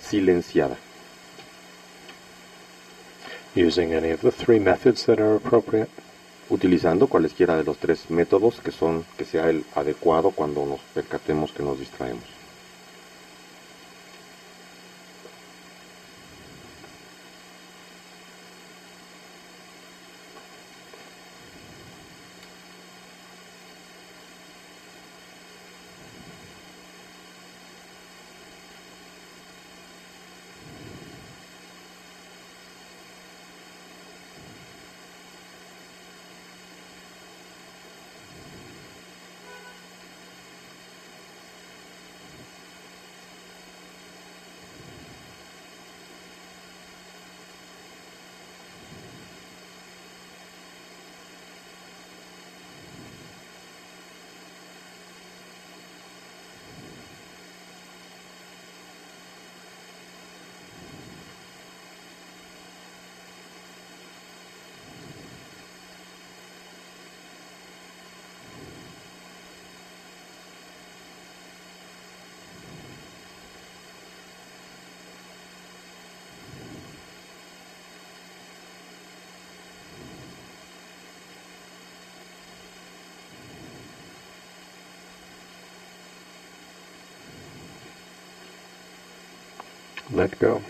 silenciada. 0.00 0.76
using 3.56 3.92
any 3.92 4.10
of 4.10 4.20
the 4.22 4.30
three 4.30 4.60
methods 4.60 5.04
that 5.06 5.18
are 5.18 5.34
appropriate. 5.34 5.90
Utilizando 6.50 7.06
cualesquiera 7.06 7.56
de 7.56 7.64
los 7.64 7.78
tres 7.78 8.10
métodos 8.10 8.60
que 8.60 8.72
son 8.72 9.04
que 9.16 9.24
sea 9.24 9.48
el 9.50 9.64
adecuado 9.74 10.30
cuando 10.30 10.66
nos 10.66 10.80
percatemos 10.94 11.52
que 11.52 11.62
nos 11.62 11.78
distraemos. 11.78 12.41
Let 90.12 90.38
go. 90.38 90.62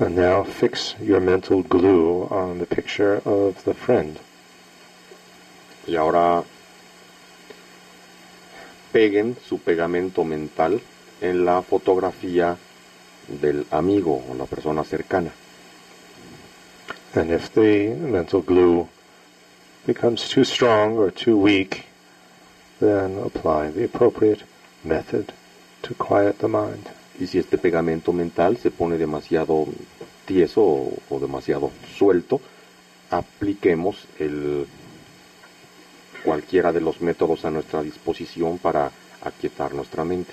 And 0.00 0.16
now 0.16 0.44
fix 0.44 0.94
your 0.98 1.20
mental 1.20 1.62
glue 1.62 2.26
on 2.30 2.58
the 2.58 2.64
picture 2.64 3.20
of 3.26 3.62
the 3.64 3.74
friend. 3.74 4.18
Y 5.86 5.94
ahora 5.94 6.42
peguen 8.92 9.36
su 9.46 9.58
pegamento 9.58 10.24
mental 10.24 10.80
en 11.20 11.44
la 11.44 11.60
fotografía 11.60 12.56
del 13.28 13.66
amigo 13.70 14.24
o 14.26 14.34
la 14.34 14.46
persona 14.46 14.84
cercana. 14.84 15.32
And 17.14 17.30
if 17.30 17.52
the 17.52 17.94
mental 17.94 18.40
glue 18.40 18.88
becomes 19.86 20.30
too 20.30 20.44
strong 20.44 20.96
or 20.96 21.10
too 21.10 21.36
weak, 21.36 21.84
then 22.80 23.18
apply 23.18 23.70
the 23.72 23.84
appropriate 23.84 24.44
method 24.82 25.34
to 25.82 25.94
quiet 25.94 26.38
the 26.38 26.48
mind. 26.48 26.88
Y 27.20 27.26
si 27.26 27.38
este 27.38 27.58
pegamento 27.58 28.14
mental 28.14 28.56
se 28.56 28.70
pone 28.70 28.96
demasiado 28.96 29.66
tieso 30.30 30.62
o, 30.62 30.92
o 31.10 31.18
demasiado 31.18 31.72
suelto, 31.98 32.40
apliquemos 33.10 34.06
el, 34.20 34.64
cualquiera 36.24 36.72
de 36.72 36.80
los 36.80 37.00
métodos 37.00 37.44
a 37.44 37.50
nuestra 37.50 37.82
disposición 37.82 38.58
para 38.58 38.92
aquietar 39.24 39.74
nuestra 39.74 40.04
mente. 40.04 40.32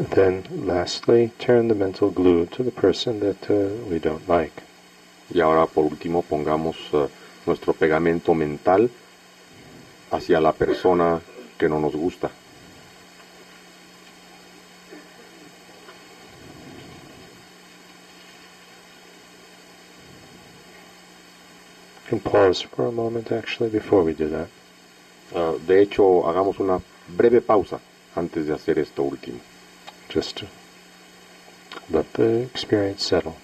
Then, 0.00 0.44
lastly, 0.66 1.30
turn 1.38 1.68
the 1.68 1.74
mental 1.74 2.10
glue 2.10 2.46
to 2.46 2.62
the 2.62 2.70
person 2.70 3.20
that 3.20 3.50
uh, 3.50 3.68
we 3.84 3.98
don't 3.98 4.26
like. 4.26 4.62
Y 5.32 5.40
ahora 5.40 5.66
por 5.66 5.84
último 5.84 6.22
pongamos 6.22 6.76
uh, 6.94 7.08
nuestro 7.44 7.74
pegamento 7.74 8.34
mental 8.34 8.90
hacia 10.10 10.40
la 10.40 10.52
persona 10.52 11.20
que 11.58 11.68
no 11.68 11.78
nos 11.78 11.94
gusta. 11.94 12.30
Can 22.08 22.20
pause 22.20 22.62
for 22.62 22.86
a 22.86 22.90
moment 22.90 23.30
actually 23.30 23.68
before 23.68 24.02
we 24.02 24.14
do 24.14 24.30
that. 24.30 24.48
Uh, 25.34 25.58
de 25.58 25.82
hecho, 25.82 26.26
hagamos 26.26 26.58
una 26.58 26.80
breve 27.06 27.42
pausa 27.42 27.78
antes 28.16 28.46
de 28.46 28.54
hacer 28.54 28.78
esto 28.78 29.02
último, 29.02 29.38
Just 30.12 30.38
to 30.38 30.46
let 31.90 32.06
the 32.14 32.42
experience 32.42 33.04
settle. 33.04 33.34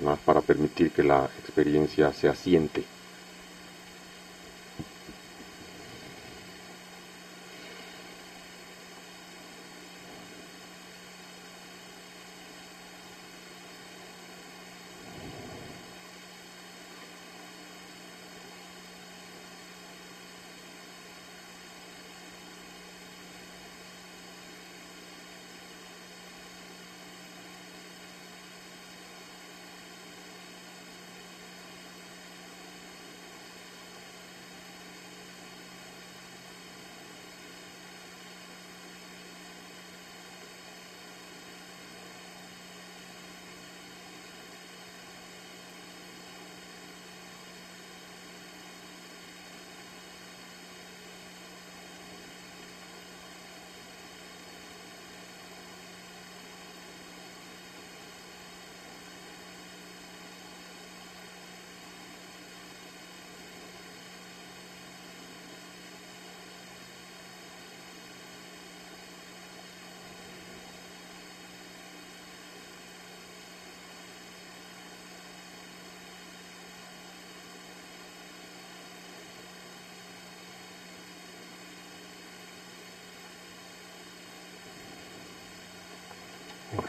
más 0.00 0.18
para 0.20 0.40
permitir 0.40 0.90
que 0.90 1.02
la 1.02 1.28
experiencia 1.40 2.12
se 2.12 2.28
asiente. 2.28 2.84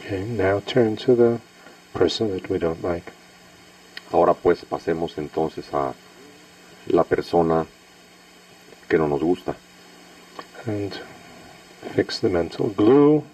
Okay, 0.06 0.22
now 0.22 0.60
turn 0.60 0.94
to 0.98 1.16
the 1.16 1.40
person 1.92 2.30
that 2.30 2.48
we 2.48 2.58
don't 2.58 2.80
like. 2.80 3.12
Ahora 4.12 4.34
pues 4.34 4.64
pasemos 4.64 5.18
entonces 5.18 5.74
a 5.74 5.94
la 6.86 7.02
persona 7.02 7.66
que 8.88 8.98
no 8.98 9.08
nos 9.08 9.20
gusta. 9.20 9.56
and 10.64 11.00
fix 11.80 12.20
the 12.20 12.28
mental 12.28 12.68
glue. 12.68 13.24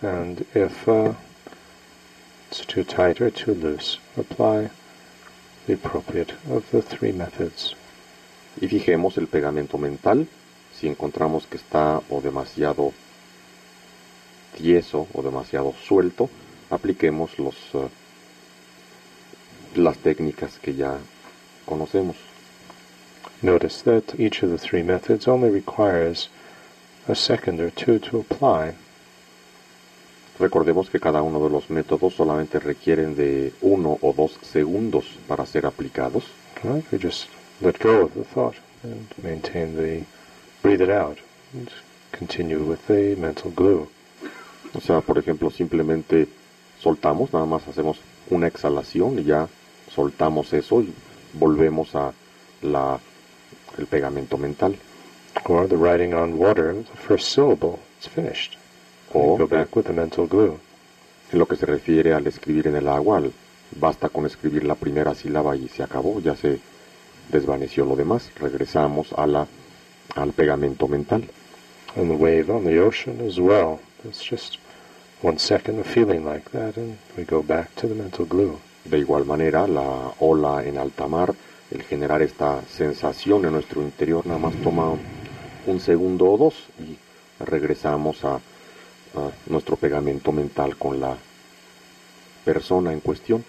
And 0.00 0.46
if 0.54 0.88
uh, 0.88 1.12
it's 2.50 2.64
too 2.64 2.84
tight 2.84 3.20
or 3.20 3.28
too 3.28 3.52
loose, 3.52 3.98
apply 4.16 4.70
the 5.66 5.74
appropriate 5.74 6.32
of 6.50 6.70
the 6.70 6.80
three 6.80 7.12
methods. 7.12 7.74
Y 8.62 8.68
fijemos 8.68 9.18
el 9.18 9.26
pegamento 9.26 9.78
mental. 9.78 10.26
Si 10.72 10.88
encontramos 10.88 11.46
que 11.46 11.58
está 11.58 12.02
o 12.08 12.22
demasiado 12.22 12.94
tieso 14.56 15.06
o 15.12 15.22
demasiado 15.22 15.74
suelto, 15.86 16.28
apliquemos 16.70 17.38
los, 17.38 17.56
eh, 17.74 17.88
las 19.76 19.98
técnicas 19.98 20.58
que 20.58 20.74
ya 20.74 20.98
conocemos. 21.66 22.16
Notice 23.42 23.82
that 23.82 24.18
each 24.18 24.42
of 24.42 24.50
the 24.50 24.58
three 24.58 24.82
methods 24.82 25.28
only 25.28 25.50
requires 25.50 26.28
a 27.06 27.14
second 27.14 27.60
or 27.60 27.70
two 27.70 27.98
to 27.98 28.18
apply. 28.18 28.74
Recordemos 30.38 30.90
que 30.90 30.98
cada 30.98 31.22
uno 31.22 31.38
de 31.40 31.50
los 31.50 31.68
métodos 31.70 32.14
solamente 32.14 32.58
requieren 32.58 33.14
de 33.14 33.52
uno 33.60 33.98
o 34.00 34.12
dos 34.12 34.38
segundos 34.42 35.04
para 35.28 35.46
ser 35.46 35.66
aplicados. 35.66 36.24
Right? 36.62 36.84
We 36.90 36.98
just 36.98 37.28
let 37.60 37.78
go 37.78 38.04
of 38.04 38.14
the 38.14 38.24
thought 38.24 38.56
and 38.82 39.06
maintain 39.22 39.76
the 39.76 40.04
breathe 40.62 40.80
it 40.80 40.90
out 40.90 41.18
and 41.52 41.70
continue 42.12 42.64
with 42.64 42.86
the 42.86 43.14
mental 43.16 43.50
glue. 43.50 43.88
O 44.74 44.80
sea, 44.80 45.00
por 45.00 45.18
ejemplo, 45.18 45.50
simplemente 45.50 46.28
soltamos, 46.80 47.32
nada 47.32 47.46
más 47.46 47.66
hacemos 47.68 47.98
una 48.30 48.48
exhalación 48.48 49.18
y 49.18 49.24
ya 49.24 49.48
soltamos 49.94 50.52
eso 50.52 50.82
y 50.82 50.92
volvemos 51.32 51.94
a 51.94 52.12
la, 52.62 52.98
el 53.78 53.86
pegamento 53.86 54.36
mental. 54.36 54.76
Or 55.46 55.68
the 55.68 55.76
writing 55.76 56.14
on 56.14 56.38
water, 56.38 56.74
the 56.74 56.96
first 56.96 57.32
syllable, 57.32 57.78
it's 57.98 58.08
finished. 58.08 58.56
O 59.12 59.36
go 59.36 59.46
back 59.46 59.74
with 59.76 59.84
the 59.84 59.92
mental 59.92 60.26
glue. 60.26 60.58
en 61.34 61.38
lo 61.38 61.46
que 61.46 61.56
se 61.56 61.66
refiere 61.66 62.14
al 62.14 62.26
escribir 62.26 62.68
en 62.68 62.76
el 62.76 62.88
agua, 62.88 63.22
basta 63.78 64.08
con 64.08 64.24
escribir 64.24 64.64
la 64.64 64.76
primera 64.76 65.14
sílaba 65.14 65.56
y 65.56 65.68
se 65.68 65.82
acabó, 65.82 66.20
ya 66.20 66.36
se 66.36 66.60
desvaneció 67.30 67.84
lo 67.84 67.96
demás. 67.96 68.30
Regresamos 68.38 69.12
a 69.14 69.26
la, 69.26 69.46
al 70.14 70.32
pegamento 70.32 70.86
mental. 70.86 71.28
And 71.96 72.10
the 72.10 72.16
wave 72.16 72.50
on 72.50 72.64
the 72.64 72.80
ocean 72.80 73.20
as 73.26 73.38
well. 73.38 73.80
It's 74.04 74.22
just 74.22 74.58
one 75.24 75.38
second 75.38 75.78
of 75.78 75.86
feeling 75.86 76.22
like 76.22 76.50
that, 76.50 76.76
and 76.76 76.98
we 77.16 77.24
go 77.24 77.42
back 77.42 77.74
to 77.76 77.88
the 77.88 77.94
mental 77.94 78.26
glue. 78.26 78.60
De 78.84 78.98
igual 78.98 79.24
manera, 79.24 79.66
la 79.66 80.12
ola 80.20 80.62
en 80.62 80.76
alta 80.76 81.08
mar, 81.08 81.34
el 81.70 81.82
generar 81.82 82.20
esta 82.20 82.60
sensación 82.68 83.46
en 83.46 83.52
nuestro 83.52 83.80
interior, 83.80 84.26
nada 84.26 84.38
más 84.38 84.54
toma 84.62 84.94
un 85.66 85.80
segundo 85.80 86.30
o 86.30 86.36
dos 86.36 86.54
y 86.78 86.98
regresamos 87.42 88.22
a 88.22 88.38
nuestro 89.46 89.76
pegamento 89.76 90.30
mental 90.30 90.76
con 90.76 91.00
la 91.00 91.16
persona 92.44 92.92
en 92.92 93.00
cuestión. 93.00 93.42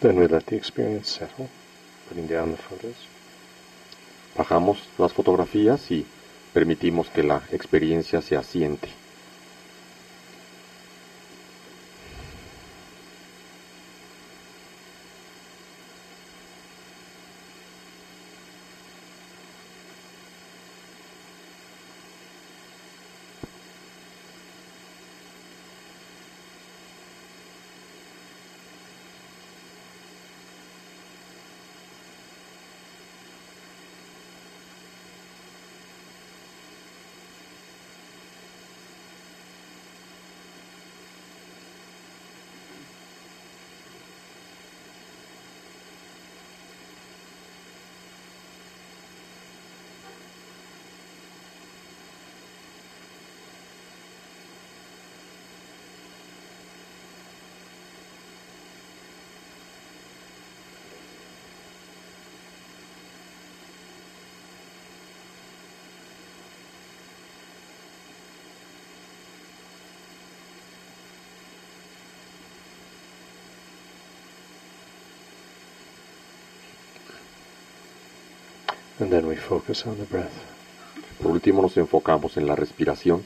Then 0.00 0.16
we 0.16 0.28
let 0.28 0.46
the 0.46 0.56
experience 0.56 1.08
settle, 1.10 1.48
putting 2.08 2.28
down 2.28 2.52
the 2.52 2.56
photos. 2.56 2.94
Bajamos 4.36 4.78
las 4.96 5.12
fotografías 5.12 5.90
y 5.90 6.06
permitimos 6.52 7.08
que 7.08 7.24
la 7.24 7.42
experiencia 7.50 8.22
se 8.22 8.36
asiente. 8.36 8.88
Por 81.22 81.30
último 81.30 81.62
nos 81.62 81.76
enfocamos 81.76 82.36
en 82.36 82.46
la 82.46 82.56
respiración. 82.56 83.24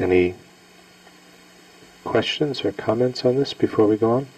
Any 0.00 0.34
questions 2.04 2.64
or 2.64 2.72
comments 2.72 3.22
on 3.26 3.36
this 3.36 3.52
before 3.52 3.86
we 3.86 3.98
go 3.98 4.12
on? 4.12 4.28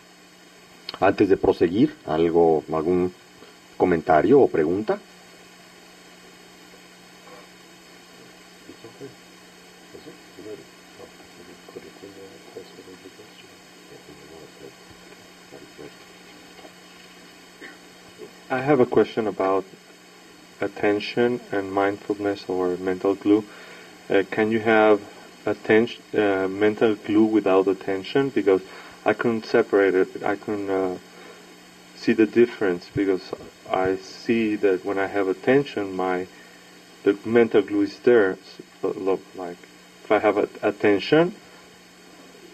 Antes 1.00 1.28
de 1.28 1.36
proseguir, 1.36 1.92
algo, 2.04 2.64
algún 2.68 3.12
comentario 3.78 4.40
o 4.40 4.48
pregunta. 4.48 4.98
I 18.50 18.58
have 18.58 18.80
a 18.80 18.86
question 18.86 19.28
about 19.28 19.64
attention 20.60 21.40
and 21.52 21.72
mindfulness 21.72 22.48
or 22.48 22.76
mental 22.78 23.14
glue. 23.14 23.44
Uh, 24.10 24.24
can 24.28 24.50
you 24.50 24.58
have 24.58 25.00
attention, 25.46 26.02
uh, 26.14 26.48
mental 26.48 26.94
glue 26.94 27.24
without 27.24 27.68
attention? 27.68 28.30
Because 28.30 28.62
I 29.04 29.12
couldn't 29.12 29.46
separate 29.46 29.94
it. 29.94 30.22
I 30.22 30.36
couldn't 30.36 30.70
uh, 30.70 30.98
see 31.96 32.12
the 32.12 32.26
difference 32.26 32.88
because 32.94 33.32
I 33.70 33.96
see 33.96 34.56
that 34.56 34.84
when 34.84 34.98
I 34.98 35.06
have 35.06 35.28
attention, 35.28 35.94
my 35.94 36.26
the 37.04 37.18
mental 37.24 37.62
glue 37.62 37.82
is 37.82 37.98
there. 38.00 38.38
So, 38.80 38.90
look 38.90 39.20
like 39.34 39.56
if 40.04 40.10
I 40.10 40.18
have 40.18 40.38
a, 40.38 40.48
attention, 40.62 41.34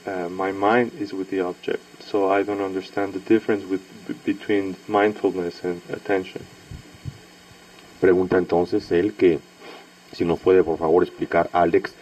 uh, 0.07 0.29
my 0.29 0.53
mind 0.53 0.93
is 0.99 1.13
with 1.13 1.31
the 1.31 1.41
object. 1.41 1.83
So 2.01 2.31
I 2.31 2.43
don't 2.43 2.61
understand 2.61 3.13
the 3.13 3.21
difference 3.21 3.65
with, 3.65 3.83
between 4.25 4.77
mindfulness 4.87 5.63
and 5.65 5.83
attention. 5.91 6.47
Pregunta 8.01 8.39
entonces 8.39 8.91
él 8.93 9.15
que 9.15 9.41
si 10.13 10.25
nos 10.25 10.39
puede 10.39 10.63
por 10.63 10.79
favor 10.79 11.03
explicar 11.03 11.51
Alex 11.53 11.93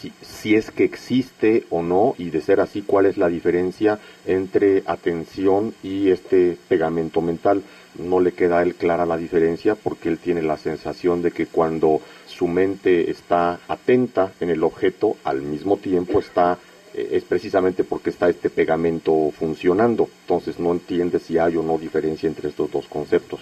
si, 0.00 0.12
si 0.22 0.54
es 0.54 0.70
que 0.70 0.84
existe 0.84 1.64
o 1.70 1.82
no 1.82 2.14
y 2.18 2.30
de 2.30 2.40
ser 2.40 2.60
así 2.60 2.82
cuál 2.82 3.06
es 3.06 3.16
la 3.16 3.28
diferencia 3.28 3.98
entre 4.26 4.82
atención 4.86 5.74
y 5.82 6.10
este 6.10 6.56
pegamento 6.68 7.20
mental. 7.20 7.62
No 7.98 8.20
le 8.20 8.32
queda 8.32 8.58
a 8.58 8.62
él 8.62 8.74
clara 8.74 9.06
la 9.06 9.16
diferencia 9.16 9.74
porque 9.74 10.08
él 10.08 10.18
tiene 10.18 10.42
la 10.42 10.56
sensación 10.56 11.22
de 11.22 11.32
que 11.32 11.46
cuando 11.46 12.00
su 12.26 12.46
mente 12.46 13.10
está 13.10 13.58
atenta 13.66 14.32
en 14.40 14.50
el 14.50 14.62
objeto 14.62 15.16
al 15.24 15.42
mismo 15.42 15.76
tiempo 15.78 16.20
está 16.20 16.58
eh, 16.94 17.08
es 17.12 17.24
precisamente 17.24 17.84
porque 17.84 18.10
está 18.10 18.28
este 18.28 18.50
pegamento 18.50 19.32
funcionando. 19.38 20.08
Entonces 20.22 20.58
no 20.58 20.72
entiende 20.72 21.18
si 21.18 21.38
hay 21.38 21.56
o 21.56 21.62
no 21.62 21.78
diferencia 21.78 22.28
entre 22.28 22.48
estos 22.48 22.70
dos 22.70 22.86
conceptos. 22.86 23.40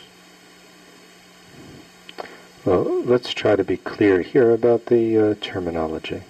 Well, 2.65 3.05
let's 3.05 3.33
try 3.33 3.55
to 3.55 3.63
be 3.63 3.77
clear 3.77 4.23
here 4.23 4.53
about 4.53 4.87
the 4.87 5.17
uh, 5.17 5.35
terminology. 5.37 6.23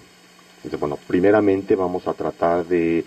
Entonces, 0.57 0.79
bueno, 0.79 0.97
primeramente 1.07 1.75
vamos 1.75 2.07
a 2.07 2.13
tratar 2.13 2.65
de 2.65 3.05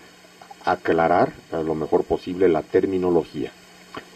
aclarar 0.65 1.33
a 1.53 1.61
lo 1.61 1.75
mejor 1.75 2.05
posible 2.05 2.49
la 2.49 2.63
terminología. 2.63 3.53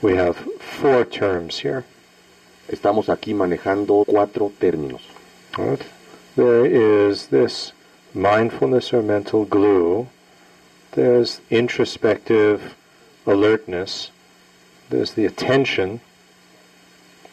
We 0.02 0.18
have 0.18 0.36
four 0.80 1.04
terms 1.06 1.62
here. 1.62 1.84
Estamos 2.68 3.08
aquí 3.08 3.34
manejando 3.34 4.04
cuatro 4.06 4.52
términos. 4.58 5.02
Right? 5.56 5.80
There 6.36 6.66
is 6.66 7.28
this 7.28 7.72
mindfulness 8.14 8.92
or 8.92 9.02
mental 9.02 9.44
glue. 9.44 10.08
There's 10.92 11.40
introspective 11.50 12.76
alertness. 13.26 14.10
There's 14.90 15.14
the 15.14 15.26
attention. 15.26 16.00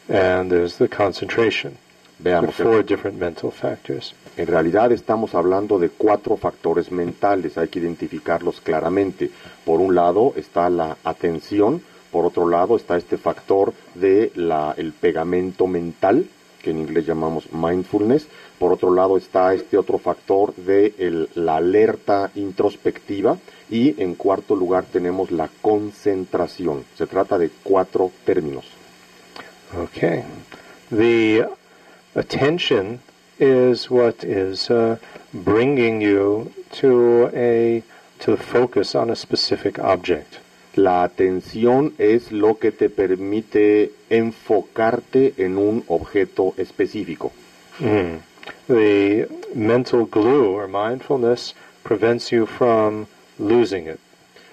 And 0.10 0.52
there's 0.52 0.78
the 0.78 0.88
concentration. 0.88 1.78
Veamos, 2.24 2.55
four 2.55 2.86
different 2.86 3.19
mental 3.19 3.51
factors. 3.51 4.13
en 4.38 4.47
realidad 4.47 4.91
estamos 4.91 5.34
hablando 5.34 5.80
de 5.80 5.89
cuatro 5.89 6.38
factores 6.38 6.91
mentales, 6.91 7.57
hay 7.57 7.67
que 7.67 7.80
identificarlos 7.80 8.61
claramente. 8.61 9.30
Por 9.65 9.80
un 9.80 9.95
lado 9.95 10.34
está 10.36 10.69
la 10.69 10.97
atención, 11.03 11.82
por 12.11 12.26
otro 12.26 12.47
lado 12.47 12.76
está 12.76 12.97
este 12.97 13.17
factor 13.17 13.74
de 13.95 14.32
la, 14.36 14.74
el 14.78 14.93
pegamento 14.93 15.65
mental, 15.67 16.26
que 16.61 16.69
en 16.69 16.78
inglés 16.80 17.07
llamamos 17.07 17.51
mindfulness, 17.51 18.28
por 18.59 18.72
otro 18.72 18.93
lado 18.93 19.17
está 19.17 19.53
este 19.55 19.78
otro 19.78 19.97
factor 19.97 20.53
de 20.55 20.93
el- 20.99 21.30
la 21.34 21.55
alerta 21.55 22.30
introspectiva 22.36 23.38
y 23.69 23.99
en 24.01 24.13
cuarto 24.13 24.55
lugar 24.55 24.86
tenemos 24.86 25.32
la 25.32 25.49
concentración. 25.61 26.84
Se 26.97 27.07
trata 27.07 27.39
de 27.39 27.49
cuatro 27.63 28.11
términos. 28.26 28.65
Okay. 29.86 30.24
The 30.91 31.47
attention 32.16 32.99
is 33.39 33.89
what 33.89 34.24
is 34.24 34.70
uh, 34.70 34.97
bringing 35.34 36.01
you 36.01 36.51
to 36.72 37.30
a 37.34 37.84
to 38.20 38.38
focus 38.38 38.93
on 38.95 39.09
a 39.09 39.16
specific 39.16 39.80
object. 39.80 40.38
La 40.76 41.03
atención 41.03 41.93
es 41.97 42.32
lo 42.32 42.59
que 42.59 42.72
te 42.72 42.89
permite 42.89 43.91
enfocarte 44.09 45.34
en 45.38 45.57
un 45.57 45.84
objeto 45.88 46.53
específico. 46.57 47.34
Mm. 47.80 48.20
The 48.68 49.28
mental 49.55 50.05
glue 50.05 50.53
or 50.53 50.68
mindfulness 50.68 51.55
prevents 51.84 52.32
you 52.32 52.45
from 52.45 53.07
losing 53.38 53.88
it. 53.88 53.99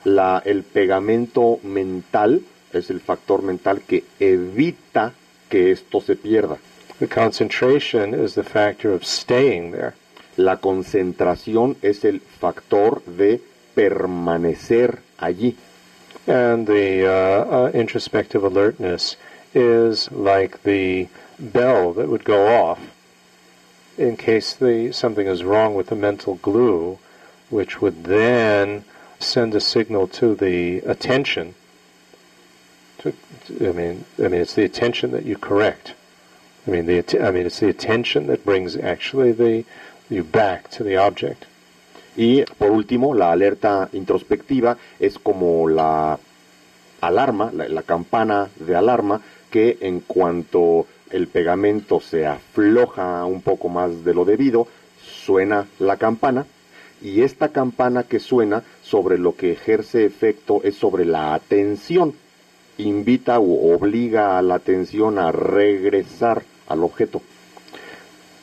La, 0.04 0.42
el 0.44 0.62
pegamento 0.62 1.60
mental 1.62 2.42
es 2.72 2.90
el 2.90 3.00
factor 3.00 3.42
mental 3.42 3.82
que 3.82 4.04
evita 4.18 5.12
que 5.48 5.70
esto 5.70 6.00
se 6.00 6.16
pierda. 6.16 6.58
The 6.98 7.06
concentration 7.06 8.12
is 8.12 8.34
the 8.34 8.42
factor 8.42 8.92
of 8.92 9.04
staying 9.04 9.70
there. 9.70 9.94
La 10.36 10.56
concentración 10.56 11.76
es 11.82 12.04
el 12.04 12.20
factor 12.20 13.02
de 13.06 13.40
permanecer 13.76 14.98
allí. 15.18 15.56
And 16.26 16.66
the 16.66 17.06
uh, 17.06 17.10
uh, 17.10 17.70
introspective 17.72 18.42
alertness 18.42 19.16
is 19.54 20.10
like 20.10 20.64
the 20.64 21.08
bell 21.38 21.92
that 21.92 22.08
would 22.08 22.24
go 22.24 22.48
off 22.48 22.80
in 23.96 24.16
case 24.16 24.54
the, 24.54 24.92
something 24.92 25.26
is 25.26 25.44
wrong 25.44 25.74
with 25.74 25.88
the 25.88 25.96
mental 25.96 26.36
glue, 26.36 26.98
which 27.50 27.80
would 27.80 28.04
then 28.04 28.84
send 29.18 29.54
a 29.54 29.60
signal 29.60 30.06
to 30.06 30.34
the 30.34 30.78
attention. 30.78 31.54
To, 32.98 33.12
I 33.60 33.72
mean, 33.72 34.04
I 34.18 34.22
mean, 34.22 34.40
it's 34.40 34.54
the 34.54 34.64
attention 34.64 35.10
that 35.12 35.24
you 35.24 35.36
correct. 35.36 35.94
I 36.68 36.70
mean, 36.70 36.90
it's 36.90 37.60
the 37.60 37.70
attention 37.70 38.26
that 38.26 38.44
brings 38.44 38.76
actually 38.76 39.32
the 39.32 39.64
you 40.10 40.22
back 40.22 40.68
to 40.72 40.84
the 40.84 40.98
object. 40.98 41.46
Y 42.14 42.44
por 42.58 42.72
último, 42.72 43.14
la 43.14 43.32
alerta 43.32 43.88
introspectiva 43.94 44.76
es 45.00 45.18
como 45.18 45.66
la 45.66 46.18
alarma, 47.00 47.50
la, 47.54 47.68
la 47.68 47.82
campana 47.82 48.50
de 48.56 48.76
alarma, 48.76 49.22
que 49.50 49.78
en 49.80 50.00
cuanto 50.00 50.86
el 51.10 51.28
pegamento 51.28 52.00
se 52.00 52.26
afloja 52.26 53.24
un 53.24 53.40
poco 53.40 53.70
más 53.70 54.04
de 54.04 54.12
lo 54.12 54.26
debido, 54.26 54.68
suena 55.02 55.66
la 55.78 55.96
campana 55.96 56.44
y 57.00 57.22
esta 57.22 57.48
campana 57.48 58.02
que 58.02 58.18
suena 58.18 58.62
sobre 58.82 59.16
lo 59.16 59.36
que 59.36 59.52
ejerce 59.52 60.04
efecto 60.04 60.60
es 60.64 60.74
sobre 60.74 61.06
la 61.06 61.32
atención. 61.32 62.12
Invita 62.76 63.38
o 63.38 63.74
obliga 63.74 64.36
a 64.36 64.42
la 64.42 64.56
atención 64.56 65.18
a 65.18 65.32
regresar 65.32 66.42
al 66.68 66.84
objeto. 66.84 67.22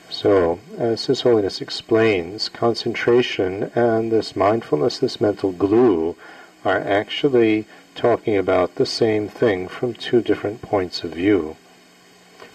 So, 0.10 0.60
as 0.78 1.08
His 1.08 1.22
Holiness 1.22 1.62
explains, 1.62 2.50
concentration 2.50 3.72
and 3.76 4.12
this 4.12 4.36
mindfulness, 4.36 5.00
this 5.00 5.20
mental 5.20 5.52
glue, 5.52 6.16
are 6.64 6.80
actually 6.80 7.66
talking 7.96 8.38
about 8.38 8.76
the 8.76 8.86
same 8.86 9.28
thing 9.28 9.68
from 9.68 9.94
two 9.94 10.22
different 10.22 10.62
points 10.62 11.04
of 11.04 11.12
view. 11.12 11.56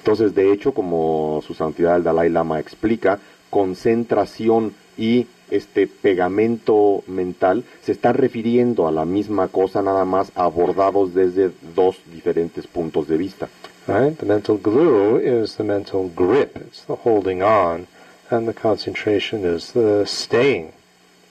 Entonces, 0.02 0.34
de 0.34 0.52
hecho, 0.52 0.72
como 0.72 1.42
su 1.46 1.54
santidad 1.54 1.96
el 1.96 2.02
Dalai 2.02 2.30
Lama 2.30 2.58
explica, 2.58 3.18
concentración 3.50 4.74
y 4.96 5.26
este 5.50 5.86
pegamento 5.86 7.02
mental 7.06 7.64
se 7.82 7.92
están 7.92 8.14
refiriendo 8.14 8.88
a 8.88 8.92
la 8.92 9.04
misma 9.04 9.48
cosa, 9.48 9.82
nada 9.82 10.04
más 10.04 10.32
abordados 10.34 11.14
desde 11.14 11.50
dos 11.74 11.96
diferentes 12.12 12.66
puntos 12.66 13.08
de 13.08 13.18
vista. 13.18 13.48
Right? 13.90 14.16
The 14.16 14.24
mental 14.24 14.56
glue 14.56 15.16
is 15.16 15.56
the 15.56 15.64
mental 15.64 16.10
grip, 16.10 16.56
it's 16.56 16.84
the 16.84 16.94
holding 16.94 17.42
on, 17.42 17.88
and 18.30 18.46
the 18.46 18.54
concentration 18.54 19.44
is 19.44 19.72
the 19.72 20.04
staying, 20.06 20.74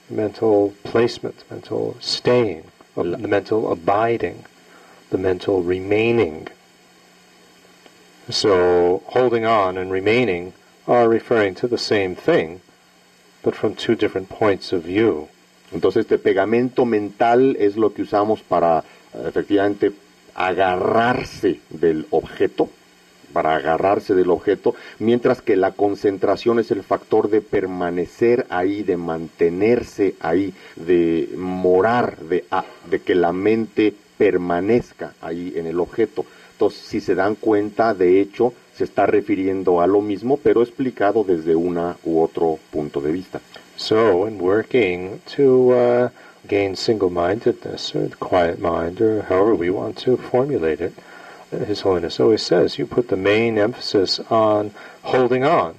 mental 0.09 0.73
placement, 0.83 1.45
mental 1.49 1.95
staying, 2.01 2.65
the 2.95 3.05
mental 3.05 3.71
abiding, 3.71 4.43
the 5.09 5.17
mental 5.17 5.63
remaining. 5.63 6.49
So, 8.29 9.03
holding 9.07 9.45
on 9.45 9.77
and 9.77 9.89
remaining 9.89 10.51
are 10.85 11.07
referring 11.07 11.55
to 11.55 11.67
the 11.69 11.77
same 11.77 12.13
thing, 12.13 12.59
but 13.41 13.55
from 13.55 13.73
two 13.73 13.95
different 13.95 14.27
points 14.27 14.73
of 14.73 14.83
view. 14.83 15.29
Entonces, 15.71 16.05
este 16.05 16.17
pegamento 16.17 16.85
mental 16.85 17.55
es 17.55 17.77
lo 17.77 17.93
que 17.93 18.03
usamos 18.03 18.41
para 18.41 18.83
eh, 19.13 19.23
efectivamente 19.27 19.93
agarrarse 20.39 21.59
del 21.69 22.07
objeto, 22.11 22.69
para 23.33 23.55
agarrarse 23.55 24.15
del 24.15 24.31
objeto, 24.31 24.73
mientras 24.97 25.41
que 25.43 25.55
la 25.55 25.71
concentración 25.73 26.57
es 26.59 26.71
el 26.71 26.81
factor 26.81 27.29
de 27.29 27.41
permanecer 27.41 28.47
ahí, 28.49 28.81
de 28.81 28.97
mantenerse 28.97 30.15
ahí, 30.19 30.51
de 30.75 31.29
morar, 31.37 32.17
de, 32.17 32.45
a- 32.49 32.65
de 32.89 32.99
que 32.99 33.13
la 33.13 33.31
mente 33.31 33.93
permanezca 34.17 35.13
ahí 35.21 35.53
en 35.55 35.67
el 35.67 35.79
objeto. 35.79 36.25
Entonces, 36.53 36.81
si 36.81 36.99
se 37.01 37.13
dan 37.13 37.35
cuenta, 37.35 37.93
de 37.93 38.19
hecho, 38.19 38.53
se 38.75 38.83
está 38.85 39.05
refiriendo 39.05 39.81
a 39.81 39.87
lo 39.87 40.01
mismo, 40.01 40.37
pero 40.37 40.63
explicado 40.63 41.23
desde 41.23 41.55
una 41.55 41.97
u 42.03 42.21
otro 42.21 42.57
punto 42.71 42.99
de 42.99 43.11
vista. 43.11 43.39
So, 43.75 44.27
in 44.27 44.41
working 44.41 45.21
to 45.37 45.43
uh, 45.69 46.09
gain 46.47 46.75
single 46.75 47.09
mindedness 47.09 47.93
or 47.95 48.07
the 48.07 48.15
quiet 48.15 48.59
mind, 48.59 49.01
or 49.01 49.23
however 49.23 49.55
we 49.55 49.69
want 49.69 49.97
to 49.99 50.17
formulate 50.17 50.81
it, 50.81 50.93
His 51.51 51.81
Holiness 51.81 52.19
always 52.19 52.43
says 52.43 52.77
you 52.77 52.85
put 52.85 53.09
the 53.09 53.17
main 53.17 53.57
emphasis 53.57 54.19
on 54.29 54.71
holding 55.03 55.43
on, 55.43 55.75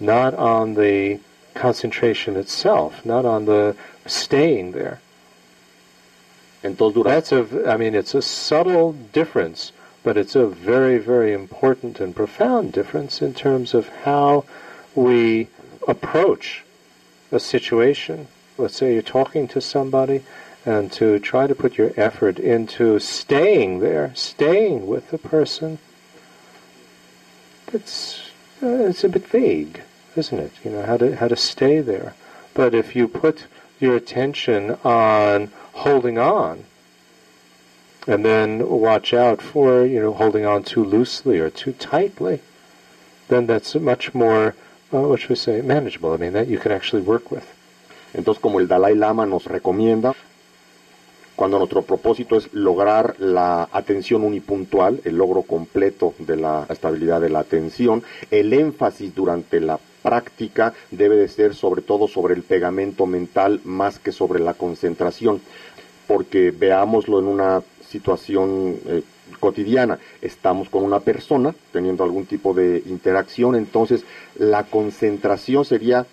not 0.00 0.34
on 0.34 0.74
the 0.74 1.20
concentration 1.54 2.36
itself, 2.36 3.04
not 3.04 3.24
on 3.24 3.44
the 3.44 3.76
staying 4.06 4.72
there. 4.72 5.00
That's 6.62 7.30
a, 7.30 7.70
I 7.70 7.76
mean, 7.76 7.94
it's 7.94 8.14
a 8.14 8.22
subtle 8.22 8.92
difference, 8.92 9.72
but 10.02 10.16
it's 10.16 10.34
a 10.34 10.46
very, 10.46 10.98
very 10.98 11.32
important 11.32 12.00
and 12.00 12.16
profound 12.16 12.72
difference 12.72 13.20
in 13.20 13.34
terms 13.34 13.74
of 13.74 13.88
how 13.88 14.44
we 14.94 15.48
approach 15.86 16.64
a 17.30 17.38
situation. 17.38 18.28
Let's 18.56 18.76
say 18.76 18.92
you're 18.92 19.02
talking 19.02 19.48
to 19.48 19.60
somebody, 19.60 20.22
and 20.64 20.90
to 20.92 21.18
try 21.18 21.46
to 21.46 21.54
put 21.54 21.76
your 21.76 21.92
effort 21.96 22.38
into 22.38 22.98
staying 22.98 23.80
there, 23.80 24.12
staying 24.14 24.86
with 24.86 25.10
the 25.10 25.18
person. 25.18 25.78
It's 27.72 28.30
uh, 28.62 28.66
it's 28.66 29.02
a 29.02 29.08
bit 29.08 29.26
vague, 29.26 29.82
isn't 30.14 30.38
it? 30.38 30.52
You 30.64 30.70
know 30.70 30.82
how 30.82 30.96
to 30.98 31.16
how 31.16 31.28
to 31.28 31.36
stay 31.36 31.80
there. 31.80 32.14
But 32.54 32.74
if 32.74 32.94
you 32.94 33.08
put 33.08 33.46
your 33.80 33.96
attention 33.96 34.78
on 34.84 35.50
holding 35.72 36.18
on, 36.18 36.64
and 38.06 38.24
then 38.24 38.68
watch 38.68 39.12
out 39.12 39.42
for 39.42 39.84
you 39.84 40.00
know 40.00 40.12
holding 40.12 40.46
on 40.46 40.62
too 40.62 40.84
loosely 40.84 41.40
or 41.40 41.50
too 41.50 41.72
tightly, 41.72 42.40
then 43.26 43.46
that's 43.46 43.74
much 43.74 44.14
more 44.14 44.54
uh, 44.92 45.00
what 45.00 45.20
should 45.20 45.30
we 45.30 45.36
say 45.36 45.60
manageable. 45.60 46.12
I 46.12 46.18
mean 46.18 46.32
that 46.34 46.46
you 46.46 46.58
can 46.58 46.70
actually 46.70 47.02
work 47.02 47.32
with. 47.32 47.52
Entonces, 48.14 48.40
como 48.40 48.60
el 48.60 48.68
Dalai 48.68 48.94
Lama 48.94 49.26
nos 49.26 49.44
recomienda, 49.46 50.14
cuando 51.36 51.58
nuestro 51.58 51.82
propósito 51.82 52.36
es 52.36 52.52
lograr 52.52 53.16
la 53.18 53.68
atención 53.72 54.22
unipuntual, 54.22 55.00
el 55.04 55.16
logro 55.16 55.42
completo 55.42 56.14
de 56.18 56.36
la 56.36 56.66
estabilidad 56.70 57.20
de 57.20 57.28
la 57.28 57.40
atención, 57.40 58.04
el 58.30 58.52
énfasis 58.52 59.14
durante 59.14 59.60
la 59.60 59.80
práctica 60.02 60.74
debe 60.92 61.16
de 61.16 61.28
ser 61.28 61.54
sobre 61.54 61.82
todo 61.82 62.06
sobre 62.06 62.34
el 62.34 62.42
pegamento 62.42 63.06
mental 63.06 63.60
más 63.64 63.98
que 63.98 64.12
sobre 64.12 64.38
la 64.38 64.54
concentración, 64.54 65.40
porque 66.06 66.52
veámoslo 66.52 67.18
en 67.18 67.26
una 67.26 67.62
situación 67.88 68.76
eh, 68.86 69.02
cotidiana, 69.40 69.98
estamos 70.22 70.68
con 70.68 70.84
una 70.84 71.00
persona 71.00 71.54
teniendo 71.72 72.04
algún 72.04 72.26
tipo 72.26 72.54
de 72.54 72.82
interacción, 72.86 73.56
entonces 73.56 74.04
la 74.38 74.64
concentración 74.64 75.64
sería 75.64 76.06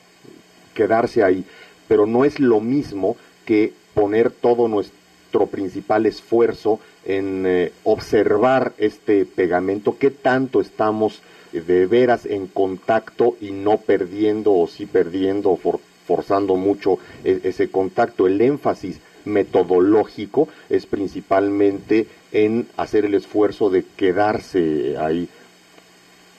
quedarse 0.73 1.23
ahí, 1.23 1.45
pero 1.91 2.05
no 2.05 2.23
es 2.23 2.39
lo 2.39 2.61
mismo 2.61 3.17
que 3.43 3.73
poner 3.93 4.31
todo 4.31 4.69
nuestro 4.69 5.47
principal 5.47 6.05
esfuerzo 6.05 6.79
en 7.03 7.43
eh, 7.45 7.73
observar 7.83 8.71
este 8.77 9.25
pegamento, 9.25 9.97
qué 9.99 10.09
tanto 10.09 10.61
estamos 10.61 11.19
de 11.51 11.85
veras 11.87 12.25
en 12.25 12.47
contacto 12.47 13.35
y 13.41 13.51
no 13.51 13.75
perdiendo 13.75 14.53
o 14.53 14.67
sí 14.69 14.85
perdiendo 14.85 15.49
o 15.49 15.57
for- 15.57 15.81
forzando 16.07 16.55
mucho 16.55 16.97
e- 17.25 17.41
ese 17.43 17.69
contacto. 17.69 18.25
El 18.25 18.39
énfasis 18.39 19.01
metodológico 19.25 20.47
es 20.69 20.85
principalmente 20.85 22.07
en 22.31 22.69
hacer 22.77 23.03
el 23.03 23.15
esfuerzo 23.15 23.69
de 23.69 23.83
quedarse 23.97 24.95
ahí, 24.97 25.27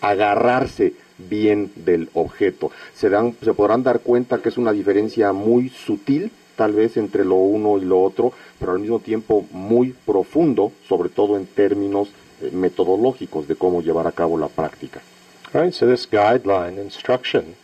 agarrarse 0.00 0.94
bien 1.28 1.72
del 1.76 2.08
objeto. 2.14 2.70
Se, 2.94 3.08
dan, 3.08 3.34
se 3.42 3.54
podrán 3.54 3.82
dar 3.82 4.00
cuenta 4.00 4.38
que 4.38 4.48
es 4.48 4.58
una 4.58 4.72
diferencia 4.72 5.32
muy 5.32 5.68
sutil, 5.68 6.30
tal 6.56 6.72
vez 6.72 6.96
entre 6.96 7.24
lo 7.24 7.36
uno 7.36 7.78
y 7.78 7.84
lo 7.84 8.02
otro, 8.02 8.32
pero 8.58 8.72
al 8.72 8.78
mismo 8.78 9.00
tiempo 9.00 9.46
muy 9.50 9.94
profundo, 10.06 10.72
sobre 10.88 11.08
todo 11.08 11.36
en 11.36 11.46
términos 11.46 12.08
eh, 12.40 12.50
metodológicos 12.52 13.48
de 13.48 13.56
cómo 13.56 13.82
llevar 13.82 14.06
a 14.06 14.12
cabo 14.12 14.38
la 14.38 14.48
práctica. 14.48 15.00
Right, 15.52 15.72
so 15.72 15.86
this 15.86 16.06
guideline 16.10 16.80
instruction 16.80 17.56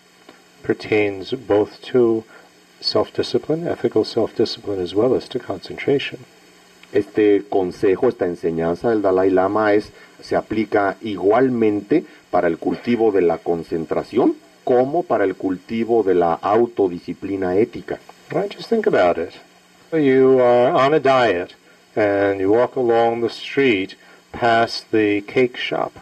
pertains 0.62 1.32
both 1.32 1.80
to 1.92 2.24
self-discipline, 2.80 3.66
ethical 3.66 4.04
self-discipline, 4.04 4.80
as 4.80 4.94
well 4.94 5.14
as 5.14 5.28
to 5.28 5.38
concentration. 5.38 6.20
Este 6.92 7.42
consejo, 7.48 8.08
esta 8.08 8.26
enseñanza 8.26 8.90
del 8.90 9.02
Dalai 9.02 9.30
Lama 9.30 9.74
es 9.74 9.92
se 10.22 10.36
aplica 10.36 10.96
igualmente 11.00 12.04
para 12.30 12.48
el 12.48 12.58
cultivo 12.58 13.12
de 13.12 13.22
la 13.22 13.38
concentración 13.38 14.36
como 14.64 15.02
para 15.02 15.24
el 15.24 15.34
cultivo 15.34 16.02
de 16.02 16.14
la 16.14 16.34
autodisciplina 16.34 17.56
ética. 17.56 17.98
Right? 18.30 18.54
Just 18.54 18.68
think 18.68 18.86
about 18.86 19.18
it. 19.18 19.34
You 19.92 20.40
are 20.40 20.72
on 20.72 20.92
a 20.92 21.00
diet 21.00 21.54
and 21.96 22.40
you 22.40 22.50
walk 22.50 22.76
along 22.76 23.22
the 23.22 23.30
street 23.30 23.96
past 24.32 24.90
the 24.90 25.22
cake 25.22 25.56
shop. 25.56 25.92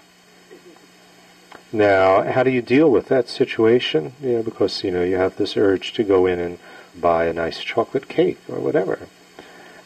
Now, 1.73 2.23
how 2.23 2.43
do 2.43 2.51
you 2.51 2.63
deal 2.63 2.91
with 2.91 3.09
that 3.09 3.29
situation? 3.29 4.13
Because 4.21 4.83
you 4.83 4.91
know 4.91 5.03
you 5.03 5.17
have 5.17 5.37
this 5.37 5.57
urge 5.57 5.93
to 5.95 6.05
go 6.05 6.27
in 6.27 6.41
and 6.41 6.59
buy 6.99 7.27
a 7.27 7.33
nice 7.33 7.61
chocolate 7.61 8.09
cake 8.09 8.39
or 8.49 8.59
whatever, 8.59 8.99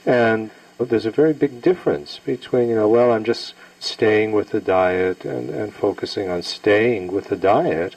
and 0.06 0.50
there's 0.88 1.06
a 1.06 1.10
very 1.10 1.32
big 1.32 1.60
difference 1.60 2.18
between 2.24 2.68
you 2.68 2.76
know, 2.76 2.88
well, 2.88 3.12
I'm 3.12 3.24
just 3.24 3.54
staying 3.78 4.32
with 4.32 4.50
the 4.50 4.60
diet 4.60 5.24
and, 5.24 5.50
and 5.50 5.74
focusing 5.74 6.28
on 6.30 6.42
staying 6.42 7.12
with 7.12 7.28
the 7.28 7.36
diet. 7.36 7.96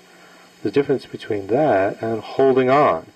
The 0.64 0.72
difference 0.72 1.06
between 1.06 1.48
that 1.48 2.02
and 2.02 2.22
holding 2.22 2.70
on. 2.70 3.08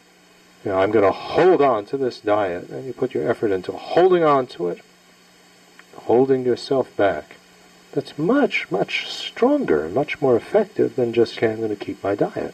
You 0.65 0.71
know, 0.71 0.79
I'm 0.79 0.91
going 0.91 1.05
to 1.05 1.11
hold 1.13 1.61
on 1.61 1.85
to 1.85 1.97
this 1.97 2.19
diet, 2.19 2.67
and 2.69 2.85
you 2.85 2.91
put 2.91 3.13
your 3.13 3.29
effort 3.29 3.51
into 3.51 3.71
holding 3.71 4.23
on 4.23 4.47
to 4.47 4.67
it, 4.67 4.81
holding 5.95 6.43
yourself 6.43 6.93
back. 6.97 7.37
That's 7.93 8.17
much, 8.17 8.69
much 8.69 9.07
stronger, 9.07 9.87
much 9.87 10.21
more 10.21 10.35
effective 10.35 10.97
than 10.97 11.13
just, 11.13 11.37
okay, 11.37 11.53
I'm 11.53 11.57
going 11.57 11.69
to 11.69 11.75
keep 11.77 12.03
my 12.03 12.15
diet. 12.15 12.53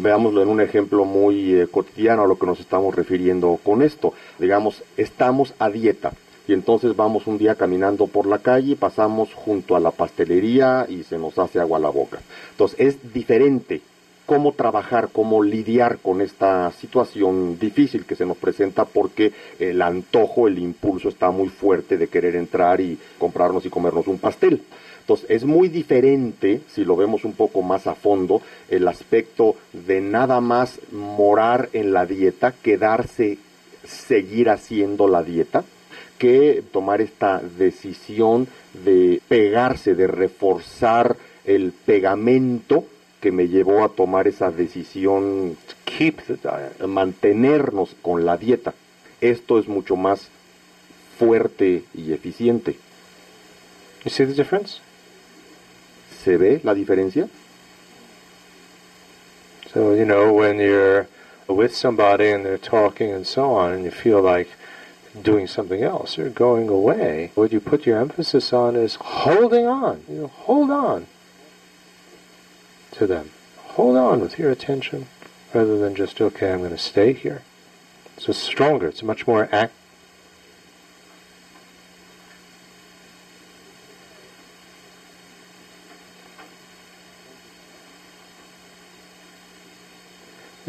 Veámoslo 0.00 0.42
en 0.42 0.48
un 0.48 0.60
ejemplo 0.60 1.04
muy 1.04 1.54
eh, 1.54 1.66
cotidiano 1.66 2.22
a 2.22 2.26
lo 2.26 2.38
que 2.38 2.46
nos 2.46 2.60
estamos 2.60 2.94
refiriendo 2.94 3.58
con 3.62 3.82
esto. 3.82 4.14
Digamos, 4.38 4.82
estamos 4.96 5.54
a 5.58 5.70
dieta 5.70 6.12
y 6.48 6.52
entonces 6.52 6.96
vamos 6.96 7.26
un 7.26 7.38
día 7.38 7.54
caminando 7.54 8.06
por 8.08 8.26
la 8.26 8.38
calle, 8.38 8.74
pasamos 8.74 9.32
junto 9.34 9.76
a 9.76 9.80
la 9.80 9.92
pastelería 9.92 10.86
y 10.88 11.04
se 11.04 11.18
nos 11.18 11.38
hace 11.38 11.60
agua 11.60 11.78
la 11.78 11.90
boca. 11.90 12.18
Entonces 12.50 12.80
es 12.80 13.12
diferente 13.12 13.82
cómo 14.26 14.52
trabajar, 14.52 15.08
cómo 15.12 15.42
lidiar 15.42 15.98
con 15.98 16.20
esta 16.20 16.70
situación 16.72 17.58
difícil 17.58 18.04
que 18.04 18.14
se 18.14 18.26
nos 18.26 18.36
presenta 18.36 18.84
porque 18.84 19.32
el 19.58 19.82
antojo, 19.82 20.46
el 20.46 20.58
impulso 20.58 21.08
está 21.08 21.30
muy 21.30 21.48
fuerte 21.48 21.98
de 21.98 22.06
querer 22.06 22.36
entrar 22.36 22.80
y 22.80 22.96
comprarnos 23.18 23.66
y 23.66 23.70
comernos 23.70 24.06
un 24.06 24.18
pastel. 24.18 24.62
Es 25.28 25.44
muy 25.44 25.68
diferente, 25.68 26.60
si 26.68 26.84
lo 26.84 26.94
vemos 26.94 27.24
un 27.24 27.32
poco 27.32 27.62
más 27.62 27.86
a 27.86 27.94
fondo, 27.94 28.42
el 28.68 28.86
aspecto 28.86 29.56
de 29.72 30.00
nada 30.00 30.40
más 30.40 30.78
morar 30.92 31.68
en 31.72 31.92
la 31.92 32.06
dieta, 32.06 32.54
quedarse, 32.62 33.38
seguir 33.84 34.50
haciendo 34.50 35.08
la 35.08 35.22
dieta, 35.22 35.64
que 36.18 36.62
tomar 36.72 37.00
esta 37.00 37.40
decisión 37.40 38.46
de 38.84 39.20
pegarse, 39.26 39.94
de 39.94 40.06
reforzar 40.06 41.16
el 41.44 41.72
pegamento 41.72 42.84
que 43.20 43.32
me 43.32 43.48
llevó 43.48 43.84
a 43.84 43.88
tomar 43.88 44.28
esa 44.28 44.50
decisión, 44.50 45.56
keep 45.84 46.20
mantenernos 46.86 47.96
con 48.00 48.24
la 48.24 48.36
dieta. 48.36 48.74
Esto 49.20 49.58
es 49.58 49.66
mucho 49.66 49.96
más 49.96 50.28
fuerte 51.18 51.84
y 51.94 52.12
eficiente. 52.12 52.76
You 54.04 54.10
see 54.10 54.24
the 54.24 54.32
difference? 54.32 54.80
¿Se 56.22 56.36
ve 56.36 56.60
la 56.62 56.74
diferencia? 56.74 57.30
So, 59.72 59.94
you 59.94 60.04
know, 60.04 60.34
when 60.34 60.58
you're 60.58 61.08
with 61.48 61.74
somebody 61.74 62.30
and 62.30 62.44
they're 62.44 62.58
talking 62.58 63.10
and 63.10 63.26
so 63.26 63.52
on, 63.52 63.72
and 63.72 63.84
you 63.84 63.90
feel 63.90 64.20
like 64.20 64.50
doing 65.22 65.46
something 65.46 65.82
else 65.82 66.18
or 66.18 66.28
going 66.28 66.68
away, 66.68 67.32
what 67.34 67.52
you 67.52 67.60
put 67.60 67.86
your 67.86 67.98
emphasis 67.98 68.52
on 68.52 68.76
is 68.76 68.96
holding 68.96 69.66
on. 69.66 70.04
You 70.08 70.16
know, 70.16 70.26
hold 70.26 70.70
on 70.70 71.06
to 72.92 73.06
them. 73.06 73.30
Hold 73.76 73.96
on 73.96 74.20
with 74.20 74.38
your 74.38 74.50
attention 74.50 75.06
rather 75.54 75.78
than 75.78 75.94
just, 75.94 76.20
okay, 76.20 76.52
I'm 76.52 76.58
going 76.58 76.70
to 76.70 76.78
stay 76.78 77.14
here. 77.14 77.42
So 78.18 78.30
it's 78.30 78.38
stronger. 78.38 78.88
It's 78.88 79.02
much 79.02 79.26
more 79.26 79.48
act. 79.50 79.72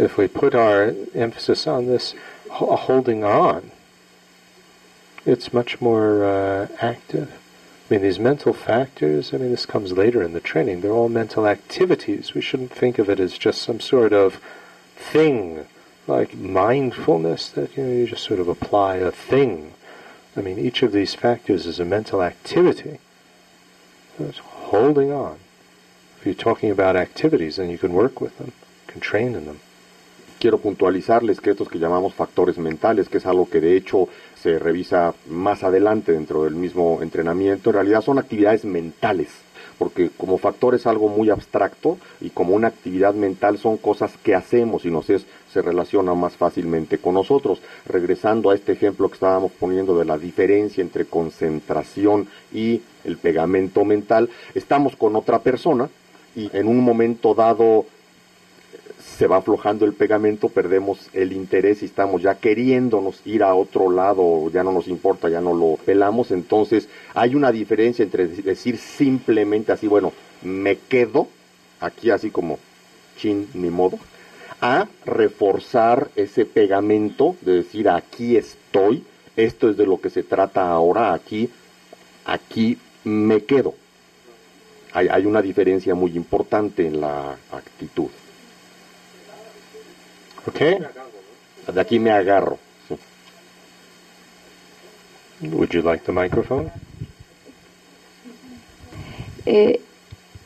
If 0.01 0.17
we 0.17 0.27
put 0.27 0.55
our 0.55 0.95
emphasis 1.13 1.67
on 1.67 1.85
this 1.85 2.15
holding 2.49 3.23
on, 3.23 3.69
it's 5.27 5.53
much 5.53 5.79
more 5.79 6.25
uh, 6.25 6.67
active. 6.79 7.31
I 7.87 7.93
mean, 7.93 8.01
these 8.01 8.17
mental 8.17 8.51
factors, 8.51 9.31
I 9.31 9.37
mean, 9.37 9.51
this 9.51 9.67
comes 9.67 9.91
later 9.91 10.23
in 10.23 10.33
the 10.33 10.39
training, 10.39 10.81
they're 10.81 10.91
all 10.91 11.07
mental 11.07 11.45
activities. 11.45 12.33
We 12.33 12.41
shouldn't 12.41 12.71
think 12.71 12.97
of 12.97 13.11
it 13.11 13.19
as 13.19 13.37
just 13.37 13.61
some 13.61 13.79
sort 13.79 14.11
of 14.11 14.41
thing, 14.95 15.67
like 16.07 16.33
mindfulness, 16.33 17.49
that 17.49 17.77
you, 17.77 17.83
know, 17.83 17.93
you 17.93 18.07
just 18.07 18.23
sort 18.23 18.39
of 18.39 18.47
apply 18.47 18.95
a 18.95 19.11
thing. 19.11 19.75
I 20.35 20.41
mean, 20.41 20.57
each 20.57 20.81
of 20.81 20.93
these 20.93 21.13
factors 21.13 21.67
is 21.67 21.79
a 21.79 21.85
mental 21.85 22.23
activity. 22.23 22.97
So 24.17 24.23
it's 24.23 24.39
holding 24.39 25.11
on. 25.11 25.37
If 26.17 26.25
you're 26.25 26.33
talking 26.33 26.71
about 26.71 26.95
activities, 26.95 27.57
then 27.57 27.69
you 27.69 27.77
can 27.77 27.93
work 27.93 28.19
with 28.19 28.39
them, 28.39 28.53
can 28.87 28.99
train 28.99 29.35
in 29.35 29.45
them. 29.45 29.59
Quiero 30.41 30.57
puntualizarles 30.57 31.39
que 31.39 31.51
estos 31.51 31.69
que 31.69 31.77
llamamos 31.77 32.15
factores 32.15 32.57
mentales, 32.57 33.09
que 33.09 33.19
es 33.19 33.27
algo 33.27 33.47
que 33.47 33.61
de 33.61 33.77
hecho 33.77 34.09
se 34.33 34.57
revisa 34.57 35.13
más 35.29 35.63
adelante 35.63 36.13
dentro 36.13 36.45
del 36.45 36.55
mismo 36.55 37.03
entrenamiento, 37.03 37.69
en 37.69 37.75
realidad 37.75 38.01
son 38.01 38.17
actividades 38.17 38.65
mentales, 38.65 39.29
porque 39.77 40.09
como 40.17 40.39
factor 40.39 40.73
es 40.73 40.87
algo 40.87 41.09
muy 41.09 41.29
abstracto 41.29 41.99
y 42.19 42.31
como 42.31 42.55
una 42.55 42.69
actividad 42.69 43.13
mental 43.13 43.59
son 43.59 43.77
cosas 43.77 44.13
que 44.23 44.33
hacemos 44.33 44.83
y 44.83 44.89
nos 44.89 45.11
es, 45.11 45.27
se 45.53 45.61
relaciona 45.61 46.15
más 46.15 46.33
fácilmente 46.33 46.97
con 46.97 47.13
nosotros. 47.13 47.61
Regresando 47.85 48.49
a 48.49 48.55
este 48.55 48.71
ejemplo 48.71 49.09
que 49.09 49.15
estábamos 49.15 49.51
poniendo 49.51 49.95
de 49.99 50.05
la 50.05 50.17
diferencia 50.17 50.81
entre 50.81 51.05
concentración 51.05 52.27
y 52.51 52.81
el 53.03 53.17
pegamento 53.17 53.85
mental, 53.85 54.31
estamos 54.55 54.95
con 54.95 55.15
otra 55.15 55.37
persona 55.37 55.87
y 56.35 56.49
en 56.57 56.67
un 56.67 56.79
momento 56.79 57.35
dado 57.35 57.85
se 59.21 59.27
va 59.27 59.37
aflojando 59.37 59.85
el 59.85 59.93
pegamento, 59.93 60.49
perdemos 60.49 61.11
el 61.13 61.31
interés 61.31 61.83
y 61.83 61.85
estamos 61.85 62.23
ya 62.23 62.39
queriéndonos 62.39 63.21
ir 63.23 63.43
a 63.43 63.53
otro 63.53 63.91
lado, 63.91 64.49
ya 64.49 64.63
no 64.63 64.71
nos 64.71 64.87
importa, 64.87 65.29
ya 65.29 65.39
no 65.39 65.53
lo 65.53 65.77
pelamos, 65.85 66.31
entonces 66.31 66.89
hay 67.13 67.35
una 67.35 67.51
diferencia 67.51 68.01
entre 68.01 68.25
decir 68.25 68.79
simplemente 68.79 69.71
así, 69.71 69.85
bueno, 69.85 70.11
me 70.41 70.75
quedo, 70.75 71.27
aquí 71.81 72.09
así 72.09 72.31
como 72.31 72.57
chin, 73.15 73.47
ni 73.53 73.69
modo, 73.69 73.99
a 74.59 74.87
reforzar 75.05 76.09
ese 76.15 76.45
pegamento, 76.45 77.35
de 77.41 77.57
decir 77.57 77.89
aquí 77.89 78.37
estoy, 78.37 79.03
esto 79.35 79.69
es 79.69 79.77
de 79.77 79.85
lo 79.85 80.01
que 80.01 80.09
se 80.09 80.23
trata 80.23 80.67
ahora, 80.67 81.13
aquí, 81.13 81.47
aquí 82.25 82.79
me 83.03 83.43
quedo. 83.43 83.75
Hay, 84.93 85.09
hay 85.09 85.27
una 85.27 85.43
diferencia 85.43 85.93
muy 85.93 86.17
importante 86.17 86.87
en 86.87 87.01
la 87.01 87.37
actitud. 87.51 88.09
Okay? 90.47 90.77
De 91.73 91.81
aquí 91.81 91.99
me 91.99 92.11
agarro. 92.11 92.57
Would 95.41 95.71
you 95.73 95.81
like 95.81 96.03
the 96.05 96.11
microphone? 96.11 96.71
Eh, 99.45 99.81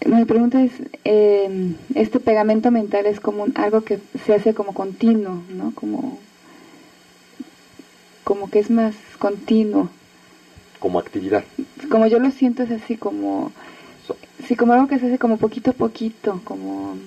mi 0.05 0.23
pregunta 0.25 0.61
es, 0.63 0.71
eh, 1.03 1.73
este 1.95 2.19
pegamento 2.19 2.71
mental 2.71 3.05
es 3.05 3.19
como 3.19 3.43
un- 3.43 3.57
algo 3.57 3.81
que 3.81 3.99
se 4.25 4.33
hace 4.33 4.53
como 4.53 4.73
continuo, 4.73 5.43
¿no? 5.49 5.73
Como, 5.75 6.19
como 8.23 8.49
que 8.49 8.59
es 8.59 8.69
más 8.69 8.95
continuo. 9.19 9.89
Como 10.79 10.99
actividad. 10.99 11.43
Como 11.89 12.07
yo 12.07 12.19
lo 12.19 12.31
siento 12.31 12.63
es 12.63 12.71
así 12.71 12.95
como, 12.95 13.51
sí, 14.47 14.55
como 14.55 14.73
algo 14.73 14.87
que 14.87 14.99
se 14.99 15.07
hace 15.07 15.19
como 15.19 15.37
poquito 15.37 15.71
a 15.71 15.73
poquito, 15.73 16.39
como, 16.45 16.97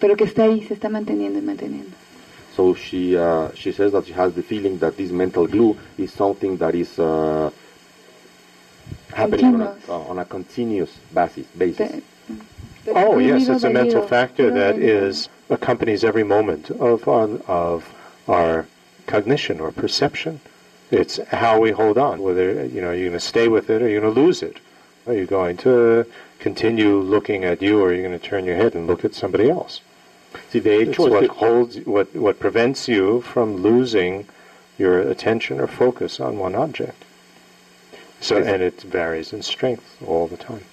pero 0.00 0.16
que 0.16 0.24
está 0.24 0.44
ahí, 0.44 0.62
se 0.66 0.74
está 0.74 0.88
manteniendo 0.88 1.38
y 1.38 1.42
manteniendo. 1.42 1.90
So 2.56 2.74
she 2.74 3.16
uh, 3.16 3.50
she 3.54 3.72
says 3.72 3.92
that 3.92 4.06
she 4.06 4.12
has 4.12 4.34
the 4.34 4.42
feeling 4.42 4.78
that 4.78 4.96
this 4.96 5.10
mental 5.10 5.46
glue 5.46 5.76
is 5.96 6.12
something 6.12 6.56
that 6.58 6.74
is 6.74 6.98
uh, 6.98 7.50
happening 9.14 9.54
on 9.54 9.60
a, 9.60 9.66
Continuous. 9.66 9.88
uh, 9.88 10.10
on 10.10 10.18
a 10.18 10.24
continuous 10.24 10.90
basis. 11.14 11.46
basis. 11.56 12.02
Oh, 12.88 13.18
yes, 13.18 13.48
it's 13.48 13.64
a 13.64 13.70
mental 13.70 14.06
factor 14.06 14.50
that 14.50 14.76
is 14.78 15.28
accompanies 15.48 16.02
every 16.02 16.24
moment 16.24 16.70
of 16.70 17.06
our, 17.06 17.28
of 17.46 17.94
our 18.26 18.66
cognition 19.06 19.60
or 19.60 19.70
perception. 19.70 20.40
It's 20.90 21.18
how 21.28 21.60
we 21.60 21.70
hold 21.70 21.98
on. 21.98 22.20
Whether 22.20 22.64
you 22.66 22.80
know 22.80 22.90
you're 22.90 23.10
going 23.10 23.20
to 23.20 23.20
stay 23.20 23.48
with 23.48 23.70
it 23.70 23.80
or 23.82 23.88
you're 23.88 24.00
going 24.00 24.14
to 24.14 24.20
lose 24.20 24.42
it. 24.42 24.58
Are 25.06 25.14
you 25.14 25.26
going 25.26 25.56
to 25.58 26.06
continue 26.38 26.98
looking 26.98 27.44
at 27.44 27.62
you, 27.62 27.80
or 27.80 27.88
are 27.88 27.94
you 27.94 28.02
going 28.02 28.18
to 28.18 28.26
turn 28.26 28.44
your 28.44 28.56
head 28.56 28.74
and 28.74 28.86
look 28.86 29.04
at 29.04 29.14
somebody 29.14 29.48
else? 29.48 29.80
Sí, 30.50 30.60
de 30.60 30.82
It's 30.82 30.92
hecho, 30.92 31.10
what 31.10 31.28
holds, 31.28 31.78
what 31.86 32.08
what 32.14 32.38
prevents 32.38 32.88
you 32.88 33.20
from 33.20 33.62
losing 33.62 34.26
your 34.78 35.00
attention 35.00 35.60
or 35.60 35.66
focus 35.66 36.20
on 36.20 36.38
one 36.38 36.54
object. 36.54 37.04
So, 38.20 38.36
and 38.36 38.62
it 38.62 38.82
varies 38.82 39.32
in 39.32 39.42
strength 39.42 39.96
all 40.06 40.28
the 40.28 40.36
time. 40.36 40.64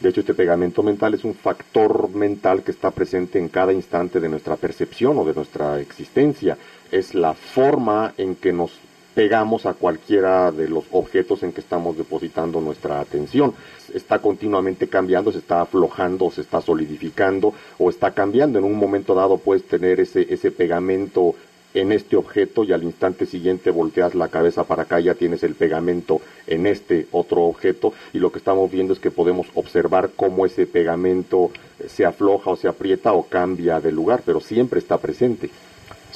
De 0.00 0.08
hecho, 0.08 0.20
este 0.20 0.32
pegamento 0.32 0.82
mental 0.82 1.12
es 1.12 1.24
un 1.24 1.34
factor 1.34 2.08
mental 2.08 2.62
que 2.62 2.70
está 2.70 2.90
presente 2.90 3.38
en 3.38 3.48
cada 3.48 3.72
instante 3.72 4.18
de 4.18 4.30
nuestra 4.30 4.56
percepción 4.56 5.18
o 5.18 5.24
de 5.24 5.34
nuestra 5.34 5.78
existencia. 5.78 6.56
Es 6.90 7.14
la 7.14 7.34
forma 7.34 8.14
en 8.16 8.34
que 8.34 8.52
nos 8.52 8.72
pegamos 9.14 9.66
a 9.66 9.74
cualquiera 9.74 10.52
de 10.52 10.68
los 10.68 10.84
objetos 10.92 11.42
en 11.42 11.52
que 11.52 11.60
estamos 11.60 11.96
depositando 11.96 12.60
nuestra 12.60 13.00
atención. 13.00 13.54
Está 13.92 14.20
continuamente 14.20 14.88
cambiando, 14.88 15.32
se 15.32 15.38
está 15.38 15.60
aflojando, 15.60 16.30
se 16.30 16.42
está 16.42 16.60
solidificando 16.60 17.54
o 17.78 17.90
está 17.90 18.12
cambiando. 18.12 18.58
En 18.58 18.64
un 18.64 18.76
momento 18.76 19.14
dado 19.14 19.38
puedes 19.38 19.64
tener 19.64 20.00
ese, 20.00 20.32
ese 20.32 20.50
pegamento 20.50 21.34
en 21.74 21.92
este 21.92 22.16
objeto 22.16 22.64
y 22.64 22.72
al 22.72 22.82
instante 22.82 23.26
siguiente 23.26 23.70
volteas 23.70 24.14
la 24.14 24.28
cabeza 24.28 24.64
para 24.64 24.82
acá, 24.82 24.98
ya 25.00 25.14
tienes 25.14 25.42
el 25.42 25.54
pegamento 25.54 26.20
en 26.46 26.66
este 26.66 27.06
otro 27.12 27.42
objeto 27.42 27.92
y 28.12 28.18
lo 28.18 28.32
que 28.32 28.38
estamos 28.38 28.70
viendo 28.70 28.92
es 28.92 28.98
que 28.98 29.10
podemos 29.10 29.46
observar 29.54 30.10
cómo 30.16 30.46
ese 30.46 30.66
pegamento 30.66 31.50
se 31.88 32.04
afloja 32.04 32.50
o 32.50 32.56
se 32.56 32.68
aprieta 32.68 33.12
o 33.12 33.24
cambia 33.24 33.80
de 33.80 33.92
lugar, 33.92 34.22
pero 34.24 34.40
siempre 34.40 34.80
está 34.80 34.98
presente. 34.98 35.50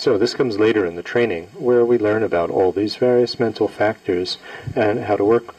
So 0.05 0.19
this 0.19 0.35
comes 0.35 0.59
later 0.59 0.85
in 0.85 0.97
the 0.97 1.03
training, 1.03 1.49
where 1.59 1.83
we 1.83 1.97
learn 1.97 2.23
about 2.23 2.51
all 2.51 2.73
these 2.73 2.95
various 2.97 3.41
mental 3.41 3.69
factors 3.69 4.37
and 4.77 5.01
how 5.01 5.17
to 5.17 5.25
work 5.25 5.55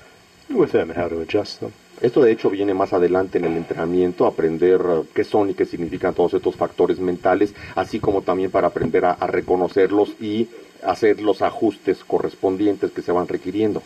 with 0.47 0.72
them 0.72 0.91
and 0.91 0.99
how 0.99 1.07
to 1.07 1.19
adjust 1.19 1.61
them. 1.61 1.73
Esto 1.99 2.22
de 2.22 2.31
hecho 2.31 2.51
viene 2.51 2.76
más 2.76 2.93
adelante 2.93 3.39
en 3.39 3.45
el 3.45 3.57
entrenamiento, 3.57 4.27
aprender 4.27 4.81
eh, 4.88 5.03
qué 5.15 5.23
son 5.23 5.49
y 5.49 5.55
qué 5.55 5.65
significan 5.65 6.13
todos 6.13 6.35
estos 6.35 6.55
factores 6.55 6.99
mentales, 6.99 7.55
así 7.73 7.99
como 7.99 8.22
también 8.22 8.51
para 8.51 8.67
aprender 8.67 9.05
a, 9.05 9.13
a 9.13 9.26
reconocerlos 9.26 10.13
y 10.22 10.47
hacer 10.84 11.22
los 11.22 11.41
ajustes 11.41 12.03
correspondientes 12.03 12.91
que 12.91 13.01
se 13.01 13.11
van 13.11 13.27
requiriendo. 13.27 13.81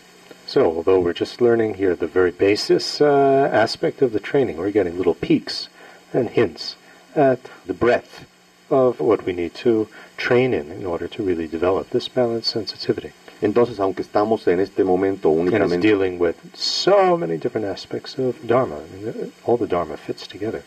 So, 0.46 0.66
although 0.66 1.00
we're 1.00 1.18
just 1.18 1.40
learning 1.40 1.76
here 1.78 1.96
the 1.96 2.06
very 2.06 2.32
basis 2.32 3.00
uh, 3.00 3.48
aspect 3.50 4.02
of 4.02 4.12
the 4.12 4.20
training, 4.20 4.58
we're 4.58 4.72
getting 4.72 4.98
little 4.98 5.14
peaks 5.14 5.70
and 6.12 6.28
hints 6.28 6.76
at 7.16 7.38
the 7.66 7.72
breadth 7.72 8.26
of 8.70 9.00
what 9.00 9.24
we 9.24 9.32
need 9.32 9.52
to 9.54 9.88
train 10.20 10.52
in 10.52 10.70
in 10.72 10.86
order 10.86 11.08
to 11.08 11.22
really 11.22 11.48
develop 11.48 11.88
this 11.90 12.08
balanced 12.08 12.50
sensitivity. 12.50 13.12
Entonces, 13.42 13.80
aunque 13.80 14.02
estamos 14.02 14.46
en 14.48 14.60
este 14.60 14.84
momento 14.84 15.30
And 15.30 15.40
únicamente 15.40 15.88
dealing 15.88 16.18
with 16.20 16.36
so 16.54 17.16
many 17.16 17.38
different 17.38 17.66
aspects 17.66 18.18
of 18.18 18.36
Dharma. 18.42 18.76
I 18.76 19.04
mean, 19.04 19.32
all 19.46 19.56
the 19.56 19.66
Dharma 19.66 19.96
fits 19.96 20.28
together. 20.28 20.62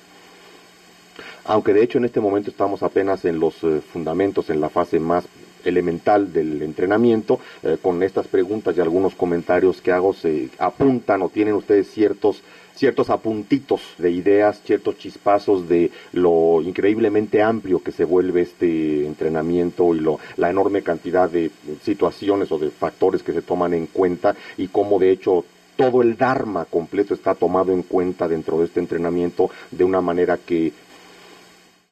aunque 1.46 1.74
de 1.74 1.84
hecho 1.84 1.98
en 1.98 2.06
este 2.06 2.20
momento 2.20 2.50
estamos 2.50 2.84
apenas 2.84 3.26
en 3.26 3.40
los 3.40 3.64
eh, 3.64 3.82
fundamentos, 3.82 4.50
en 4.50 4.62
la 4.62 4.70
fase 4.70 5.00
más 5.00 5.26
elemental 5.66 6.34
del 6.34 6.62
entrenamiento, 6.62 7.40
eh, 7.64 7.78
con 7.82 8.04
estas 8.04 8.28
preguntas 8.28 8.76
y 8.76 8.82
algunos 8.82 9.16
comentarios 9.16 9.82
que 9.82 9.92
hago 9.92 10.14
se 10.14 10.50
apuntan 10.58 11.22
o 11.22 11.30
tienen 11.30 11.54
ustedes 11.54 11.90
ciertos 11.92 12.42
ciertos 12.76 13.10
apuntitos 13.10 13.82
de 13.98 14.12
ideas, 14.12 14.62
ciertos 14.64 14.98
chispazos 14.98 15.68
de 15.68 15.92
lo 16.12 16.62
increíblemente 16.62 17.42
amplio 17.42 17.84
que 17.84 17.92
se 17.92 18.04
vuelve 18.04 18.42
este 18.42 19.06
entrenamiento 19.06 19.96
y 19.96 20.00
lo, 20.00 20.20
la 20.38 20.50
enorme 20.50 20.82
cantidad 20.82 21.30
de 21.30 21.52
situaciones 21.84 22.52
o 22.52 22.58
de 22.58 22.70
factores 22.70 23.24
que 23.24 23.34
se 23.34 23.42
toman 23.42 23.74
en 23.74 23.88
cuenta 23.88 24.36
y 24.58 24.68
cómo 24.68 25.00
de 25.00 25.12
hecho 25.12 25.46
todo 25.76 26.02
el 26.02 26.18
Dharma 26.18 26.66
completo 26.66 27.14
está 27.14 27.36
tomado 27.36 27.72
en 27.72 27.84
cuenta 27.84 28.28
dentro 28.28 28.60
de 28.60 28.66
este 28.66 28.80
entrenamiento 28.80 29.50
de 29.72 29.84
una 29.84 30.02
manera 30.02 30.38
que 30.38 30.72